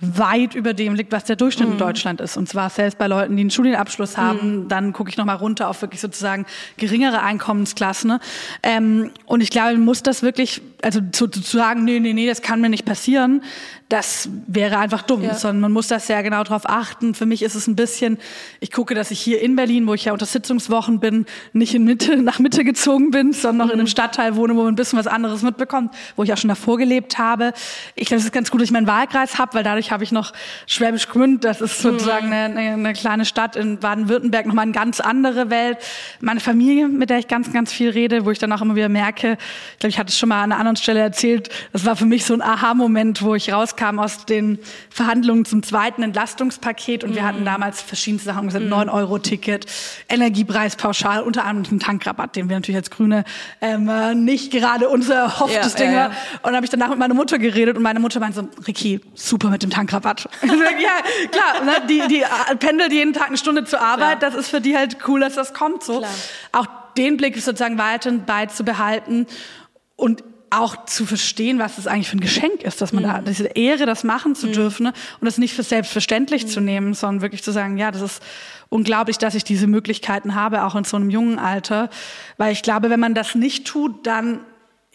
weit 0.00 0.54
über 0.54 0.74
dem 0.74 0.94
liegt, 0.94 1.10
was 1.10 1.24
der 1.24 1.36
Durchschnitt 1.36 1.68
mhm. 1.68 1.72
in 1.74 1.78
Deutschland 1.78 2.20
ist. 2.20 2.36
Und 2.36 2.48
zwar 2.48 2.70
selbst 2.70 2.98
bei 2.98 3.08
Leuten, 3.08 3.36
die 3.36 3.40
einen 3.40 3.50
Studienabschluss 3.50 4.16
haben, 4.16 4.62
mhm. 4.62 4.68
dann 4.68 4.92
gucke 4.92 5.10
ich 5.10 5.16
nochmal 5.16 5.36
runter 5.36 5.68
auf 5.68 5.82
wirklich 5.82 6.00
sozusagen 6.00 6.46
geringere 6.76 7.22
Einkommensklassen. 7.22 8.18
Ähm, 8.62 9.10
und 9.26 9.40
ich 9.40 9.50
glaube, 9.50 9.72
man 9.72 9.84
muss 9.84 10.02
das 10.02 10.22
wirklich, 10.22 10.62
also 10.82 11.00
zu, 11.12 11.26
zu 11.26 11.40
sagen, 11.40 11.84
nee, 11.84 11.98
nee, 11.98 12.12
nee, 12.12 12.26
das 12.26 12.42
kann 12.42 12.60
mir 12.60 12.68
nicht 12.68 12.84
passieren, 12.84 13.42
das 13.88 14.28
wäre 14.46 14.78
einfach 14.78 15.00
dumm, 15.00 15.22
ja. 15.22 15.34
sondern 15.34 15.60
man 15.62 15.72
muss 15.72 15.88
da 15.88 15.98
sehr 15.98 16.22
genau 16.22 16.44
drauf 16.44 16.68
achten. 16.68 17.14
Für 17.14 17.24
mich 17.24 17.42
ist 17.42 17.54
es 17.54 17.66
ein 17.66 17.74
bisschen, 17.74 18.18
ich 18.60 18.70
gucke, 18.70 18.94
dass 18.94 19.10
ich 19.10 19.18
hier 19.18 19.40
in 19.40 19.56
Berlin, 19.56 19.86
wo 19.86 19.94
ich 19.94 20.04
ja 20.04 20.12
unter 20.12 20.26
Sitzungswochen 20.26 21.00
bin, 21.00 21.24
nicht 21.54 21.74
in 21.74 21.84
Mitte, 21.84 22.16
nach 22.22 22.38
Mitte 22.38 22.64
gezogen 22.64 23.10
bin, 23.10 23.32
sondern 23.32 23.56
noch 23.56 23.66
mhm. 23.66 23.72
in 23.72 23.80
einem 23.80 23.86
Stadtteil 23.86 24.36
wohne, 24.36 24.54
wo 24.56 24.64
man 24.64 24.74
ein 24.74 24.76
bisschen 24.76 24.98
was 24.98 25.06
anderes 25.06 25.40
mitbekommt, 25.40 25.94
wo 26.16 26.22
ich 26.22 26.32
auch 26.34 26.36
schon 26.36 26.48
davor 26.48 26.76
gelebt 26.76 27.16
habe. 27.16 27.54
Ich 27.94 28.08
glaube, 28.08 28.18
es 28.18 28.26
ist 28.26 28.32
ganz 28.32 28.50
gut, 28.50 28.60
dass 28.60 28.66
ich 28.66 28.72
meinen 28.72 28.86
Wahlkreis 28.86 29.38
habe, 29.38 29.54
weil 29.54 29.64
dadurch 29.64 29.90
habe 29.90 30.04
ich 30.04 30.12
noch 30.12 30.34
Schwäbisch 30.66 31.08
Gmünd, 31.08 31.44
das 31.44 31.62
ist 31.62 31.80
sozusagen 31.80 32.26
mhm. 32.26 32.32
eine, 32.32 32.58
eine, 32.58 32.92
kleine 32.92 33.24
Stadt 33.24 33.56
in 33.56 33.78
Baden-Württemberg, 33.78 34.44
nochmal 34.44 34.64
eine 34.64 34.72
ganz 34.72 35.00
andere 35.00 35.48
Welt. 35.48 35.78
Meine 36.20 36.40
Familie, 36.40 36.88
mit 36.88 37.08
der 37.08 37.20
ich 37.20 37.28
ganz, 37.28 37.54
ganz 37.54 37.72
viel 37.72 37.88
rede, 37.88 38.26
wo 38.26 38.30
ich 38.30 38.38
dann 38.38 38.52
auch 38.52 38.60
immer 38.60 38.76
wieder 38.76 38.90
merke, 38.90 39.38
ich 39.72 39.78
glaube, 39.78 39.90
ich 39.90 39.98
hatte 39.98 40.10
es 40.10 40.18
schon 40.18 40.28
mal 40.28 40.42
an 40.42 40.52
einer 40.52 40.60
anderen 40.60 40.76
Stelle 40.76 41.00
erzählt, 41.00 41.48
das 41.72 41.86
war 41.86 41.96
für 41.96 42.04
mich 42.04 42.26
so 42.26 42.34
ein 42.34 42.42
Aha-Moment, 42.42 43.22
wo 43.22 43.34
ich 43.34 43.50
raus 43.50 43.76
kam 43.78 43.98
aus 43.98 44.26
den 44.26 44.58
Verhandlungen 44.90 45.46
zum 45.46 45.62
zweiten 45.62 46.02
Entlastungspaket 46.02 47.04
und 47.04 47.14
wir 47.14 47.24
hatten 47.24 47.40
mhm. 47.40 47.46
damals 47.46 47.80
verschiedene 47.80 48.20
Sachen 48.20 48.48
gesagt, 48.48 48.66
mhm. 48.66 48.74
9-Euro-Ticket, 48.74 49.64
Energiepreispauschal, 50.08 51.22
unter 51.22 51.44
anderem 51.44 51.70
einen 51.70 51.80
Tankrabatt, 51.80 52.36
den 52.36 52.50
wir 52.50 52.56
natürlich 52.56 52.76
als 52.76 52.90
Grüne 52.90 53.24
ähm, 53.60 53.90
nicht 54.24 54.52
gerade 54.52 54.88
unser 54.88 55.14
erhofftes 55.14 55.72
ja, 55.74 55.78
Ding 55.78 55.92
ja, 55.92 55.98
ja. 55.98 56.06
Und 56.08 56.44
dann 56.44 56.56
habe 56.56 56.66
ich 56.66 56.70
danach 56.70 56.90
mit 56.90 56.98
meiner 56.98 57.14
Mutter 57.14 57.38
geredet 57.38 57.76
und 57.76 57.82
meine 57.82 58.00
Mutter 58.00 58.20
meinte 58.20 58.40
so, 58.40 58.62
Ricky, 58.66 59.00
super 59.14 59.48
mit 59.48 59.62
dem 59.62 59.70
Tankrabatt. 59.70 60.28
ja, 60.42 60.50
klar, 61.30 61.64
ne, 61.64 61.86
die, 61.88 62.02
die 62.08 62.22
äh, 62.22 62.56
pendelt 62.58 62.92
jeden 62.92 63.12
Tag 63.12 63.28
eine 63.28 63.38
Stunde 63.38 63.64
zur 63.64 63.80
Arbeit, 63.80 64.22
das 64.22 64.34
ist 64.34 64.48
für 64.48 64.60
die 64.60 64.76
halt 64.76 64.98
cool, 65.06 65.20
dass 65.20 65.36
das 65.36 65.54
kommt 65.54 65.84
so. 65.84 65.98
Klar. 65.98 66.10
Auch 66.52 66.66
den 66.96 67.16
Blick 67.16 67.36
sozusagen 67.36 67.78
weiter 67.78 68.10
beizubehalten 68.10 69.26
und 69.94 70.24
auch 70.50 70.86
zu 70.86 71.06
verstehen, 71.06 71.58
was 71.58 71.76
das 71.76 71.86
eigentlich 71.86 72.08
für 72.08 72.16
ein 72.16 72.20
Geschenk 72.20 72.62
ist, 72.62 72.80
dass 72.80 72.92
man 72.92 73.04
mhm. 73.04 73.08
da 73.08 73.20
diese 73.20 73.46
Ehre, 73.48 73.86
das 73.86 74.04
machen 74.04 74.34
zu 74.34 74.48
mhm. 74.48 74.52
dürfen 74.52 74.82
ne? 74.84 74.92
und 75.20 75.26
das 75.26 75.38
nicht 75.38 75.54
für 75.54 75.62
selbstverständlich 75.62 76.44
mhm. 76.44 76.48
zu 76.48 76.60
nehmen, 76.60 76.94
sondern 76.94 77.22
wirklich 77.22 77.42
zu 77.42 77.52
sagen, 77.52 77.76
ja, 77.76 77.90
das 77.90 78.02
ist 78.02 78.22
unglaublich, 78.68 79.18
dass 79.18 79.34
ich 79.34 79.44
diese 79.44 79.66
Möglichkeiten 79.66 80.34
habe, 80.34 80.64
auch 80.64 80.74
in 80.74 80.84
so 80.84 80.96
einem 80.96 81.10
jungen 81.10 81.38
Alter, 81.38 81.90
weil 82.36 82.52
ich 82.52 82.62
glaube, 82.62 82.90
wenn 82.90 83.00
man 83.00 83.14
das 83.14 83.34
nicht 83.34 83.66
tut, 83.66 84.06
dann 84.06 84.40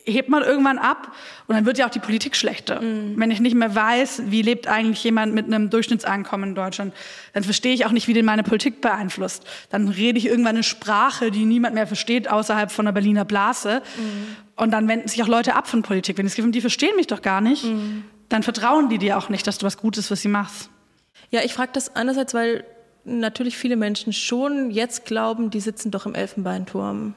hebt 0.06 0.30
man 0.30 0.44
irgendwann 0.44 0.78
ab 0.78 1.12
und 1.48 1.56
dann 1.56 1.66
wird 1.66 1.78
ja 1.78 1.86
auch 1.86 1.92
die 1.92 2.00
Politik 2.00 2.36
schlechter. 2.36 2.82
Mhm. 2.82 3.14
Wenn 3.18 3.32
ich 3.32 3.40
nicht 3.40 3.56
mehr 3.56 3.74
weiß, 3.74 4.24
wie 4.28 4.42
lebt 4.42 4.68
eigentlich 4.68 5.04
jemand 5.04 5.34
mit 5.34 5.46
einem 5.46 5.70
Durchschnittseinkommen 5.70 6.50
in 6.50 6.56
Deutschland, 6.56 6.94
dann 7.34 7.44
verstehe 7.44 7.74
ich 7.74 7.86
auch 7.86 7.92
nicht, 7.92 8.08
wie 8.08 8.14
den 8.14 8.26
meine 8.26 8.44
Politik 8.44 8.82
beeinflusst. 8.82 9.46
Dann 9.70 9.88
rede 9.88 10.18
ich 10.18 10.26
irgendwann 10.26 10.56
eine 10.56 10.64
Sprache, 10.64 11.32
die 11.32 11.46
niemand 11.46 11.76
mehr 11.76 11.88
versteht 11.88 12.30
außerhalb 12.30 12.72
von 12.72 12.86
der 12.86 12.92
Berliner 12.92 13.26
Blase. 13.26 13.82
Mhm. 13.98 14.36
Und 14.56 14.72
dann 14.72 14.88
wenden 14.88 15.08
sich 15.08 15.24
auch 15.24 15.28
Leute 15.28 15.56
ab 15.56 15.68
von 15.68 15.82
Politik. 15.82 16.18
Wenn 16.18 16.26
das 16.26 16.36
Gefühl 16.36 16.52
die 16.52 16.62
verstehen 16.62 16.96
mich 16.96 17.08
doch 17.08 17.22
gar 17.22 17.42
nicht, 17.42 17.64
mhm. 17.64 18.04
dann 18.30 18.44
vertrauen 18.44 18.90
die 18.90 18.98
dir 18.98 19.18
auch 19.18 19.30
nicht, 19.30 19.48
dass 19.48 19.58
du 19.58 19.66
was 19.66 19.78
Gutes 19.78 20.08
für 20.08 20.16
sie 20.16 20.28
machst. 20.28 20.70
Ja, 21.32 21.42
ich 21.44 21.54
frage 21.54 21.72
das 21.74 21.96
einerseits, 21.96 22.34
weil 22.34 22.66
natürlich 23.06 23.58
viele 23.58 23.76
Menschen 23.76 24.14
schon 24.14 24.70
jetzt 24.70 25.06
glauben, 25.06 25.50
die 25.50 25.60
sitzen 25.60 25.92
doch 25.92 26.06
im 26.06 26.16
Elfenbeinturm. 26.16 27.16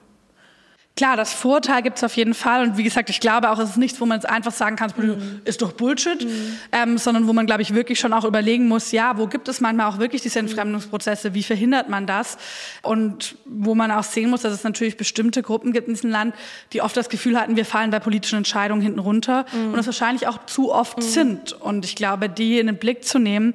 Klar, 0.96 1.18
das 1.18 1.34
Vorteil 1.34 1.82
gibt's 1.82 2.02
auf 2.02 2.16
jeden 2.16 2.32
Fall. 2.32 2.62
Und 2.62 2.78
wie 2.78 2.82
gesagt, 2.82 3.10
ich 3.10 3.20
glaube 3.20 3.50
auch, 3.50 3.58
es 3.58 3.70
ist 3.70 3.76
nichts, 3.76 4.00
wo 4.00 4.06
man 4.06 4.16
jetzt 4.16 4.28
einfach 4.28 4.52
sagen 4.52 4.76
kann, 4.76 4.90
mhm. 4.96 5.42
ist 5.44 5.60
doch 5.60 5.72
Bullshit, 5.72 6.24
mhm. 6.24 6.58
ähm, 6.72 6.96
sondern 6.96 7.26
wo 7.26 7.34
man, 7.34 7.44
glaube 7.44 7.60
ich, 7.60 7.74
wirklich 7.74 8.00
schon 8.00 8.14
auch 8.14 8.24
überlegen 8.24 8.66
muss, 8.66 8.92
ja, 8.92 9.18
wo 9.18 9.26
gibt 9.26 9.46
es 9.48 9.60
manchmal 9.60 9.88
auch 9.88 9.98
wirklich 9.98 10.22
diese 10.22 10.38
Entfremdungsprozesse, 10.38 11.34
wie 11.34 11.42
verhindert 11.42 11.90
man 11.90 12.06
das? 12.06 12.38
Und 12.80 13.36
wo 13.44 13.74
man 13.74 13.90
auch 13.90 14.04
sehen 14.04 14.30
muss, 14.30 14.40
dass 14.40 14.54
es 14.54 14.64
natürlich 14.64 14.96
bestimmte 14.96 15.42
Gruppen 15.42 15.72
gibt 15.72 15.86
in 15.86 15.92
diesem 15.92 16.08
Land, 16.08 16.34
die 16.72 16.80
oft 16.80 16.96
das 16.96 17.10
Gefühl 17.10 17.38
hatten, 17.38 17.56
wir 17.56 17.66
fallen 17.66 17.90
bei 17.90 18.00
politischen 18.00 18.38
Entscheidungen 18.38 18.80
hinten 18.80 19.00
runter 19.00 19.44
mhm. 19.52 19.66
und 19.66 19.76
das 19.76 19.84
wahrscheinlich 19.84 20.26
auch 20.26 20.46
zu 20.46 20.72
oft 20.72 20.96
mhm. 20.96 21.02
sind. 21.02 21.52
Und 21.52 21.84
ich 21.84 21.94
glaube, 21.94 22.30
die 22.30 22.58
in 22.58 22.68
den 22.68 22.78
Blick 22.78 23.04
zu 23.04 23.18
nehmen, 23.18 23.52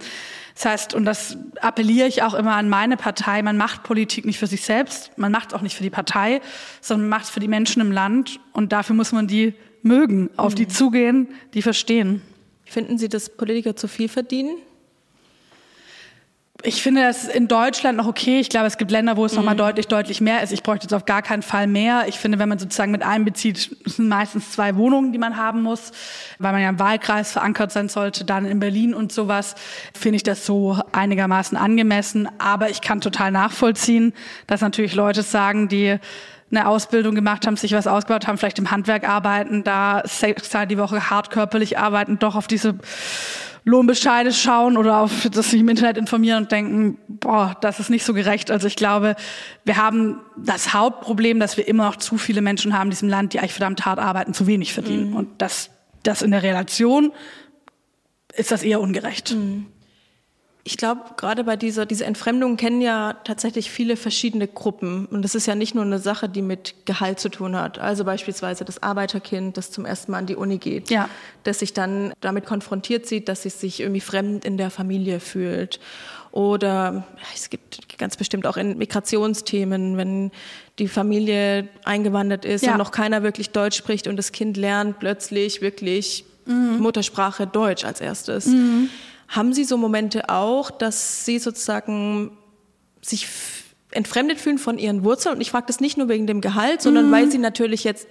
das 0.53 0.65
heißt, 0.65 0.93
und 0.93 1.05
das 1.05 1.37
appelliere 1.61 2.07
ich 2.07 2.23
auch 2.23 2.33
immer 2.33 2.55
an 2.55 2.69
meine 2.69 2.97
Partei, 2.97 3.41
man 3.41 3.57
macht 3.57 3.83
Politik 3.83 4.25
nicht 4.25 4.39
für 4.39 4.47
sich 4.47 4.63
selbst, 4.63 5.11
man 5.17 5.31
macht 5.31 5.53
auch 5.53 5.61
nicht 5.61 5.75
für 5.75 5.83
die 5.83 5.89
Partei, 5.89 6.41
sondern 6.81 7.09
man 7.09 7.19
macht 7.19 7.25
es 7.25 7.31
für 7.31 7.39
die 7.39 7.47
Menschen 7.47 7.81
im 7.81 7.91
Land 7.91 8.39
und 8.53 8.71
dafür 8.71 8.95
muss 8.95 9.11
man 9.11 9.27
die 9.27 9.53
mögen, 9.81 10.29
auf 10.37 10.55
die 10.55 10.65
mhm. 10.65 10.69
zugehen, 10.69 11.27
die 11.53 11.61
verstehen. 11.61 12.21
Finden 12.65 12.97
Sie, 12.97 13.09
dass 13.09 13.29
Politiker 13.29 13.75
zu 13.75 13.87
viel 13.87 14.07
verdienen? 14.07 14.57
Ich 16.63 16.83
finde 16.83 17.01
das 17.01 17.27
in 17.27 17.47
Deutschland 17.47 17.97
noch 17.97 18.05
okay. 18.07 18.39
Ich 18.39 18.49
glaube, 18.49 18.67
es 18.67 18.77
gibt 18.77 18.91
Länder, 18.91 19.17
wo 19.17 19.25
es 19.25 19.31
mhm. 19.31 19.37
noch 19.39 19.45
mal 19.45 19.55
deutlich, 19.55 19.87
deutlich 19.87 20.21
mehr 20.21 20.43
ist. 20.43 20.51
Ich 20.51 20.63
bräuchte 20.63 20.85
jetzt 20.85 20.93
auf 20.93 21.05
gar 21.05 21.21
keinen 21.21 21.41
Fall 21.41 21.65
mehr. 21.67 22.05
Ich 22.07 22.19
finde, 22.19 22.39
wenn 22.39 22.49
man 22.49 22.59
sozusagen 22.59 22.91
mit 22.91 23.03
einbezieht, 23.03 23.75
sind 23.85 24.07
meistens 24.07 24.51
zwei 24.51 24.75
Wohnungen, 24.75 25.11
die 25.11 25.17
man 25.17 25.37
haben 25.37 25.61
muss, 25.61 25.91
weil 26.39 26.51
man 26.51 26.61
ja 26.61 26.69
im 26.69 26.79
Wahlkreis 26.79 27.31
verankert 27.31 27.71
sein 27.71 27.89
sollte, 27.89 28.25
dann 28.25 28.45
in 28.45 28.59
Berlin 28.59 28.93
und 28.93 29.11
sowas, 29.11 29.55
finde 29.97 30.17
ich 30.17 30.23
das 30.23 30.45
so 30.45 30.77
einigermaßen 30.91 31.57
angemessen. 31.57 32.29
Aber 32.37 32.69
ich 32.69 32.81
kann 32.81 33.01
total 33.01 33.31
nachvollziehen, 33.31 34.13
dass 34.45 34.61
natürlich 34.61 34.93
Leute 34.93 35.23
sagen, 35.23 35.67
die 35.67 35.97
eine 36.51 36.67
Ausbildung 36.67 37.15
gemacht 37.15 37.47
haben, 37.47 37.55
sich 37.57 37.71
was 37.73 37.87
ausgebaut 37.87 38.27
haben, 38.27 38.37
vielleicht 38.37 38.59
im 38.59 38.71
Handwerk 38.71 39.07
arbeiten, 39.07 39.63
da 39.63 40.03
sechs 40.05 40.49
Tage 40.49 40.67
die 40.67 40.77
Woche 40.77 41.09
hart 41.09 41.29
körperlich 41.29 41.77
arbeiten, 41.77 42.19
doch 42.19 42.35
auf 42.35 42.47
diese 42.47 42.75
Lohnbescheide 43.63 44.33
schauen 44.33 44.75
oder 44.75 44.97
auf 44.97 45.27
das 45.31 45.51
sich 45.51 45.59
im 45.59 45.69
Internet 45.69 45.97
informieren 45.97 46.43
und 46.43 46.51
denken, 46.51 46.97
boah, 47.07 47.55
das 47.61 47.79
ist 47.79 47.89
nicht 47.89 48.03
so 48.03 48.13
gerecht. 48.13 48.49
Also 48.49 48.67
ich 48.67 48.75
glaube, 48.75 49.15
wir 49.65 49.77
haben 49.77 50.19
das 50.35 50.73
Hauptproblem, 50.73 51.39
dass 51.39 51.57
wir 51.57 51.67
immer 51.67 51.85
noch 51.85 51.95
zu 51.95 52.17
viele 52.17 52.41
Menschen 52.41 52.73
haben 52.73 52.87
in 52.87 52.91
diesem 52.91 53.09
Land, 53.09 53.33
die 53.33 53.39
eigentlich 53.39 53.53
verdammt 53.53 53.85
hart 53.85 53.99
arbeiten, 53.99 54.33
zu 54.33 54.47
wenig 54.47 54.73
verdienen. 54.73 55.11
Mhm. 55.11 55.15
Und 55.15 55.41
das, 55.41 55.69
das 56.03 56.23
in 56.23 56.31
der 56.31 56.41
Relation 56.41 57.11
ist 58.35 58.51
das 58.51 58.63
eher 58.63 58.81
ungerecht. 58.81 59.35
Mhm. 59.35 59.67
Ich 60.63 60.77
glaube, 60.77 61.01
gerade 61.17 61.43
bei 61.43 61.55
dieser, 61.55 61.87
dieser 61.87 62.05
Entfremdung 62.05 62.55
kennen 62.55 62.81
ja 62.81 63.15
tatsächlich 63.23 63.71
viele 63.71 63.95
verschiedene 63.95 64.47
Gruppen. 64.47 65.07
Und 65.07 65.23
das 65.23 65.33
ist 65.33 65.47
ja 65.47 65.55
nicht 65.55 65.73
nur 65.73 65.83
eine 65.83 65.97
Sache, 65.97 66.29
die 66.29 66.43
mit 66.43 66.85
Gehalt 66.85 67.19
zu 67.19 67.29
tun 67.29 67.55
hat. 67.55 67.79
Also 67.79 68.05
beispielsweise 68.05 68.63
das 68.63 68.83
Arbeiterkind, 68.83 69.57
das 69.57 69.71
zum 69.71 69.85
ersten 69.85 70.11
Mal 70.11 70.19
an 70.19 70.25
die 70.27 70.35
Uni 70.35 70.59
geht, 70.59 70.91
ja. 70.91 71.09
das 71.43 71.59
sich 71.59 71.73
dann 71.73 72.13
damit 72.21 72.45
konfrontiert 72.45 73.07
sieht, 73.07 73.27
dass 73.27 73.45
es 73.45 73.59
sich 73.59 73.79
irgendwie 73.79 74.01
fremd 74.01 74.45
in 74.45 74.57
der 74.57 74.69
Familie 74.69 75.19
fühlt. 75.19 75.79
Oder 76.31 77.05
es 77.33 77.49
gibt 77.49 77.97
ganz 77.97 78.15
bestimmt 78.15 78.45
auch 78.45 78.55
in 78.55 78.77
Migrationsthemen, 78.77 79.97
wenn 79.97 80.31
die 80.77 80.87
Familie 80.87 81.69
eingewandert 81.85 82.45
ist 82.45 82.63
ja. 82.63 82.73
und 82.73 82.77
noch 82.77 82.91
keiner 82.91 83.23
wirklich 83.23 83.49
Deutsch 83.49 83.77
spricht 83.77 84.07
und 84.07 84.15
das 84.15 84.31
Kind 84.31 84.57
lernt 84.57 84.99
plötzlich 84.99 85.61
wirklich 85.61 86.23
mhm. 86.45 86.77
Muttersprache 86.79 87.47
Deutsch 87.47 87.83
als 87.83 87.99
erstes. 87.99 88.45
Mhm 88.45 88.89
haben 89.31 89.53
Sie 89.53 89.63
so 89.63 89.77
Momente 89.77 90.29
auch, 90.29 90.69
dass 90.69 91.25
Sie 91.25 91.39
sozusagen 91.39 92.37
sich 93.01 93.27
entfremdet 93.91 94.39
fühlen 94.39 94.57
von 94.57 94.77
Ihren 94.77 95.03
Wurzeln? 95.05 95.35
Und 95.35 95.41
ich 95.41 95.51
frage 95.51 95.67
das 95.67 95.79
nicht 95.79 95.97
nur 95.97 96.09
wegen 96.09 96.27
dem 96.27 96.41
Gehalt, 96.41 96.81
sondern 96.81 97.07
mhm. 97.07 97.11
weil 97.11 97.31
Sie 97.31 97.37
natürlich 97.37 97.85
jetzt, 97.85 98.07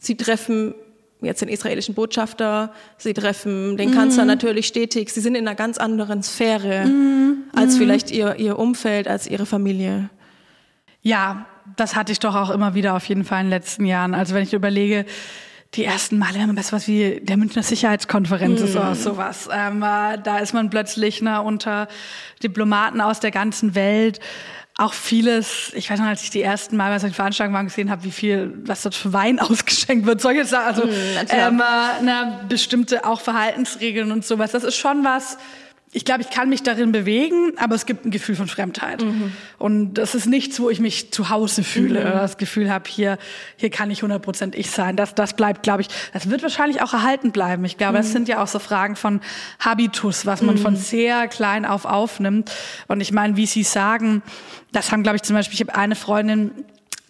Sie 0.00 0.16
treffen 0.16 0.74
jetzt 1.20 1.42
den 1.42 1.48
israelischen 1.48 1.94
Botschafter, 1.94 2.72
Sie 2.98 3.12
treffen 3.12 3.76
den 3.76 3.92
Kanzler 3.92 4.22
mhm. 4.22 4.28
natürlich 4.28 4.68
stetig. 4.68 5.10
Sie 5.10 5.20
sind 5.20 5.34
in 5.34 5.46
einer 5.46 5.56
ganz 5.56 5.76
anderen 5.76 6.22
Sphäre 6.22 6.86
mhm. 6.86 7.44
als 7.54 7.74
mhm. 7.74 7.78
vielleicht 7.78 8.12
Ihr, 8.12 8.36
Ihr 8.36 8.60
Umfeld, 8.60 9.08
als 9.08 9.26
Ihre 9.26 9.44
Familie. 9.44 10.08
Ja, 11.02 11.46
das 11.76 11.96
hatte 11.96 12.12
ich 12.12 12.20
doch 12.20 12.36
auch 12.36 12.50
immer 12.50 12.74
wieder 12.74 12.94
auf 12.94 13.06
jeden 13.06 13.24
Fall 13.24 13.40
in 13.40 13.46
den 13.46 13.50
letzten 13.50 13.84
Jahren. 13.84 14.14
Also 14.14 14.34
wenn 14.34 14.44
ich 14.44 14.54
überlege, 14.54 15.04
die 15.74 15.84
ersten 15.84 16.18
Male, 16.18 16.34
wenn 16.34 16.46
man 16.48 16.56
bei 16.56 16.62
sowas 16.62 16.88
wie 16.88 17.20
der 17.22 17.36
Münchner 17.36 17.62
Sicherheitskonferenz 17.62 18.60
mm. 18.60 18.64
ist 18.64 18.76
oder 18.76 18.94
sowas, 18.94 19.48
ähm, 19.52 19.82
äh, 19.82 20.18
da 20.18 20.38
ist 20.38 20.52
man 20.52 20.68
plötzlich 20.68 21.22
ne, 21.22 21.40
unter 21.42 21.86
Diplomaten 22.42 23.00
aus 23.00 23.20
der 23.20 23.30
ganzen 23.30 23.74
Welt. 23.74 24.18
Auch 24.76 24.94
vieles, 24.94 25.72
ich 25.74 25.90
weiß 25.90 26.00
noch, 26.00 26.06
als 26.06 26.22
ich 26.22 26.30
die 26.30 26.42
ersten 26.42 26.76
Mal 26.76 26.90
bei 26.90 26.98
solchen 26.98 27.14
Veranstaltungen 27.14 27.54
war, 27.54 27.64
gesehen 27.64 27.90
habe, 27.90 28.02
wie 28.02 28.10
viel, 28.10 28.52
was 28.64 28.82
dort 28.82 28.96
für 28.96 29.12
Wein 29.12 29.38
ausgeschenkt 29.38 30.06
wird, 30.06 30.20
solche 30.20 30.44
Sachen, 30.44 30.66
also 30.66 30.86
mm, 30.86 31.28
ähm, 31.28 31.62
äh, 32.00 32.02
ne, 32.02 32.40
bestimmte 32.48 33.04
auch 33.04 33.20
Verhaltensregeln 33.20 34.10
und 34.10 34.24
sowas. 34.24 34.50
Das 34.50 34.64
ist 34.64 34.76
schon 34.76 35.04
was, 35.04 35.38
ich 35.92 36.04
glaube, 36.04 36.22
ich 36.22 36.30
kann 36.30 36.48
mich 36.48 36.62
darin 36.62 36.92
bewegen, 36.92 37.52
aber 37.56 37.74
es 37.74 37.84
gibt 37.84 38.04
ein 38.04 38.12
Gefühl 38.12 38.36
von 38.36 38.46
Fremdheit. 38.46 39.02
Mhm. 39.02 39.32
Und 39.58 39.94
das 39.94 40.14
ist 40.14 40.26
nichts, 40.26 40.60
wo 40.60 40.70
ich 40.70 40.78
mich 40.78 41.10
zu 41.10 41.30
Hause 41.30 41.64
fühle 41.64 42.00
mhm. 42.00 42.06
oder 42.06 42.20
das 42.20 42.36
Gefühl 42.36 42.70
habe, 42.70 42.88
hier, 42.88 43.18
hier 43.56 43.70
kann 43.70 43.90
ich 43.90 44.02
100% 44.02 44.54
ich 44.54 44.70
sein. 44.70 44.94
Das, 44.94 45.16
das 45.16 45.34
bleibt, 45.34 45.64
glaube 45.64 45.82
ich, 45.82 45.88
das 46.12 46.30
wird 46.30 46.42
wahrscheinlich 46.42 46.80
auch 46.80 46.92
erhalten 46.92 47.32
bleiben. 47.32 47.64
Ich 47.64 47.76
glaube, 47.76 47.94
mhm. 47.94 48.02
das 48.02 48.12
sind 48.12 48.28
ja 48.28 48.40
auch 48.40 48.46
so 48.46 48.60
Fragen 48.60 48.94
von 48.94 49.20
Habitus, 49.58 50.26
was 50.26 50.42
man 50.42 50.58
von 50.58 50.74
mhm. 50.74 50.78
sehr 50.78 51.26
klein 51.26 51.64
auf 51.64 51.84
aufnimmt. 51.86 52.52
Und 52.86 53.00
ich 53.00 53.10
meine, 53.10 53.36
wie 53.36 53.46
Sie 53.46 53.64
sagen, 53.64 54.22
das 54.70 54.92
haben, 54.92 55.02
glaube 55.02 55.16
ich, 55.16 55.22
zum 55.22 55.34
Beispiel, 55.34 55.54
ich 55.54 55.60
habe 55.60 55.76
eine 55.76 55.96
Freundin, 55.96 56.52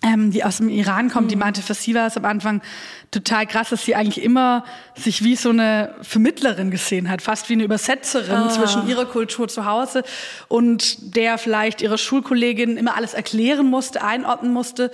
ähm, 0.03 0.31
die 0.31 0.45
aus 0.45 0.59
dem 0.59 0.69
Iran 0.69 1.11
kommt, 1.11 1.31
die 1.31 1.37
mhm. 1.37 1.41
meinte, 1.41 1.63
für 1.63 1.75
sie 1.75 1.95
war 1.95 2.07
es 2.07 2.17
am 2.17 2.25
Anfang 2.25 2.63
total 3.11 3.47
krass, 3.47 3.71
dass 3.71 3.85
sie 3.85 3.95
eigentlich 3.95 4.23
immer 4.23 4.65
sich 4.95 5.23
wie 5.25 5.37
so 5.37 5.51
eine 5.51 5.95
Vermittlerin 6.03 6.71
gesehen 6.71 7.11
hat, 7.11 7.23
fast 7.23 7.49
wie 7.49 7.55
eine 7.55 7.65
Übersetzerin 7.65 8.37
ah. 8.37 8.49
zwischen 8.49 8.89
ihrer 8.89 9.05
Kultur 9.05 9.49
zu 9.49 9.67
Hause 9.67 10.03
und 10.49 11.15
der 11.15 11.39
vielleicht 11.39 11.83
ihrer 11.83 11.99
Schulkollegin 11.99 12.77
immer 12.77 12.97
alles 12.97 13.15
erklären 13.15 13.67
musste, 13.67 14.03
einordnen 14.03 14.53
musste 14.53 14.91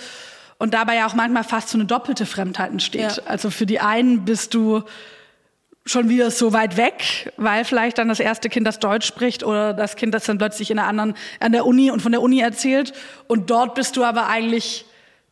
und 0.59 0.75
dabei 0.75 0.97
ja 0.97 1.07
auch 1.07 1.15
manchmal 1.15 1.45
fast 1.45 1.69
so 1.69 1.79
eine 1.79 1.85
doppelte 1.85 2.27
Fremdheit 2.27 2.71
entsteht. 2.71 3.19
Ja. 3.19 3.23
Also 3.27 3.51
für 3.51 3.67
die 3.67 3.81
einen 3.81 4.25
bist 4.25 4.55
du 4.55 4.83
schon 5.85 6.09
wieder 6.09 6.33
so 6.33 6.53
weit 6.53 6.77
weg, 6.77 7.33
weil 7.37 7.65
vielleicht 7.65 7.99
dann 7.99 8.09
das 8.09 8.19
erste 8.19 8.49
Kind 8.49 8.67
das 8.67 8.81
Deutsch 8.81 9.07
spricht 9.07 9.45
oder 9.45 9.73
das 9.73 9.95
Kind 9.95 10.15
das 10.15 10.25
dann 10.25 10.39
plötzlich 10.39 10.73
in 10.73 10.81
einer 10.81 10.89
anderen 10.89 11.15
an 11.39 11.53
der 11.53 11.65
Uni 11.65 11.93
und 11.93 12.03
von 12.03 12.11
der 12.11 12.23
Uni 12.23 12.41
erzählt 12.41 12.93
und 13.29 13.51
dort 13.51 13.77
bist 13.77 13.97
du 13.97 14.03
aber 14.03 14.27
eigentlich 14.27 14.85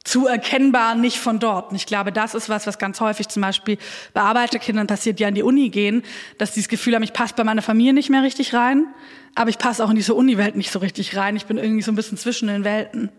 zu 0.04 0.26
erkennbar 0.26 0.94
nicht 0.94 1.18
von 1.18 1.38
dort. 1.38 1.70
Und 1.70 1.76
ich 1.76 1.86
glaube, 1.86 2.12
das 2.12 2.34
ist 2.34 2.50
was, 2.50 2.66
was 2.66 2.78
ganz 2.78 3.00
häufig 3.00 3.28
zum 3.28 3.40
Beispiel 3.40 3.78
bei 4.12 4.20
Arbeiterkindern 4.20 4.86
passiert, 4.86 5.18
die 5.18 5.24
an 5.24 5.34
die 5.34 5.42
Uni 5.42 5.70
gehen, 5.70 6.02
dass 6.36 6.52
die 6.52 6.60
das 6.60 6.68
Gefühl 6.68 6.94
haben, 6.94 7.02
ich 7.02 7.14
passe 7.14 7.34
bei 7.34 7.42
meiner 7.42 7.62
Familie 7.62 7.94
nicht 7.94 8.10
mehr 8.10 8.22
richtig 8.22 8.52
rein, 8.54 8.86
aber 9.34 9.48
ich 9.48 9.58
passe 9.58 9.82
auch 9.82 9.90
in 9.90 9.96
diese 9.96 10.14
Uni-Welt 10.14 10.56
nicht 10.56 10.70
so 10.70 10.78
richtig 10.78 11.16
rein. 11.16 11.36
Ich 11.36 11.46
bin 11.46 11.56
irgendwie 11.56 11.82
so 11.82 11.90
ein 11.90 11.96
bisschen 11.96 12.18
zwischen 12.18 12.48
den 12.48 12.64
Welten. 12.64 13.10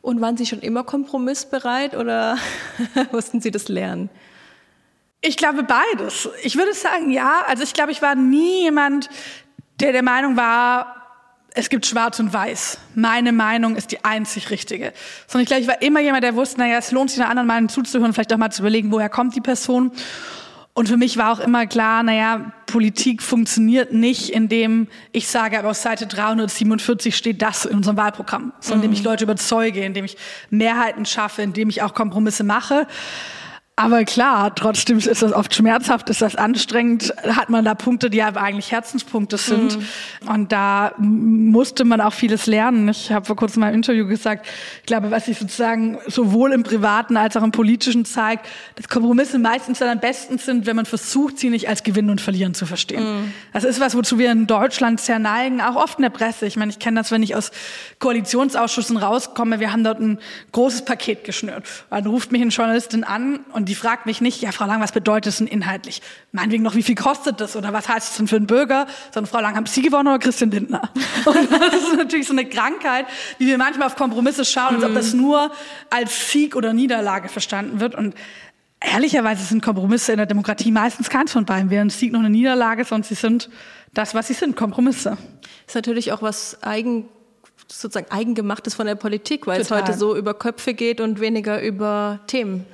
Und 0.00 0.20
waren 0.20 0.36
Sie 0.36 0.46
schon 0.46 0.60
immer 0.60 0.82
kompromissbereit 0.82 1.94
oder 1.94 2.38
mussten 3.12 3.40
Sie 3.40 3.50
das 3.50 3.68
lernen? 3.68 4.08
Ich 5.20 5.36
glaube 5.36 5.62
beides. 5.62 6.28
Ich 6.42 6.56
würde 6.56 6.74
sagen, 6.74 7.10
ja. 7.12 7.44
Also 7.46 7.62
ich 7.62 7.74
glaube, 7.74 7.92
ich 7.92 8.02
war 8.02 8.16
nie 8.16 8.62
jemand, 8.62 9.08
der 9.80 9.92
der 9.92 10.02
Meinung 10.02 10.36
war, 10.36 11.01
es 11.54 11.68
gibt 11.68 11.86
Schwarz 11.86 12.18
und 12.18 12.32
Weiß. 12.32 12.78
Meine 12.94 13.32
Meinung 13.32 13.76
ist 13.76 13.92
die 13.92 14.04
einzig 14.04 14.50
richtige. 14.50 14.92
Sondern 15.26 15.42
ich 15.42 15.48
glaube, 15.48 15.62
ich 15.62 15.68
war 15.68 15.82
immer 15.82 16.00
jemand, 16.00 16.24
der 16.24 16.34
wusste, 16.34 16.58
naja, 16.60 16.78
es 16.78 16.92
lohnt 16.92 17.10
sich 17.10 17.20
einer 17.20 17.30
anderen 17.30 17.46
Meinung 17.46 17.68
zuzuhören, 17.68 18.12
vielleicht 18.12 18.32
auch 18.32 18.38
mal 18.38 18.50
zu 18.50 18.62
überlegen, 18.62 18.90
woher 18.90 19.08
kommt 19.08 19.36
die 19.36 19.40
Person. 19.40 19.92
Und 20.74 20.88
für 20.88 20.96
mich 20.96 21.18
war 21.18 21.32
auch 21.32 21.40
immer 21.40 21.66
klar, 21.66 22.02
naja, 22.02 22.52
Politik 22.66 23.22
funktioniert 23.22 23.92
nicht, 23.92 24.30
indem 24.30 24.88
ich 25.12 25.28
sage, 25.28 25.58
aber 25.58 25.70
auf 25.70 25.76
Seite 25.76 26.06
347 26.06 27.14
steht 27.14 27.42
das 27.42 27.66
in 27.66 27.76
unserem 27.76 27.98
Wahlprogramm, 27.98 28.54
sondern 28.60 28.84
indem 28.84 28.92
ich 28.94 29.00
mhm. 29.00 29.10
Leute 29.10 29.24
überzeuge, 29.24 29.84
indem 29.84 30.06
ich 30.06 30.16
Mehrheiten 30.48 31.04
schaffe, 31.04 31.42
indem 31.42 31.68
ich 31.68 31.82
auch 31.82 31.92
Kompromisse 31.92 32.44
mache. 32.44 32.86
Aber 33.74 34.04
klar, 34.04 34.54
trotzdem 34.54 34.98
ist 34.98 35.22
das 35.22 35.32
oft 35.32 35.54
schmerzhaft, 35.54 36.10
ist 36.10 36.20
das 36.20 36.36
anstrengend, 36.36 37.14
hat 37.26 37.48
man 37.48 37.64
da 37.64 37.74
Punkte, 37.74 38.10
die 38.10 38.18
ja 38.18 38.28
eigentlich 38.36 38.70
Herzenspunkte 38.70 39.38
sind. 39.38 39.78
Mhm. 39.78 40.28
Und 40.28 40.52
da 40.52 40.92
musste 40.98 41.86
man 41.86 42.02
auch 42.02 42.12
vieles 42.12 42.44
lernen. 42.44 42.90
Ich 42.90 43.10
habe 43.10 43.24
vor 43.24 43.34
kurzem 43.34 43.60
mal 43.60 43.70
im 43.70 43.76
Interview 43.76 44.06
gesagt, 44.06 44.46
ich 44.80 44.86
glaube, 44.86 45.10
was 45.10 45.24
sich 45.24 45.38
sozusagen 45.38 45.96
sowohl 46.06 46.52
im 46.52 46.64
Privaten 46.64 47.16
als 47.16 47.34
auch 47.34 47.42
im 47.42 47.50
Politischen 47.50 48.04
zeigt, 48.04 48.46
dass 48.74 48.90
Kompromisse 48.90 49.38
meistens 49.38 49.78
dann 49.78 49.88
am 49.88 50.00
besten 50.00 50.36
sind, 50.36 50.66
wenn 50.66 50.76
man 50.76 50.84
versucht, 50.84 51.38
sie 51.38 51.48
nicht 51.48 51.70
als 51.70 51.82
Gewinnen 51.82 52.10
und 52.10 52.20
Verlieren 52.20 52.52
zu 52.52 52.66
verstehen. 52.66 53.02
Mhm. 53.02 53.32
Das 53.54 53.64
ist 53.64 53.80
was, 53.80 53.96
wozu 53.96 54.18
wir 54.18 54.30
in 54.32 54.46
Deutschland 54.46 55.00
sehr 55.00 55.18
neigen, 55.18 55.62
auch 55.62 55.76
oft 55.76 55.98
in 55.98 56.02
der 56.02 56.10
Presse. 56.10 56.44
Ich 56.44 56.56
meine, 56.56 56.72
ich 56.72 56.78
kenne 56.78 57.00
das, 57.00 57.10
wenn 57.10 57.22
ich 57.22 57.34
aus 57.34 57.50
Koalitionsausschüssen 58.00 58.98
rauskomme, 58.98 59.60
wir 59.60 59.72
haben 59.72 59.82
dort 59.82 59.98
ein 59.98 60.18
großes 60.52 60.84
Paket 60.84 61.24
geschnürt. 61.24 61.64
Dann 61.88 62.04
ruft 62.04 62.32
mich 62.32 62.42
eine 62.42 62.50
Journalistin 62.50 63.02
an 63.02 63.40
und 63.52 63.61
und 63.62 63.68
die 63.68 63.76
fragt 63.76 64.06
mich 64.06 64.20
nicht, 64.20 64.42
ja, 64.42 64.50
Frau 64.50 64.66
Lang, 64.66 64.80
was 64.80 64.90
bedeutet 64.90 65.28
es 65.28 65.38
denn 65.38 65.46
inhaltlich? 65.46 66.02
Meinetwegen 66.32 66.64
noch, 66.64 66.74
wie 66.74 66.82
viel 66.82 66.96
kostet 66.96 67.40
das 67.40 67.54
oder 67.54 67.72
was 67.72 67.88
heißt 67.88 68.10
es 68.10 68.16
denn 68.16 68.26
für 68.26 68.34
einen 68.34 68.48
Bürger? 68.48 68.88
Sondern 69.12 69.30
Frau 69.30 69.40
Lang, 69.40 69.54
haben 69.54 69.66
Sie 69.66 69.82
gewonnen 69.82 70.08
oder 70.08 70.18
Christian 70.18 70.50
Lindner? 70.50 70.90
Und 71.24 71.48
das 71.48 71.74
ist 71.74 71.96
natürlich 71.96 72.26
so 72.26 72.32
eine 72.32 72.44
Krankheit, 72.44 73.06
wie 73.38 73.46
wir 73.46 73.58
manchmal 73.58 73.86
auf 73.86 73.94
Kompromisse 73.94 74.44
schauen, 74.44 74.74
als 74.74 74.84
ob 74.84 74.94
das 74.94 75.14
mhm. 75.14 75.20
nur 75.20 75.52
als 75.90 76.32
Sieg 76.32 76.56
oder 76.56 76.72
Niederlage 76.72 77.28
verstanden 77.28 77.78
wird. 77.78 77.94
Und 77.94 78.16
ehrlicherweise 78.80 79.44
sind 79.44 79.62
Kompromisse 79.62 80.10
in 80.10 80.18
der 80.18 80.26
Demokratie 80.26 80.72
meistens 80.72 81.08
keins 81.08 81.30
von 81.30 81.44
beiden. 81.44 81.70
Weder 81.70 81.82
ein 81.82 81.90
Sieg 81.90 82.10
noch 82.10 82.18
eine 82.18 82.30
Niederlage, 82.30 82.84
sondern 82.84 83.04
sie 83.04 83.14
sind 83.14 83.48
das, 83.94 84.12
was 84.12 84.26
sie 84.26 84.34
sind, 84.34 84.56
Kompromisse. 84.56 85.18
Ist 85.68 85.76
natürlich 85.76 86.10
auch 86.10 86.20
was 86.20 86.60
eigen 86.64 87.08
sozusagen 87.68 88.10
eigengemachtes 88.10 88.74
von 88.74 88.86
der 88.86 88.96
Politik, 88.96 89.46
weil 89.46 89.62
Total. 89.62 89.82
es 89.82 89.88
heute 89.88 89.98
so 89.98 90.16
über 90.16 90.34
Köpfe 90.34 90.74
geht 90.74 91.00
und 91.00 91.20
weniger 91.20 91.62
über 91.62 92.18
Themen. 92.26 92.66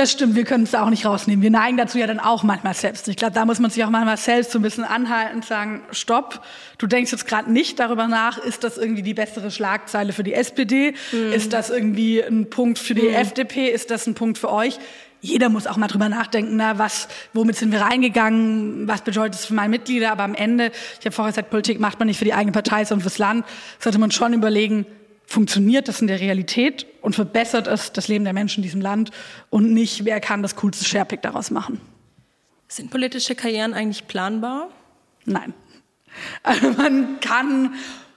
Das 0.00 0.12
stimmt, 0.12 0.34
wir 0.34 0.44
können 0.44 0.64
es 0.64 0.70
da 0.70 0.82
auch 0.82 0.88
nicht 0.88 1.04
rausnehmen. 1.04 1.42
Wir 1.42 1.50
neigen 1.50 1.76
dazu 1.76 1.98
ja 1.98 2.06
dann 2.06 2.20
auch 2.20 2.42
manchmal 2.42 2.72
selbst. 2.72 3.06
Ich 3.08 3.16
glaube, 3.16 3.34
da 3.34 3.44
muss 3.44 3.58
man 3.58 3.70
sich 3.70 3.84
auch 3.84 3.90
manchmal 3.90 4.16
selbst 4.16 4.50
so 4.50 4.58
ein 4.58 4.62
bisschen 4.62 4.84
anhalten 4.84 5.36
und 5.36 5.44
sagen, 5.44 5.82
stopp, 5.90 6.40
du 6.78 6.86
denkst 6.86 7.12
jetzt 7.12 7.26
gerade 7.26 7.52
nicht 7.52 7.78
darüber 7.78 8.08
nach, 8.08 8.38
ist 8.38 8.64
das 8.64 8.78
irgendwie 8.78 9.02
die 9.02 9.12
bessere 9.12 9.50
Schlagzeile 9.50 10.14
für 10.14 10.22
die 10.22 10.32
SPD? 10.32 10.94
Mhm. 11.12 11.34
Ist 11.34 11.52
das 11.52 11.68
irgendwie 11.68 12.22
ein 12.22 12.48
Punkt 12.48 12.78
für 12.78 12.94
die 12.94 13.08
mhm. 13.08 13.14
FDP? 13.14 13.68
Ist 13.68 13.90
das 13.90 14.06
ein 14.06 14.14
Punkt 14.14 14.38
für 14.38 14.50
euch? 14.50 14.78
Jeder 15.20 15.50
muss 15.50 15.66
auch 15.66 15.76
mal 15.76 15.88
drüber 15.88 16.08
nachdenken, 16.08 16.56
na, 16.56 16.78
was, 16.78 17.08
womit 17.34 17.56
sind 17.56 17.70
wir 17.70 17.82
reingegangen, 17.82 18.88
was 18.88 19.02
bedeutet 19.02 19.34
es 19.34 19.44
für 19.44 19.52
meine 19.52 19.68
Mitglieder, 19.68 20.12
aber 20.12 20.22
am 20.22 20.34
Ende, 20.34 20.72
ich 20.98 21.04
habe 21.04 21.14
vorher 21.14 21.32
gesagt, 21.32 21.50
Politik 21.50 21.78
macht 21.78 21.98
man 21.98 22.08
nicht 22.08 22.16
für 22.16 22.24
die 22.24 22.32
eigene 22.32 22.52
Partei, 22.52 22.86
sondern 22.86 23.02
fürs 23.02 23.18
Land, 23.18 23.44
sollte 23.78 23.98
man 23.98 24.10
schon 24.10 24.32
überlegen, 24.32 24.86
funktioniert 25.30 25.86
das 25.86 26.00
in 26.00 26.08
der 26.08 26.18
Realität 26.18 26.86
und 27.02 27.14
verbessert 27.14 27.68
es 27.68 27.92
das 27.92 28.08
Leben 28.08 28.24
der 28.24 28.32
Menschen 28.32 28.58
in 28.58 28.62
diesem 28.64 28.80
Land 28.80 29.12
und 29.48 29.72
nicht, 29.72 30.04
wer 30.04 30.20
kann 30.20 30.42
das 30.42 30.56
coolste 30.56 30.84
Sharepick 30.84 31.22
daraus 31.22 31.52
machen. 31.52 31.80
Sind 32.66 32.90
politische 32.90 33.36
Karrieren 33.36 33.72
eigentlich 33.72 34.08
planbar? 34.08 34.68
Nein. 35.24 35.54
Also 36.42 36.70
man 36.72 37.20
kann 37.20 37.74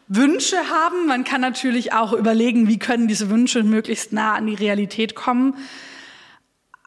Wünsche 0.07 0.57
haben, 0.57 1.05
man 1.05 1.23
kann 1.23 1.39
natürlich 1.39 1.93
auch 1.93 2.13
überlegen, 2.13 2.67
wie 2.67 2.79
können 2.79 3.07
diese 3.07 3.29
Wünsche 3.29 3.61
möglichst 3.61 4.11
nah 4.11 4.33
an 4.33 4.47
die 4.47 4.55
Realität 4.55 5.13
kommen. 5.13 5.55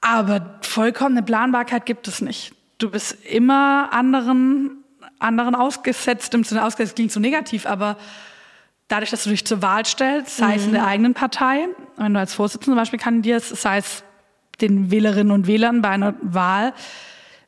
Aber 0.00 0.58
vollkommene 0.62 1.22
Planbarkeit 1.22 1.86
gibt 1.86 2.08
es 2.08 2.20
nicht. 2.20 2.52
Du 2.78 2.90
bist 2.90 3.24
immer 3.24 3.92
anderen, 3.92 4.84
anderen 5.20 5.54
ausgesetzt, 5.54 6.34
im 6.34 6.42
Sinne 6.42 6.64
ausgesetzt, 6.64 6.96
klingt 6.96 7.12
so 7.12 7.20
negativ, 7.20 7.64
aber 7.64 7.96
dadurch, 8.88 9.10
dass 9.10 9.24
du 9.24 9.30
dich 9.30 9.44
zur 9.44 9.62
Wahl 9.62 9.84
stellst, 9.84 10.36
sei 10.36 10.48
mhm. 10.48 10.54
es 10.54 10.64
in 10.66 10.72
der 10.72 10.82
mhm. 10.82 10.88
eigenen 10.88 11.14
Partei, 11.14 11.68
wenn 11.96 12.14
du 12.14 12.20
als 12.20 12.34
Vorsitzender 12.34 12.74
zum 12.76 12.80
Beispiel 12.80 12.98
kandidierst, 12.98 13.56
sei 13.56 13.78
es 13.78 14.04
den 14.60 14.90
Wählerinnen 14.90 15.32
und 15.32 15.46
Wählern 15.46 15.82
bei 15.82 15.90
einer 15.90 16.14
Wahl, 16.22 16.72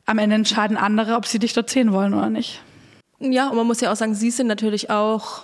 am 0.05 0.17
Ende 0.17 0.35
entscheiden 0.35 0.77
andere, 0.77 1.15
ob 1.15 1.25
sie 1.25 1.39
dich 1.39 1.53
dort 1.53 1.69
sehen 1.69 1.93
wollen 1.93 2.13
oder 2.13 2.29
nicht. 2.29 2.61
Ja, 3.19 3.49
und 3.49 3.57
man 3.57 3.67
muss 3.67 3.81
ja 3.81 3.91
auch 3.91 3.95
sagen, 3.95 4.15
sie 4.15 4.31
sind 4.31 4.47
natürlich 4.47 4.89
auch, 4.89 5.43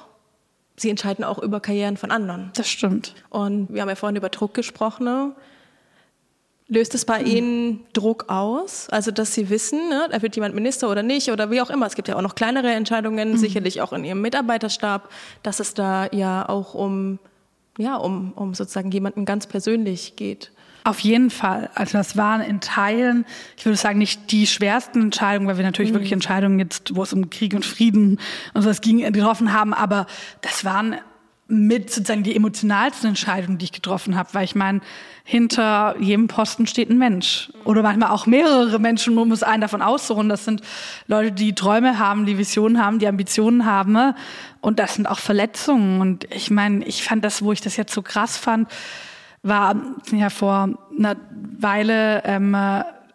sie 0.77 0.89
entscheiden 0.89 1.23
auch 1.23 1.39
über 1.39 1.59
Karrieren 1.59 1.97
von 1.97 2.11
anderen. 2.11 2.51
Das 2.55 2.69
stimmt. 2.69 3.13
Und 3.29 3.67
wir 3.71 3.81
haben 3.81 3.89
ja 3.89 3.95
vorhin 3.95 4.15
über 4.15 4.29
Druck 4.29 4.53
gesprochen. 4.53 5.05
Ne? 5.05 5.35
Löst 6.67 6.95
es 6.95 7.05
bei 7.05 7.19
mhm. 7.19 7.25
Ihnen 7.27 7.79
Druck 7.93 8.25
aus? 8.27 8.89
Also, 8.89 9.11
dass 9.11 9.33
Sie 9.33 9.49
wissen, 9.49 9.89
ne, 9.89 10.07
da 10.11 10.21
wird 10.21 10.35
jemand 10.35 10.55
Minister 10.55 10.89
oder 10.89 11.03
nicht 11.03 11.29
oder 11.29 11.51
wie 11.51 11.61
auch 11.61 11.69
immer. 11.69 11.85
Es 11.85 11.95
gibt 11.95 12.07
ja 12.07 12.15
auch 12.15 12.23
noch 12.23 12.33
kleinere 12.33 12.71
Entscheidungen, 12.71 13.33
mhm. 13.33 13.37
sicherlich 13.37 13.81
auch 13.81 13.93
in 13.93 14.03
Ihrem 14.03 14.21
Mitarbeiterstab, 14.21 15.09
dass 15.43 15.59
es 15.59 15.75
da 15.75 16.07
ja 16.11 16.49
auch 16.49 16.73
um, 16.73 17.19
ja, 17.77 17.95
um, 17.97 18.33
um 18.33 18.55
sozusagen 18.55 18.89
jemanden 18.91 19.25
ganz 19.25 19.45
persönlich 19.45 20.15
geht. 20.15 20.51
Auf 20.85 20.99
jeden 20.99 21.31
Fall. 21.31 21.69
Also 21.73 21.97
das 21.97 22.15
waren 22.17 22.41
in 22.41 22.61
Teilen, 22.61 23.25
ich 23.57 23.65
würde 23.65 23.75
sagen, 23.75 23.97
nicht 23.97 24.31
die 24.31 24.45
schwersten 24.45 25.01
Entscheidungen, 25.01 25.47
weil 25.47 25.57
wir 25.57 25.65
natürlich 25.65 25.91
mhm. 25.91 25.95
wirklich 25.95 26.11
Entscheidungen 26.11 26.59
jetzt, 26.59 26.95
wo 26.95 27.03
es 27.03 27.13
um 27.13 27.29
Krieg 27.31 27.53
und 27.53 27.65
Frieden 27.65 28.19
und 28.53 28.61
so 28.61 28.69
was 28.69 28.81
ging, 28.81 28.99
getroffen 29.11 29.53
haben. 29.53 29.73
Aber 29.73 30.07
das 30.41 30.63
waren 30.63 30.95
mit 31.47 31.91
sozusagen 31.91 32.23
die 32.23 32.35
emotionalsten 32.35 33.09
Entscheidungen, 33.09 33.59
die 33.59 33.65
ich 33.65 33.71
getroffen 33.71 34.15
habe, 34.15 34.29
weil 34.33 34.45
ich 34.45 34.55
meine, 34.55 34.81
hinter 35.23 35.95
jedem 35.99 36.27
Posten 36.27 36.65
steht 36.65 36.89
ein 36.89 36.97
Mensch 36.97 37.51
oder 37.63 37.83
manchmal 37.83 38.09
auch 38.09 38.25
mehrere 38.25 38.79
Menschen, 38.79 39.17
um 39.17 39.31
es 39.31 39.43
einen 39.43 39.61
davon 39.61 39.81
auszuruhen. 39.81 40.29
Das 40.29 40.45
sind 40.45 40.61
Leute, 41.07 41.31
die 41.31 41.53
Träume 41.53 41.99
haben, 41.99 42.25
die 42.25 42.37
Visionen 42.37 42.83
haben, 42.83 42.99
die 42.99 43.07
Ambitionen 43.07 43.65
haben 43.65 44.15
und 44.61 44.79
das 44.79 44.95
sind 44.95 45.07
auch 45.07 45.19
Verletzungen. 45.19 46.01
Und 46.01 46.27
ich 46.33 46.49
meine, 46.49 46.83
ich 46.85 47.03
fand 47.03 47.23
das, 47.23 47.43
wo 47.43 47.51
ich 47.51 47.61
das 47.61 47.77
jetzt 47.77 47.93
so 47.93 48.01
krass 48.01 48.37
fand, 48.37 48.69
war 49.43 49.75
ja 50.11 50.31
vor 50.31 50.69
einer 50.97 51.15
Weile 51.59 52.23
ähm, 52.25 52.55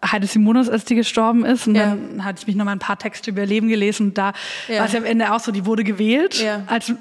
Heide 0.05 0.27
Simonis, 0.27 0.69
als 0.69 0.85
die 0.85 0.95
gestorben 0.95 1.45
ist. 1.45 1.67
Und 1.67 1.75
ja. 1.75 1.91
dann 1.91 2.25
hatte 2.25 2.39
ich 2.41 2.47
mich 2.47 2.57
noch 2.57 2.65
mal 2.65 2.73
ein 2.73 2.79
paar 2.79 2.99
Texte 2.99 3.31
über 3.31 3.43
ihr 3.43 3.47
Leben 3.47 3.69
gelesen. 3.69 4.09
Und 4.09 4.19
da 4.19 4.33
ja. 4.69 4.79
war 4.79 4.87
es 4.87 4.93
ja 4.93 4.99
am 4.99 5.05
Ende 5.05 5.33
auch 5.33 5.41
so, 5.41 5.53
die 5.53 5.67
wurde 5.67 5.85
gewählt 5.85 6.43
ja. 6.43 6.63
als 6.67 6.93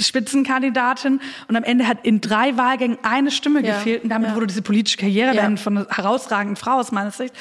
Spitzenkandidatin. 0.00 1.20
Und 1.48 1.56
am 1.56 1.64
Ende 1.64 1.86
hat 1.86 1.98
in 2.04 2.20
drei 2.20 2.56
Wahlgängen 2.56 2.98
eine 3.02 3.30
Stimme 3.30 3.62
gefehlt. 3.62 4.04
Und 4.04 4.10
damit 4.10 4.34
wurde 4.34 4.46
diese 4.46 4.62
politische 4.62 4.96
Karriere 4.96 5.34
ja. 5.34 5.56
von 5.56 5.78
einer 5.78 5.88
herausragenden 5.88 6.56
Frau 6.56 6.78
aus 6.78 6.90
meiner 6.90 7.10
Sicht. 7.10 7.34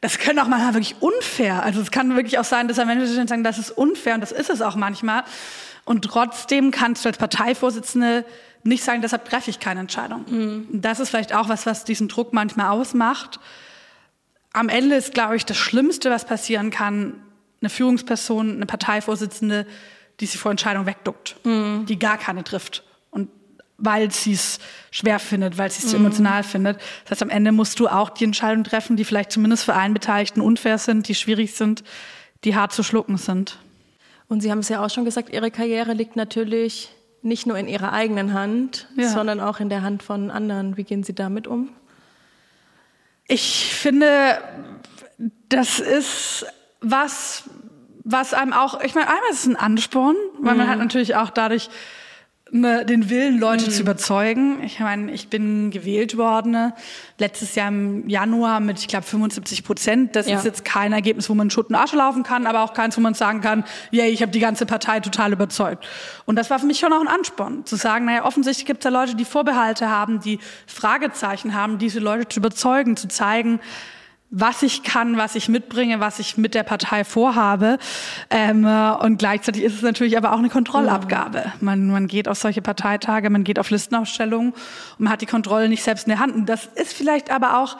Das 0.00 0.18
können 0.18 0.38
auch 0.38 0.48
manchmal 0.48 0.74
wirklich 0.74 0.96
unfair. 1.00 1.62
Also 1.62 1.80
es 1.80 1.90
kann 1.90 2.14
wirklich 2.16 2.38
auch 2.38 2.44
sein, 2.44 2.68
dass 2.68 2.76
Menschen 2.78 3.26
sagen, 3.26 3.44
das 3.44 3.58
ist 3.58 3.70
unfair. 3.70 4.14
Und 4.14 4.20
das 4.20 4.32
ist 4.32 4.50
es 4.50 4.62
auch 4.62 4.76
manchmal. 4.76 5.24
Und 5.84 6.04
trotzdem 6.04 6.70
kannst 6.70 7.04
du 7.04 7.08
als 7.08 7.18
Parteivorsitzende 7.18 8.24
nicht 8.62 8.82
sagen, 8.82 9.02
deshalb 9.02 9.28
treffe 9.28 9.50
ich 9.50 9.60
keine 9.60 9.80
Entscheidung. 9.80 10.24
Mhm. 10.28 10.68
Das 10.72 11.00
ist 11.00 11.10
vielleicht 11.10 11.34
auch 11.34 11.48
was, 11.48 11.66
was 11.66 11.84
diesen 11.84 12.08
Druck 12.08 12.32
manchmal 12.32 12.70
ausmacht 12.70 13.38
am 14.56 14.70
Ende 14.70 14.96
ist, 14.96 15.12
glaube 15.12 15.36
ich, 15.36 15.44
das 15.44 15.58
Schlimmste, 15.58 16.10
was 16.10 16.24
passieren 16.24 16.70
kann, 16.70 17.12
eine 17.60 17.68
Führungsperson, 17.68 18.56
eine 18.56 18.64
Parteivorsitzende, 18.64 19.66
die 20.18 20.26
sich 20.26 20.40
vor 20.40 20.50
Entscheidungen 20.50 20.86
wegduckt, 20.86 21.36
mhm. 21.44 21.84
die 21.86 21.98
gar 21.98 22.16
keine 22.16 22.42
trifft. 22.42 22.82
Und 23.10 23.28
weil 23.76 24.10
sie 24.10 24.32
es 24.32 24.58
schwer 24.90 25.18
findet, 25.18 25.58
weil 25.58 25.70
sie 25.70 25.86
es 25.86 25.92
mhm. 25.92 26.06
emotional 26.06 26.42
findet. 26.42 26.78
Das 27.04 27.10
heißt, 27.12 27.22
am 27.22 27.28
Ende 27.28 27.52
musst 27.52 27.78
du 27.80 27.88
auch 27.88 28.08
die 28.08 28.24
Entscheidungen 28.24 28.64
treffen, 28.64 28.96
die 28.96 29.04
vielleicht 29.04 29.30
zumindest 29.30 29.64
für 29.64 29.74
einen 29.74 29.92
Beteiligten 29.92 30.40
unfair 30.40 30.78
sind, 30.78 31.06
die 31.08 31.14
schwierig 31.14 31.52
sind, 31.54 31.84
die 32.44 32.56
hart 32.56 32.72
zu 32.72 32.82
schlucken 32.82 33.18
sind. 33.18 33.58
Und 34.28 34.40
Sie 34.40 34.50
haben 34.50 34.60
es 34.60 34.70
ja 34.70 34.82
auch 34.82 34.90
schon 34.90 35.04
gesagt, 35.04 35.34
Ihre 35.34 35.50
Karriere 35.50 35.92
liegt 35.92 36.16
natürlich 36.16 36.90
nicht 37.20 37.46
nur 37.46 37.58
in 37.58 37.68
Ihrer 37.68 37.92
eigenen 37.92 38.32
Hand, 38.32 38.88
ja. 38.96 39.10
sondern 39.10 39.38
auch 39.40 39.60
in 39.60 39.68
der 39.68 39.82
Hand 39.82 40.02
von 40.02 40.30
anderen. 40.30 40.78
Wie 40.78 40.84
gehen 40.84 41.04
Sie 41.04 41.14
damit 41.14 41.46
um? 41.46 41.68
Ich 43.28 43.74
finde, 43.74 44.38
das 45.48 45.80
ist 45.80 46.46
was, 46.80 47.44
was 48.04 48.34
einem 48.34 48.52
auch, 48.52 48.80
ich 48.80 48.94
meine, 48.94 49.08
einmal 49.08 49.30
ist 49.30 49.40
es 49.40 49.46
ein 49.46 49.56
Ansporn, 49.56 50.16
weil 50.38 50.54
mhm. 50.54 50.60
man 50.60 50.68
hat 50.68 50.78
natürlich 50.78 51.16
auch 51.16 51.30
dadurch 51.30 51.68
den 52.52 53.10
Willen, 53.10 53.40
Leute 53.40 53.66
mhm. 53.66 53.70
zu 53.70 53.82
überzeugen. 53.82 54.62
Ich 54.62 54.78
meine, 54.78 55.10
ich 55.10 55.28
bin 55.28 55.70
gewählt 55.72 56.16
worden 56.16 56.52
ne, 56.52 56.74
letztes 57.18 57.56
Jahr 57.56 57.68
im 57.68 58.08
Januar 58.08 58.60
mit, 58.60 58.78
ich 58.78 58.86
glaube, 58.86 59.04
75 59.04 59.64
Prozent. 59.64 60.14
Das 60.14 60.28
ja. 60.28 60.38
ist 60.38 60.44
jetzt 60.44 60.64
kein 60.64 60.92
Ergebnis, 60.92 61.28
wo 61.28 61.34
man 61.34 61.50
Schutt 61.50 61.70
und 61.70 61.74
Asche 61.74 61.96
laufen 61.96 62.22
kann, 62.22 62.46
aber 62.46 62.62
auch 62.62 62.72
keins, 62.72 62.96
wo 62.96 63.00
man 63.00 63.14
sagen 63.14 63.40
kann, 63.40 63.64
yay, 63.90 64.10
ich 64.10 64.22
habe 64.22 64.30
die 64.30 64.38
ganze 64.38 64.64
Partei 64.64 65.00
total 65.00 65.32
überzeugt. 65.32 65.86
Und 66.24 66.36
das 66.36 66.48
war 66.48 66.60
für 66.60 66.66
mich 66.66 66.78
schon 66.78 66.92
auch 66.92 67.00
ein 67.00 67.08
Ansporn, 67.08 67.66
zu 67.66 67.74
sagen, 67.74 68.04
naja, 68.04 68.24
offensichtlich 68.24 68.64
gibt 68.64 68.84
es 68.84 68.84
da 68.84 68.96
Leute, 68.96 69.16
die 69.16 69.24
Vorbehalte 69.24 69.90
haben, 69.90 70.20
die 70.20 70.38
Fragezeichen 70.68 71.52
haben, 71.52 71.78
diese 71.78 71.98
Leute 71.98 72.28
zu 72.28 72.38
überzeugen, 72.38 72.96
zu 72.96 73.08
zeigen, 73.08 73.58
was 74.30 74.62
ich 74.62 74.82
kann, 74.82 75.16
was 75.16 75.34
ich 75.34 75.48
mitbringe, 75.48 76.00
was 76.00 76.18
ich 76.18 76.36
mit 76.36 76.54
der 76.54 76.64
Partei 76.64 77.04
vorhabe. 77.04 77.78
Ähm, 78.30 78.64
und 78.64 79.18
gleichzeitig 79.18 79.62
ist 79.62 79.74
es 79.76 79.82
natürlich 79.82 80.16
aber 80.16 80.32
auch 80.32 80.38
eine 80.38 80.50
Kontrollabgabe. 80.50 81.52
Man, 81.60 81.88
man 81.88 82.08
geht 82.08 82.28
auf 82.28 82.38
solche 82.38 82.60
Parteitage, 82.60 83.30
man 83.30 83.44
geht 83.44 83.58
auf 83.58 83.70
Listenausstellungen 83.70 84.52
und 84.52 85.00
man 85.00 85.12
hat 85.12 85.20
die 85.20 85.26
Kontrolle 85.26 85.68
nicht 85.68 85.82
selbst 85.82 86.06
in 86.06 86.10
der 86.10 86.18
Hand. 86.18 86.34
Und 86.34 86.46
das 86.46 86.66
ist 86.74 86.92
vielleicht 86.92 87.30
aber 87.30 87.58
auch, 87.58 87.76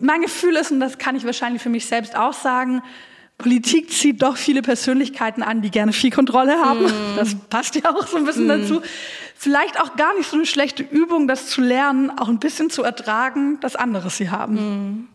mein 0.00 0.20
Gefühl 0.20 0.56
ist, 0.56 0.70
und 0.70 0.80
das 0.80 0.98
kann 0.98 1.16
ich 1.16 1.24
wahrscheinlich 1.24 1.62
für 1.62 1.70
mich 1.70 1.86
selbst 1.86 2.16
auch 2.16 2.32
sagen, 2.32 2.82
Politik 3.38 3.92
zieht 3.92 4.20
doch 4.20 4.36
viele 4.36 4.62
Persönlichkeiten 4.62 5.44
an, 5.44 5.62
die 5.62 5.70
gerne 5.70 5.92
viel 5.92 6.10
Kontrolle 6.10 6.60
haben. 6.60 6.84
Mm. 6.84 6.90
Das 7.16 7.36
passt 7.36 7.76
ja 7.76 7.94
auch 7.94 8.06
so 8.08 8.16
ein 8.16 8.24
bisschen 8.24 8.46
mm. 8.46 8.48
dazu. 8.48 8.82
Vielleicht 9.36 9.80
auch 9.80 9.94
gar 9.94 10.16
nicht 10.16 10.28
so 10.28 10.36
eine 10.36 10.44
schlechte 10.44 10.82
Übung, 10.82 11.28
das 11.28 11.46
zu 11.46 11.60
lernen, 11.60 12.10
auch 12.10 12.28
ein 12.28 12.40
bisschen 12.40 12.68
zu 12.68 12.82
ertragen, 12.82 13.60
dass 13.60 13.76
andere 13.76 14.10
sie 14.10 14.30
haben. 14.30 14.54
Mm. 14.54 15.08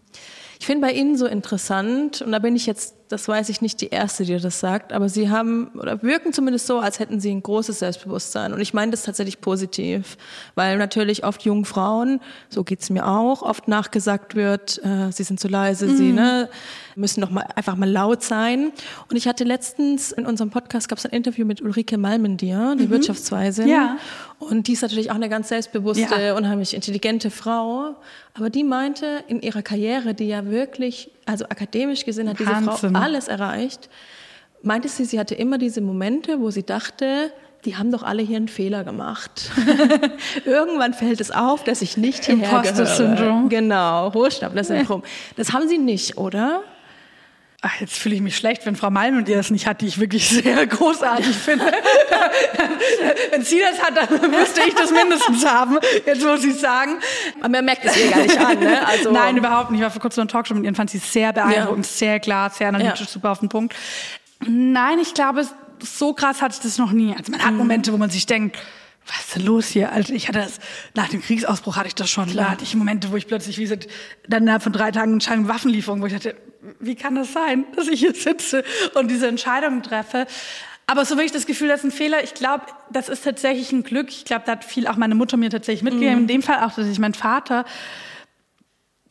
Ich 0.63 0.67
finde 0.67 0.87
bei 0.87 0.93
Ihnen 0.93 1.17
so 1.17 1.25
interessant, 1.25 2.21
und 2.21 2.31
da 2.31 2.39
bin 2.39 2.55
ich 2.55 2.65
jetzt, 2.65 2.95
das 3.13 3.27
weiß 3.27 3.49
ich 3.49 3.61
nicht, 3.61 3.79
die 3.79 3.89
Erste, 3.89 4.25
die 4.25 4.35
das 4.35 4.59
sagt, 4.59 4.91
aber 4.91 5.07
Sie 5.07 5.29
haben 5.29 5.67
oder 5.79 6.01
wirken 6.01 6.33
zumindest 6.33 6.65
so, 6.65 6.79
als 6.79 6.97
hätten 6.97 7.19
Sie 7.19 7.29
ein 7.29 7.43
großes 7.43 7.77
Selbstbewusstsein. 7.77 8.53
Und 8.53 8.59
ich 8.59 8.73
meine 8.73 8.89
das 8.89 9.03
tatsächlich 9.03 9.39
positiv, 9.39 10.17
weil 10.55 10.79
natürlich 10.79 11.23
oft 11.23 11.43
jungen 11.43 11.63
Frauen, 11.63 12.19
so 12.49 12.63
geht's 12.63 12.89
mir 12.89 13.07
auch, 13.07 13.43
oft 13.43 13.67
nachgesagt 13.67 14.33
wird, 14.33 14.83
äh, 14.83 15.11
sie 15.11 15.23
sind 15.23 15.39
zu 15.39 15.47
leise, 15.47 15.85
mhm. 15.85 15.97
sie 15.97 16.11
ne, 16.11 16.49
müssen 16.95 17.21
noch 17.21 17.29
mal 17.29 17.45
einfach 17.55 17.75
mal 17.75 17.89
laut 17.89 18.23
sein. 18.23 18.71
Und 19.09 19.15
ich 19.15 19.27
hatte 19.27 19.43
letztens 19.43 20.11
in 20.11 20.25
unserem 20.25 20.49
Podcast 20.49 20.89
gab 20.89 20.97
es 20.97 21.05
ein 21.05 21.11
Interview 21.11 21.45
mit 21.45 21.61
Ulrike 21.61 21.99
Malmendier, 21.99 22.75
die 22.79 22.87
mhm. 22.87 22.89
Wirtschaftsweisin. 22.89 23.67
Ja. 23.67 23.97
Und 24.39 24.67
die 24.67 24.73
ist 24.73 24.81
natürlich 24.81 25.11
auch 25.11 25.15
eine 25.15 25.29
ganz 25.29 25.49
selbstbewusste, 25.49 26.19
ja. 26.19 26.35
unheimlich 26.35 26.73
intelligente 26.73 27.29
Frau. 27.29 27.95
Aber 28.33 28.49
die 28.49 28.63
meinte, 28.63 29.23
in 29.27 29.41
ihrer 29.41 29.61
Karriere, 29.61 30.15
die 30.15 30.27
ja 30.27 30.47
wirklich, 30.47 31.11
also 31.25 31.45
akademisch 31.45 32.05
gesehen 32.05 32.29
hat 32.29 32.39
diese. 32.39 32.51
Frau 32.51 32.87
alles 32.93 33.27
erreicht, 33.27 33.89
meinte 34.61 34.87
sie, 34.87 35.05
sie 35.05 35.19
hatte 35.19 35.35
immer 35.35 35.57
diese 35.57 35.81
Momente, 35.81 36.39
wo 36.39 36.49
sie 36.49 36.63
dachte, 36.63 37.31
die 37.65 37.77
haben 37.77 37.91
doch 37.91 38.03
alle 38.03 38.21
hier 38.21 38.37
einen 38.37 38.49
Fehler 38.49 38.83
gemacht. 38.83 39.51
Irgendwann 40.45 40.93
fällt 40.93 41.21
es 41.21 41.31
auf, 41.31 41.63
dass 41.63 41.81
ich 41.81 41.95
nicht 41.95 42.25
hierher 42.25 42.61
gehöre. 42.61 42.85
Syndrom. 42.85 43.49
Genau, 43.49 44.13
Hochstapler-Syndrom. 44.13 45.03
Das 45.37 45.53
haben 45.53 45.67
sie 45.67 45.77
nicht, 45.77 46.17
oder? 46.17 46.63
Ach, 47.65 47.79
jetzt 47.79 47.97
fühle 47.97 48.15
ich 48.15 48.19
mich 48.21 48.35
schlecht, 48.35 48.65
wenn 48.65 48.75
Frau 48.75 48.89
Malm 48.89 49.17
und 49.17 49.29
ihr 49.29 49.37
das 49.37 49.49
nicht 49.49 49.67
hat, 49.67 49.79
die 49.79 49.87
ich 49.87 49.97
wirklich 49.97 50.27
sehr 50.43 50.67
großartig 50.67 51.33
finde. 51.33 51.65
wenn 53.31 53.41
sie 53.41 53.61
das 53.61 53.81
hat, 53.81 53.95
dann 53.95 54.29
müsste 54.29 54.63
ich 54.67 54.75
das 54.75 54.91
mindestens 54.91 55.45
haben. 55.45 55.79
Jetzt 56.05 56.25
muss 56.25 56.43
ich 56.43 56.55
sagen. 56.55 56.99
Aber 57.39 57.47
man 57.47 57.63
merkt 57.63 57.85
es 57.85 57.95
ihr 57.95 58.11
gar 58.11 58.19
nicht 58.19 58.37
an, 58.37 58.59
ne? 58.59 58.85
Also 58.85 59.11
Nein, 59.11 59.37
überhaupt 59.37 59.71
nicht. 59.71 59.79
Ich 59.79 59.83
war 59.83 59.91
vor 59.91 60.01
kurzem 60.01 60.23
in 60.23 60.23
einer 60.23 60.31
Talkshow 60.31 60.55
mit 60.55 60.65
ihr 60.65 60.75
fand 60.75 60.89
sie 60.89 60.97
sehr 60.97 61.31
beeindruckend, 61.31 61.85
ja. 61.85 61.91
sehr 61.91 62.19
klar, 62.19 62.49
sehr 62.49 62.67
analytisch, 62.67 62.99
ja. 62.99 63.07
super 63.07 63.31
auf 63.31 63.39
den 63.39 63.47
Punkt. 63.47 63.73
Nein, 64.45 64.99
ich 64.99 65.13
glaube, 65.13 65.47
so 65.81 66.13
krass 66.13 66.41
hatte 66.41 66.55
ich 66.55 66.63
das 66.63 66.77
noch 66.77 66.91
nie. 66.91 67.15
Also 67.17 67.31
man 67.31 67.41
hat 67.41 67.51
mhm. 67.53 67.59
Momente, 67.59 67.93
wo 67.93 67.97
man 67.97 68.09
sich 68.09 68.25
denkt, 68.25 68.57
was 69.07 69.19
ist 69.19 69.35
denn 69.35 69.45
los 69.45 69.67
hier? 69.67 69.91
Also 69.91 70.13
ich 70.13 70.27
hatte 70.27 70.39
das, 70.39 70.59
nach 70.95 71.09
dem 71.09 71.21
Kriegsausbruch 71.21 71.75
hatte 71.75 71.87
ich 71.87 71.95
das 71.95 72.09
schon. 72.09 72.29
Klar. 72.29 72.45
Da 72.45 72.51
hatte 72.51 72.63
ich 72.63 72.75
Momente, 72.75 73.11
wo 73.11 73.15
ich 73.15 73.27
plötzlich, 73.27 73.57
wie 73.57 73.63
gesagt, 73.63 73.87
dann 74.27 74.43
innerhalb 74.43 74.63
von 74.63 74.73
drei 74.73 74.91
Tagen 74.91 75.13
entscheidung 75.13 75.47
Waffenlieferung, 75.47 76.01
wo 76.01 76.05
ich 76.05 76.13
dachte, 76.13 76.35
wie 76.79 76.95
kann 76.95 77.15
das 77.15 77.33
sein, 77.33 77.65
dass 77.75 77.87
ich 77.87 77.99
hier 77.99 78.13
sitze 78.13 78.63
und 78.95 79.09
diese 79.09 79.27
Entscheidung 79.27 79.81
treffe? 79.81 80.27
Aber 80.85 81.05
so 81.05 81.15
wirklich 81.15 81.31
das 81.31 81.45
Gefühl, 81.45 81.69
das 81.69 81.79
ist 81.79 81.85
ein 81.85 81.91
Fehler. 81.91 82.23
Ich 82.23 82.33
glaube, 82.33 82.65
das 82.91 83.07
ist 83.07 83.23
tatsächlich 83.23 83.71
ein 83.71 83.83
Glück. 83.83 84.09
Ich 84.09 84.25
glaube, 84.25 84.43
da 84.45 84.53
hat 84.53 84.65
viel 84.65 84.87
auch 84.87 84.97
meine 84.97 85.15
Mutter 85.15 85.37
mir 85.37 85.49
tatsächlich 85.49 85.83
mitgegeben. 85.83 86.15
Mhm. 86.15 86.21
In 86.21 86.27
dem 86.27 86.41
Fall 86.41 86.63
auch, 86.63 86.73
dass 86.73 86.87
ich 86.87 86.99
mein 86.99 87.13
Vater, 87.13 87.65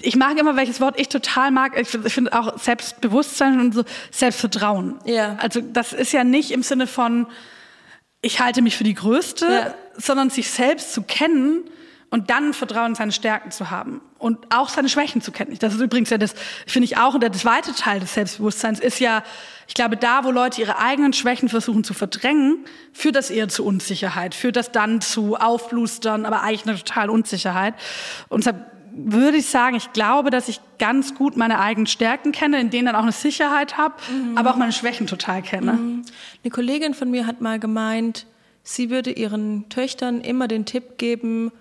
ich 0.02 0.16
mag 0.16 0.38
immer, 0.38 0.56
welches 0.56 0.80
Wort 0.80 0.98
ich 0.98 1.08
total 1.08 1.50
mag. 1.50 1.78
Ich, 1.80 1.94
ich 1.94 2.12
finde 2.12 2.38
auch 2.38 2.58
Selbstbewusstsein 2.58 3.60
und 3.60 3.74
so 3.74 3.84
Selbstvertrauen. 4.10 4.98
Ja. 5.04 5.36
Also 5.36 5.60
das 5.60 5.92
ist 5.92 6.12
ja 6.12 6.24
nicht 6.24 6.50
im 6.50 6.62
Sinne 6.62 6.86
von, 6.86 7.26
ich 8.22 8.40
halte 8.40 8.62
mich 8.62 8.76
für 8.76 8.84
die 8.84 8.94
Größte, 8.94 9.46
ja. 9.46 9.74
sondern 9.98 10.30
sich 10.30 10.50
selbst 10.50 10.94
zu 10.94 11.02
kennen 11.02 11.64
und 12.08 12.30
dann 12.30 12.54
Vertrauen 12.54 12.90
in 12.90 12.94
seine 12.94 13.12
Stärken 13.12 13.50
zu 13.50 13.70
haben 13.70 14.00
und 14.18 14.54
auch 14.54 14.68
seine 14.68 14.88
Schwächen 14.88 15.20
zu 15.22 15.32
kennen. 15.32 15.56
Das 15.58 15.74
ist 15.74 15.80
übrigens 15.80 16.10
ja 16.10 16.18
das, 16.18 16.34
finde 16.66 16.84
ich 16.84 16.98
auch, 16.98 17.14
und 17.14 17.22
der 17.22 17.32
zweite 17.32 17.74
Teil 17.74 18.00
des 18.00 18.14
Selbstbewusstseins 18.14 18.80
ist 18.80 19.00
ja, 19.00 19.24
ich 19.66 19.74
glaube, 19.74 19.96
da, 19.96 20.22
wo 20.22 20.30
Leute 20.30 20.60
ihre 20.60 20.78
eigenen 20.78 21.14
Schwächen 21.14 21.48
versuchen 21.48 21.84
zu 21.84 21.94
verdrängen, 21.94 22.64
führt 22.92 23.16
das 23.16 23.30
eher 23.30 23.48
zu 23.48 23.64
Unsicherheit, 23.64 24.34
führt 24.34 24.56
das 24.56 24.70
dann 24.70 25.00
zu 25.00 25.36
Aufblustern, 25.36 26.26
aber 26.26 26.42
eigentlich 26.42 26.66
eine 26.66 26.76
totale 26.76 27.10
Unsicherheit. 27.10 27.74
Und 28.28 28.44
deshalb 28.44 28.71
würde 28.94 29.38
ich 29.38 29.46
sagen, 29.46 29.76
ich 29.76 29.92
glaube, 29.92 30.30
dass 30.30 30.48
ich 30.48 30.60
ganz 30.78 31.14
gut 31.14 31.36
meine 31.36 31.60
eigenen 31.60 31.86
Stärken 31.86 32.32
kenne, 32.32 32.60
in 32.60 32.70
denen 32.70 32.86
dann 32.86 32.96
auch 32.96 33.02
eine 33.02 33.12
Sicherheit 33.12 33.78
habe, 33.78 33.94
mhm. 34.10 34.36
aber 34.36 34.50
auch 34.50 34.56
meine 34.56 34.72
Schwächen 34.72 35.06
total 35.06 35.42
kenne. 35.42 35.72
Mhm. 35.72 36.02
Eine 36.42 36.50
Kollegin 36.50 36.94
von 36.94 37.10
mir 37.10 37.26
hat 37.26 37.40
mal 37.40 37.58
gemeint, 37.58 38.26
sie 38.62 38.90
würde 38.90 39.10
ihren 39.10 39.68
Töchtern 39.68 40.20
immer 40.20 40.48
den 40.48 40.64
Tipp 40.64 40.98
geben, 40.98 41.52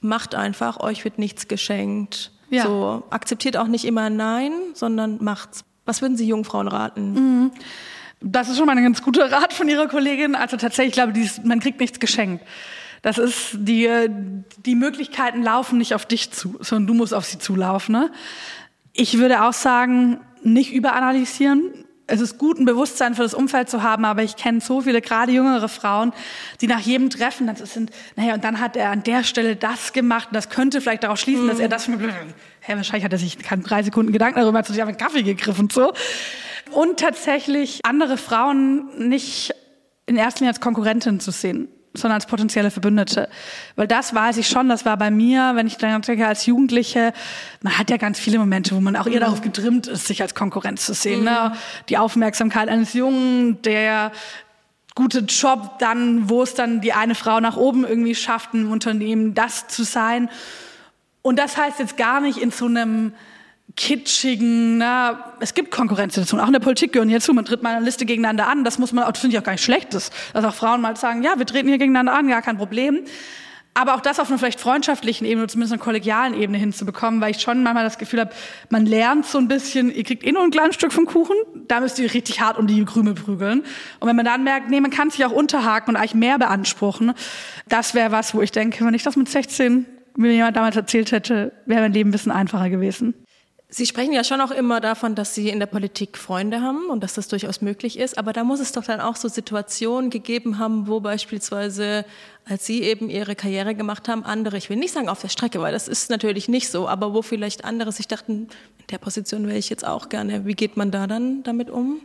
macht 0.00 0.34
einfach, 0.34 0.80
euch 0.80 1.04
wird 1.04 1.18
nichts 1.18 1.48
geschenkt. 1.48 2.32
Ja. 2.50 2.64
So, 2.64 3.02
akzeptiert 3.10 3.56
auch 3.56 3.68
nicht 3.68 3.84
immer 3.84 4.10
Nein, 4.10 4.52
sondern 4.74 5.22
macht's. 5.22 5.64
Was 5.84 6.02
würden 6.02 6.16
Sie 6.16 6.26
Jungfrauen 6.26 6.68
raten? 6.68 7.12
Mhm. 7.14 7.50
Das 8.20 8.48
ist 8.48 8.56
schon 8.56 8.66
mal 8.66 8.76
ein 8.76 8.84
ganz 8.84 9.02
guter 9.02 9.32
Rat 9.32 9.52
von 9.52 9.68
Ihrer 9.68 9.88
Kollegin. 9.88 10.34
Also 10.34 10.56
tatsächlich, 10.56 10.90
ich 10.90 10.94
glaube, 10.94 11.12
man 11.44 11.60
kriegt 11.60 11.80
nichts 11.80 11.98
geschenkt. 11.98 12.44
Das 13.02 13.18
ist 13.18 13.54
die, 13.54 13.88
die 14.64 14.76
Möglichkeiten 14.76 15.42
laufen 15.42 15.78
nicht 15.78 15.94
auf 15.94 16.06
dich 16.06 16.30
zu, 16.30 16.56
sondern 16.60 16.86
du 16.86 16.94
musst 16.94 17.12
auf 17.12 17.24
sie 17.24 17.38
zulaufen. 17.38 17.92
Ne? 17.92 18.12
Ich 18.92 19.18
würde 19.18 19.42
auch 19.42 19.52
sagen, 19.52 20.20
nicht 20.44 20.72
überanalysieren. 20.72 21.84
Es 22.06 22.20
ist 22.20 22.38
gut, 22.38 22.58
ein 22.58 22.64
Bewusstsein 22.64 23.14
für 23.14 23.22
das 23.22 23.34
Umfeld 23.34 23.68
zu 23.68 23.82
haben, 23.82 24.04
aber 24.04 24.22
ich 24.22 24.36
kenne 24.36 24.60
so 24.60 24.82
viele, 24.82 25.00
gerade 25.00 25.32
jüngere 25.32 25.68
Frauen, 25.68 26.12
die 26.60 26.66
nach 26.66 26.80
jedem 26.80 27.10
Treffen 27.10 27.46
dann 27.46 27.56
sind, 27.56 27.90
naja, 28.16 28.34
und 28.34 28.44
dann 28.44 28.60
hat 28.60 28.76
er 28.76 28.90
an 28.90 29.02
der 29.02 29.24
Stelle 29.24 29.56
das 29.56 29.92
gemacht, 29.92 30.28
und 30.28 30.34
das 30.34 30.48
könnte 30.48 30.80
vielleicht 30.80 31.04
darauf 31.04 31.18
schließen, 31.18 31.44
mhm. 31.44 31.48
dass 31.48 31.58
er 31.58 31.68
das, 31.68 31.88
hä, 31.88 32.76
wahrscheinlich 32.76 33.04
hat 33.04 33.12
er 33.12 33.18
sich 33.18 33.38
keine 33.38 33.62
drei 33.62 33.82
Sekunden 33.82 34.12
Gedanken 34.12 34.40
darüber, 34.40 34.58
hat 34.58 34.66
sich 34.66 34.82
auf 34.82 34.88
einen 34.88 34.98
Kaffee 34.98 35.22
gegriffen, 35.22 35.70
so. 35.70 35.92
Und 36.70 37.00
tatsächlich 37.00 37.80
andere 37.84 38.16
Frauen 38.16 39.08
nicht 39.08 39.54
in 40.06 40.16
erster 40.16 40.40
Linie 40.40 40.50
als 40.50 40.60
Konkurrentin 40.60 41.18
zu 41.18 41.30
sehen 41.30 41.68
sondern 41.94 42.16
als 42.16 42.26
potenzielle 42.26 42.70
Verbündete. 42.70 43.28
Weil 43.76 43.86
das 43.86 44.14
weiß 44.14 44.38
ich 44.38 44.48
schon, 44.48 44.68
das 44.68 44.84
war 44.84 44.96
bei 44.96 45.10
mir, 45.10 45.52
wenn 45.54 45.66
ich 45.66 45.76
dann 45.76 46.00
denke, 46.02 46.26
als 46.26 46.46
Jugendliche, 46.46 47.12
man 47.60 47.78
hat 47.78 47.90
ja 47.90 47.96
ganz 47.96 48.18
viele 48.18 48.38
Momente, 48.38 48.74
wo 48.74 48.80
man 48.80 48.96
auch 48.96 49.06
eher 49.06 49.16
mhm. 49.16 49.20
darauf 49.20 49.42
getrimmt 49.42 49.86
ist, 49.86 50.06
sich 50.06 50.22
als 50.22 50.34
Konkurrenz 50.34 50.86
zu 50.86 50.94
sehen. 50.94 51.24
Ne? 51.24 51.30
Mhm. 51.30 51.52
Ne? 51.52 51.56
Die 51.88 51.98
Aufmerksamkeit 51.98 52.68
eines 52.68 52.94
Jungen, 52.94 53.60
der 53.62 54.12
gute 54.94 55.20
Job 55.20 55.78
dann, 55.78 56.28
wo 56.28 56.42
es 56.42 56.54
dann 56.54 56.80
die 56.80 56.92
eine 56.92 57.14
Frau 57.14 57.40
nach 57.40 57.56
oben 57.56 57.84
irgendwie 57.84 58.14
schafft, 58.14 58.54
im 58.54 58.70
Unternehmen 58.70 59.34
das 59.34 59.68
zu 59.68 59.84
sein. 59.84 60.28
Und 61.22 61.38
das 61.38 61.56
heißt 61.56 61.78
jetzt 61.78 61.96
gar 61.96 62.20
nicht 62.20 62.38
in 62.38 62.50
so 62.50 62.66
einem 62.66 63.14
kitschigen, 63.76 64.78
na, 64.78 65.34
es 65.40 65.54
gibt 65.54 65.70
Konkurrenzsituationen, 65.70 66.42
auch 66.42 66.48
in 66.48 66.52
der 66.52 66.60
Politik 66.60 66.92
gehören 66.92 67.08
hierzu, 67.08 67.32
man 67.32 67.44
tritt 67.44 67.62
mal 67.62 67.74
eine 67.74 67.84
Liste 67.84 68.04
gegeneinander 68.04 68.48
an, 68.48 68.64
das 68.64 68.78
muss 68.78 68.92
man, 68.92 69.10
das 69.10 69.18
finde 69.18 69.36
ich 69.36 69.40
auch 69.40 69.44
gar 69.44 69.52
nicht 69.52 69.64
schlecht, 69.64 69.94
dass, 69.94 70.10
auch 70.34 70.54
Frauen 70.54 70.80
mal 70.80 70.96
sagen, 70.96 71.22
ja, 71.22 71.38
wir 71.38 71.46
treten 71.46 71.68
hier 71.68 71.78
gegeneinander 71.78 72.14
an, 72.14 72.28
gar 72.28 72.42
kein 72.42 72.58
Problem. 72.58 73.04
Aber 73.74 73.94
auch 73.94 74.00
das 74.00 74.20
auf 74.20 74.28
einer 74.28 74.38
vielleicht 74.38 74.60
freundschaftlichen 74.60 75.24
Ebene 75.24 75.44
oder 75.44 75.48
zumindest 75.48 75.72
einer 75.72 75.82
kollegialen 75.82 76.34
Ebene 76.34 76.58
hinzubekommen, 76.58 77.22
weil 77.22 77.30
ich 77.30 77.40
schon 77.40 77.62
manchmal 77.62 77.84
das 77.84 77.96
Gefühl 77.96 78.20
habe, 78.20 78.30
man 78.68 78.84
lernt 78.84 79.24
so 79.24 79.38
ein 79.38 79.48
bisschen, 79.48 79.90
ihr 79.90 80.04
kriegt 80.04 80.24
eh 80.24 80.32
nur 80.32 80.42
ein 80.42 80.50
kleines 80.50 80.74
Stück 80.74 80.92
vom 80.92 81.06
Kuchen, 81.06 81.36
da 81.68 81.80
müsst 81.80 81.98
ihr 81.98 82.12
richtig 82.12 82.42
hart 82.42 82.58
um 82.58 82.66
die 82.66 82.84
Krümel 82.84 83.14
prügeln. 83.14 83.60
Und 83.98 84.08
wenn 84.08 84.16
man 84.16 84.26
dann 84.26 84.44
merkt, 84.44 84.68
nee, 84.68 84.80
man 84.80 84.90
kann 84.90 85.08
sich 85.08 85.24
auch 85.24 85.32
unterhaken 85.32 85.94
und 85.94 85.96
eigentlich 85.96 86.14
mehr 86.14 86.38
beanspruchen, 86.38 87.14
das 87.66 87.94
wäre 87.94 88.12
was, 88.12 88.34
wo 88.34 88.42
ich 88.42 88.52
denke, 88.52 88.84
wenn 88.84 88.92
ich 88.92 89.04
das 89.04 89.16
mit 89.16 89.30
16 89.30 89.86
mir 90.18 90.32
jemand 90.32 90.54
damals 90.54 90.76
erzählt 90.76 91.10
hätte, 91.10 91.52
wäre 91.64 91.80
mein 91.80 91.94
Leben 91.94 92.10
ein 92.10 92.12
bisschen 92.12 92.32
einfacher 92.32 92.68
gewesen. 92.68 93.14
Sie 93.74 93.86
sprechen 93.86 94.12
ja 94.12 94.22
schon 94.22 94.42
auch 94.42 94.50
immer 94.50 94.82
davon, 94.82 95.14
dass 95.14 95.34
Sie 95.34 95.48
in 95.48 95.58
der 95.58 95.64
Politik 95.64 96.18
Freunde 96.18 96.60
haben 96.60 96.90
und 96.90 97.02
dass 97.02 97.14
das 97.14 97.28
durchaus 97.28 97.62
möglich 97.62 97.98
ist. 97.98 98.18
Aber 98.18 98.34
da 98.34 98.44
muss 98.44 98.60
es 98.60 98.72
doch 98.72 98.84
dann 98.84 99.00
auch 99.00 99.16
so 99.16 99.28
Situationen 99.28 100.10
gegeben 100.10 100.58
haben, 100.58 100.88
wo 100.88 101.00
beispielsweise, 101.00 102.04
als 102.44 102.66
Sie 102.66 102.82
eben 102.82 103.08
Ihre 103.08 103.34
Karriere 103.34 103.74
gemacht 103.74 104.10
haben, 104.10 104.24
andere, 104.24 104.58
ich 104.58 104.68
will 104.68 104.76
nicht 104.76 104.92
sagen 104.92 105.08
auf 105.08 105.22
der 105.22 105.30
Strecke, 105.30 105.62
weil 105.62 105.72
das 105.72 105.88
ist 105.88 106.10
natürlich 106.10 106.50
nicht 106.50 106.68
so, 106.68 106.86
aber 106.86 107.14
wo 107.14 107.22
vielleicht 107.22 107.64
andere 107.64 107.92
sich 107.92 108.06
dachten, 108.06 108.48
in 108.78 108.86
der 108.90 108.98
Position 108.98 109.46
wäre 109.46 109.56
ich 109.56 109.70
jetzt 109.70 109.86
auch 109.86 110.10
gerne. 110.10 110.44
Wie 110.44 110.54
geht 110.54 110.76
man 110.76 110.90
da 110.90 111.06
dann 111.06 111.42
damit 111.42 111.70
um? 111.70 112.02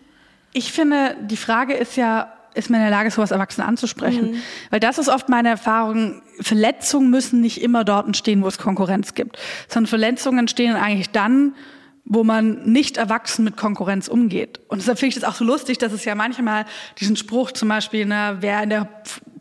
Ich 0.54 0.72
finde, 0.72 1.18
die 1.22 1.36
Frage 1.36 1.74
ist 1.74 1.98
ja, 1.98 2.32
ist 2.58 2.70
man 2.70 2.80
in 2.80 2.88
der 2.88 2.92
Lage, 2.92 3.12
sowas 3.12 3.32
Erwachsenen 3.32 3.68
anzusprechen. 3.68 4.32
Mhm. 4.32 4.42
Weil 4.70 4.80
das 4.80 4.98
ist 4.98 5.10
oft 5.10 5.30
meine 5.30 5.50
Erfahrung. 5.50 6.22
Verletzungen 6.40 7.10
müssen 7.10 7.42
nicht 7.42 7.62
immer 7.62 7.84
dort 7.84 8.08
entstehen, 8.08 8.44
wo 8.44 8.48
es 8.48 8.58
Konkurrenz 8.58 9.14
gibt, 9.14 9.38
sondern 9.68 9.88
Verletzungen 9.88 10.40
entstehen 10.40 10.76
eigentlich 10.76 11.10
dann, 11.10 11.56
wo 12.06 12.24
man 12.24 12.64
nicht 12.64 12.98
erwachsen 12.98 13.44
mit 13.44 13.58
Konkurrenz 13.58 14.08
umgeht. 14.08 14.62
Und 14.70 14.80
deshalb 14.80 14.98
finde 14.98 15.10
ich 15.10 15.16
das 15.16 15.24
auch 15.26 15.36
so 15.36 15.44
lustig, 15.44 15.78
dass 15.78 15.92
es 15.92 16.06
ja 16.06 16.16
manchmal 16.16 16.66
diesen 17.00 17.16
Spruch 17.18 17.52
zum 17.52 17.68
Beispiel, 17.70 18.06
ne, 18.06 18.38
wer 18.40 18.64
in 18.64 18.70
der 18.70 18.90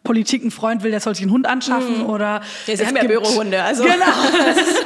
Politik 0.07 0.43
einen 0.43 0.51
Freund 0.51 0.83
will, 0.83 0.91
der 0.91 1.01
soll 1.01 1.15
sich 1.15 1.25
einen 1.25 1.33
Hund 1.33 1.47
anschaffen 1.47 1.99
mhm. 1.99 2.07
oder 2.07 2.41
ja, 2.67 2.77
sie 2.77 2.87
haben 2.87 2.97
ja 2.97 3.05
Bürohunde, 3.05 3.63
also 3.63 3.83
genau, 3.83 3.97
das, 4.47 4.85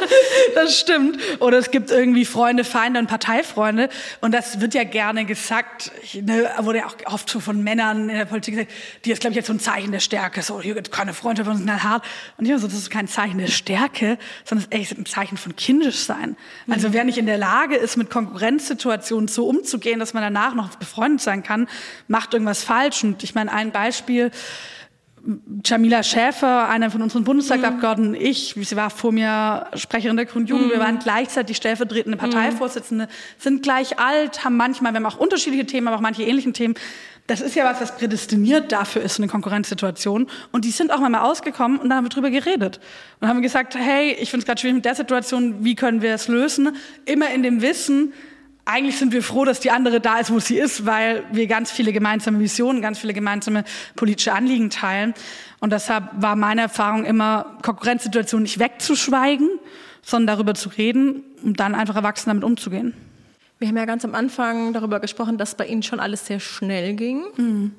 das, 0.55 0.79
stimmt. 0.79 1.19
Oder 1.41 1.59
es 1.59 1.71
gibt 1.71 1.91
irgendwie 1.91 2.25
Freunde, 2.25 2.65
Feinde 2.65 2.99
und 2.99 3.07
Parteifreunde 3.07 3.89
und 4.21 4.33
das 4.33 4.61
wird 4.61 4.75
ja 4.75 4.85
gerne 4.85 5.25
gesagt, 5.25 5.93
ne, 6.15 6.51
wurde 6.59 6.79
ja 6.79 6.87
auch 6.87 6.97
oft 7.13 7.29
so 7.29 7.41
von 7.41 7.63
Männern 7.63 8.09
in 8.09 8.17
der 8.17 8.25
Politik 8.25 8.55
gesagt, 8.55 8.73
die 9.05 9.13
ist 9.13 9.21
glaube 9.21 9.33
ich 9.33 9.37
jetzt 9.37 9.47
so 9.47 9.53
ein 9.53 9.61
Zeichen 9.61 9.93
der 9.93 10.01
Stärke, 10.01 10.43
so 10.43 10.61
hier 10.61 10.75
gibt 10.75 10.91
keine 10.91 11.15
Freunde 11.15 11.45
von 11.45 11.53
uns 11.53 11.61
sind 11.61 11.83
hart 11.85 12.05
und 12.39 12.47
ich 12.47 12.59
so, 12.59 12.67
das 12.67 12.77
ist 12.77 12.91
kein 12.91 13.09
Zeichen 13.09 13.39
der 13.39 13.49
Stärke, 13.49 14.19
sondern 14.45 14.67
es 14.71 14.77
ist 14.77 14.81
echt 14.81 14.99
ein 14.99 15.07
Zeichen 15.07 15.37
von 15.37 15.55
kindisch 15.55 15.99
sein. 15.99 16.37
Also 16.69 16.89
mhm. 16.89 16.93
wer 16.95 17.05
nicht 17.05 17.19
in 17.19 17.27
der 17.27 17.39
Lage 17.39 17.77
ist, 17.77 17.97
mit 17.97 18.11
Konkurrenzsituationen 18.11 19.29
so 19.29 19.47
umzugehen, 19.47 20.01
dass 20.01 20.15
man 20.15 20.23
danach 20.23 20.55
noch 20.55 20.75
befreundet 20.77 21.21
sein 21.21 21.43
kann, 21.43 21.69
macht 22.09 22.33
irgendwas 22.35 22.65
falsch. 22.65 23.05
Und 23.05 23.23
ich 23.23 23.35
meine 23.35 23.53
ein 23.53 23.73
Beispiel 23.73 24.31
Jamila 25.65 26.03
Schäfer, 26.03 26.69
einer 26.69 26.91
von 26.91 27.03
unseren 27.03 27.25
Bundestagsabgeordneten, 27.25 28.13
mhm. 28.13 28.27
ich, 28.27 28.57
sie 28.59 28.77
war 28.77 28.91
vor 28.91 29.13
mir 29.13 29.67
Sprecherin 29.75 30.17
der 30.17 30.27
Grünen 30.27 30.47
Jugend, 30.47 30.69
mhm. 30.69 30.71
wir 30.71 30.81
waren 30.81 30.99
gleichzeitig 30.99 31.57
stellvertretende 31.57 32.17
mhm. 32.17 32.21
Parteivorsitzende, 32.21 33.09
sind 33.39 33.63
gleich 33.63 33.99
alt, 33.99 34.45
haben 34.45 34.57
manchmal, 34.57 34.93
wir 34.93 34.97
haben 34.97 35.07
auch 35.07 35.19
unterschiedliche 35.19 35.67
Themen, 35.67 35.89
aber 35.89 35.97
auch 35.97 36.01
manche 36.01 36.23
ähnlichen 36.23 36.55
Themen. 36.55 36.75
Das 37.27 37.41
ist 37.41 37.55
ja 37.55 37.65
was, 37.65 37.81
was 37.81 37.97
prädestiniert 37.97 38.73
dafür 38.73 39.03
ist, 39.03 39.19
eine 39.19 39.29
Konkurrenzsituation. 39.29 40.29
Und 40.51 40.65
die 40.65 40.73
sind 40.73 40.91
auch 40.91 40.99
mal 40.99 41.15
ausgekommen 41.21 41.79
und 41.79 41.89
dann 41.89 41.99
haben 41.99 42.07
wir 42.07 42.11
drüber 42.11 42.31
geredet. 42.31 42.81
Und 43.21 43.29
haben 43.29 43.41
gesagt, 43.41 43.77
hey, 43.77 44.17
ich 44.19 44.31
finde 44.31 44.43
es 44.43 44.47
gerade 44.47 44.61
schwierig 44.61 44.77
mit 44.77 44.85
der 44.85 44.97
Situation, 44.97 45.63
wie 45.63 45.77
können 45.77 46.03
wir 46.03 46.13
es 46.13 46.27
lösen? 46.27 46.75
Immer 47.05 47.31
in 47.31 47.45
dem 47.45 47.63
Wissen, 47.63 48.15
eigentlich 48.65 48.99
sind 48.99 49.13
wir 49.13 49.23
froh, 49.23 49.45
dass 49.45 49.61
die 49.61 49.71
andere 49.71 50.01
da 50.01 50.19
ist, 50.19 50.31
wo 50.31 50.39
sie 50.39 50.59
ist, 50.59 50.87
weil 50.87 51.25
wir 51.33 51.47
ganz 51.47 51.71
viele 51.71 51.93
gemeinsame 51.93 52.39
Visionen, 52.39 52.83
ganz 52.83 52.99
viele 52.99 53.15
gemeinsame 53.15 53.65
politische 53.97 54.33
Anliegen 54.33 54.71
teilen. 54.71 55.15
Und 55.61 55.73
deshalb 55.73 56.11
war 56.17 56.37
meine 56.37 56.63
Erfahrung 56.63 57.05
immer, 57.05 57.59
Konkurrenzsituationen 57.63 58.45
nicht 58.45 58.59
wegzuschweigen, 58.59 59.49
sondern 60.03 60.37
darüber 60.37 60.55
zu 60.55 60.69
reden 60.71 61.25
und 61.43 61.61
dann 61.61 61.75
einfach 61.75 61.97
erwachsen 61.97 62.31
damit 62.31 62.45
umzugehen. 62.45 62.95
Wir 63.59 63.69
haben 63.69 63.77
ja 63.77 63.85
ganz 63.85 64.05
am 64.05 64.15
Anfang 64.15 64.73
darüber 64.73 65.01
gesprochen, 65.01 65.37
dass 65.37 65.55
bei 65.55 65.67
Ihnen 65.67 65.83
schon 65.83 66.01
alles 66.01 66.27
sehr 66.27 66.41
schnell 66.41 66.95
ging. 66.95 67.25
Mhm. 67.37 67.73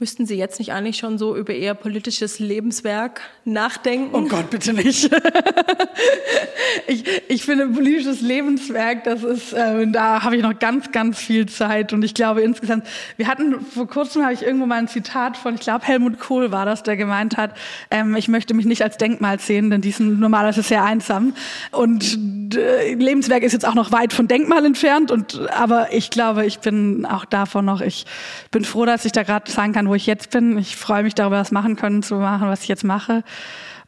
Müssten 0.00 0.26
Sie 0.26 0.36
jetzt 0.36 0.60
nicht 0.60 0.72
eigentlich 0.72 0.96
schon 0.96 1.18
so 1.18 1.36
über 1.36 1.52
Ihr 1.52 1.74
politisches 1.74 2.38
Lebenswerk 2.38 3.20
nachdenken? 3.44 4.14
Oh 4.14 4.22
Gott, 4.28 4.48
bitte 4.48 4.72
nicht. 4.72 5.10
ich, 6.86 7.04
ich 7.26 7.44
finde, 7.44 7.66
politisches 7.66 8.20
Lebenswerk, 8.20 9.02
das 9.02 9.24
ist, 9.24 9.52
äh, 9.54 9.90
da 9.90 10.22
habe 10.22 10.36
ich 10.36 10.42
noch 10.42 10.56
ganz, 10.56 10.92
ganz 10.92 11.18
viel 11.18 11.46
Zeit. 11.46 11.92
Und 11.92 12.04
ich 12.04 12.14
glaube 12.14 12.42
insgesamt, 12.42 12.86
wir 13.16 13.26
hatten, 13.26 13.60
vor 13.60 13.88
kurzem 13.88 14.22
habe 14.22 14.32
ich 14.32 14.42
irgendwo 14.42 14.66
mal 14.66 14.76
ein 14.76 14.86
Zitat 14.86 15.36
von, 15.36 15.56
ich 15.56 15.62
glaube, 15.62 15.84
Helmut 15.84 16.20
Kohl 16.20 16.52
war 16.52 16.64
das, 16.64 16.84
der 16.84 16.96
gemeint 16.96 17.36
hat, 17.36 17.56
ähm, 17.90 18.14
ich 18.14 18.28
möchte 18.28 18.54
mich 18.54 18.66
nicht 18.66 18.82
als 18.82 18.98
Denkmal 18.98 19.40
sehen, 19.40 19.68
denn 19.68 19.80
die 19.80 19.90
sind 19.90 20.20
normalerweise 20.20 20.62
sehr 20.62 20.84
einsam. 20.84 21.34
Und 21.72 22.54
äh, 22.54 22.94
Lebenswerk 22.94 23.42
ist 23.42 23.52
jetzt 23.52 23.66
auch 23.66 23.74
noch 23.74 23.90
weit 23.90 24.12
von 24.12 24.28
Denkmal 24.28 24.64
entfernt. 24.64 25.10
Und, 25.10 25.50
aber 25.50 25.92
ich 25.92 26.10
glaube, 26.10 26.46
ich 26.46 26.60
bin 26.60 27.04
auch 27.04 27.24
davon 27.24 27.64
noch, 27.64 27.80
ich 27.80 28.06
bin 28.52 28.64
froh, 28.64 28.84
dass 28.84 29.04
ich 29.04 29.10
da 29.10 29.24
gerade 29.24 29.50
sagen 29.50 29.72
kann, 29.72 29.87
wo 29.88 29.94
ich 29.94 30.06
jetzt 30.06 30.30
bin. 30.30 30.58
Ich 30.58 30.76
freue 30.76 31.02
mich 31.02 31.14
darüber, 31.14 31.36
das 31.36 31.50
machen 31.50 31.76
können 31.76 32.02
zu 32.02 32.16
machen, 32.16 32.48
was 32.48 32.62
ich 32.62 32.68
jetzt 32.68 32.84
mache. 32.84 33.24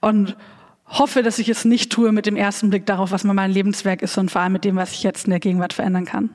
Und 0.00 0.36
hoffe, 0.86 1.22
dass 1.22 1.38
ich 1.38 1.48
es 1.48 1.64
nicht 1.64 1.92
tue 1.92 2.12
mit 2.12 2.26
dem 2.26 2.36
ersten 2.36 2.70
Blick 2.70 2.86
darauf, 2.86 3.12
was 3.12 3.24
mein 3.24 3.50
Lebenswerk 3.50 4.02
ist 4.02 4.18
und 4.18 4.30
vor 4.30 4.40
allem 4.40 4.52
mit 4.52 4.64
dem, 4.64 4.76
was 4.76 4.92
ich 4.92 5.02
jetzt 5.02 5.26
in 5.26 5.30
der 5.30 5.40
Gegenwart 5.40 5.72
verändern 5.72 6.04
kann. 6.04 6.30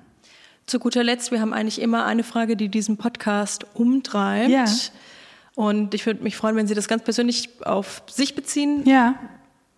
Zu 0.65 0.79
guter 0.79 1.03
Letzt, 1.03 1.31
wir 1.31 1.41
haben 1.41 1.53
eigentlich 1.53 1.81
immer 1.81 2.05
eine 2.05 2.23
Frage, 2.23 2.55
die 2.55 2.69
diesen 2.69 2.97
Podcast 2.97 3.65
umtreibt. 3.75 4.49
Ja. 4.49 4.65
Und 5.55 5.93
ich 5.93 6.05
würde 6.05 6.23
mich 6.23 6.35
freuen, 6.35 6.55
wenn 6.55 6.67
Sie 6.67 6.73
das 6.73 6.87
ganz 6.87 7.03
persönlich 7.03 7.49
auf 7.63 8.01
sich 8.09 8.33
beziehen. 8.35 8.83
Ja. 8.85 9.15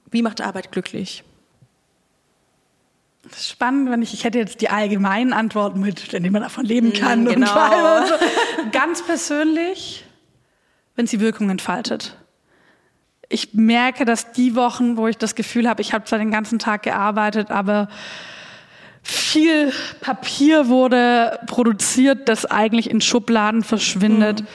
Wie 0.09 0.21
macht 0.21 0.41
Arbeit 0.41 0.71
glücklich? 0.71 1.23
Das 3.29 3.39
ist 3.39 3.49
spannend, 3.49 3.89
wenn 3.91 4.01
ich, 4.01 4.13
ich 4.13 4.23
hätte 4.23 4.37
jetzt 4.39 4.61
die 4.61 4.69
allgemeinen 4.69 5.33
Antworten 5.33 5.79
mit, 5.79 6.13
wenn 6.13 6.31
man 6.31 6.41
davon 6.41 6.65
leben 6.65 6.93
kann 6.93 7.23
mm, 7.23 7.27
genau. 7.27 8.01
und 8.01 8.07
so. 8.07 8.13
Ganz 8.71 9.05
persönlich, 9.05 10.05
wenn 10.95 11.07
sie 11.07 11.19
Wirkung 11.19 11.49
entfaltet. 11.49 12.17
Ich 13.29 13.53
merke, 13.53 14.05
dass 14.05 14.31
die 14.31 14.55
Wochen, 14.55 14.95
wo 14.95 15.07
ich 15.07 15.17
das 15.17 15.35
Gefühl 15.35 15.67
habe, 15.67 15.81
ich 15.81 15.93
habe 15.93 16.05
zwar 16.05 16.19
den 16.19 16.31
ganzen 16.31 16.59
Tag 16.59 16.83
gearbeitet, 16.83 17.51
aber 17.51 17.89
viel 19.03 19.73
Papier 19.99 20.69
wurde 20.69 21.39
produziert, 21.47 22.29
das 22.29 22.45
eigentlich 22.45 22.89
in 22.89 23.01
Schubladen 23.01 23.63
verschwindet. 23.63 24.41
Mhm. 24.41 24.47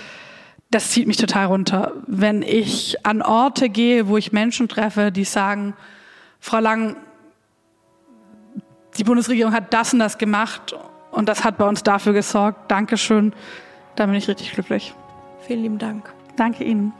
Das 0.71 0.91
zieht 0.91 1.07
mich 1.07 1.19
total 1.19 1.47
runter. 1.47 1.93
Wenn 2.07 2.43
ich 2.43 3.05
an 3.05 3.21
Orte 3.21 3.69
gehe, 3.69 4.09
wo 4.09 4.17
ich 4.17 4.33
Menschen 4.33 4.69
treffe, 4.69 5.13
die 5.13 5.25
sagen, 5.25 5.75
Frau 6.41 6.61
Lang, 6.61 6.97
die 8.97 9.05
Bundesregierung 9.05 9.53
hat 9.53 9.73
das 9.73 9.93
und 9.93 9.99
das 9.99 10.19
gemacht 10.19 10.75
und 11.11 11.29
das 11.29 11.45
hat 11.45 11.59
bei 11.59 11.67
uns 11.67 11.83
dafür 11.83 12.13
gesorgt. 12.13 12.71
Dankeschön. 12.71 13.33
Da 13.97 14.07
bin 14.07 14.15
ich 14.15 14.29
richtig 14.29 14.53
glücklich. 14.53 14.95
Vielen 15.47 15.63
lieben 15.63 15.79
Dank. 15.79 16.13
Danke 16.37 16.65
Ihnen. 16.65 16.93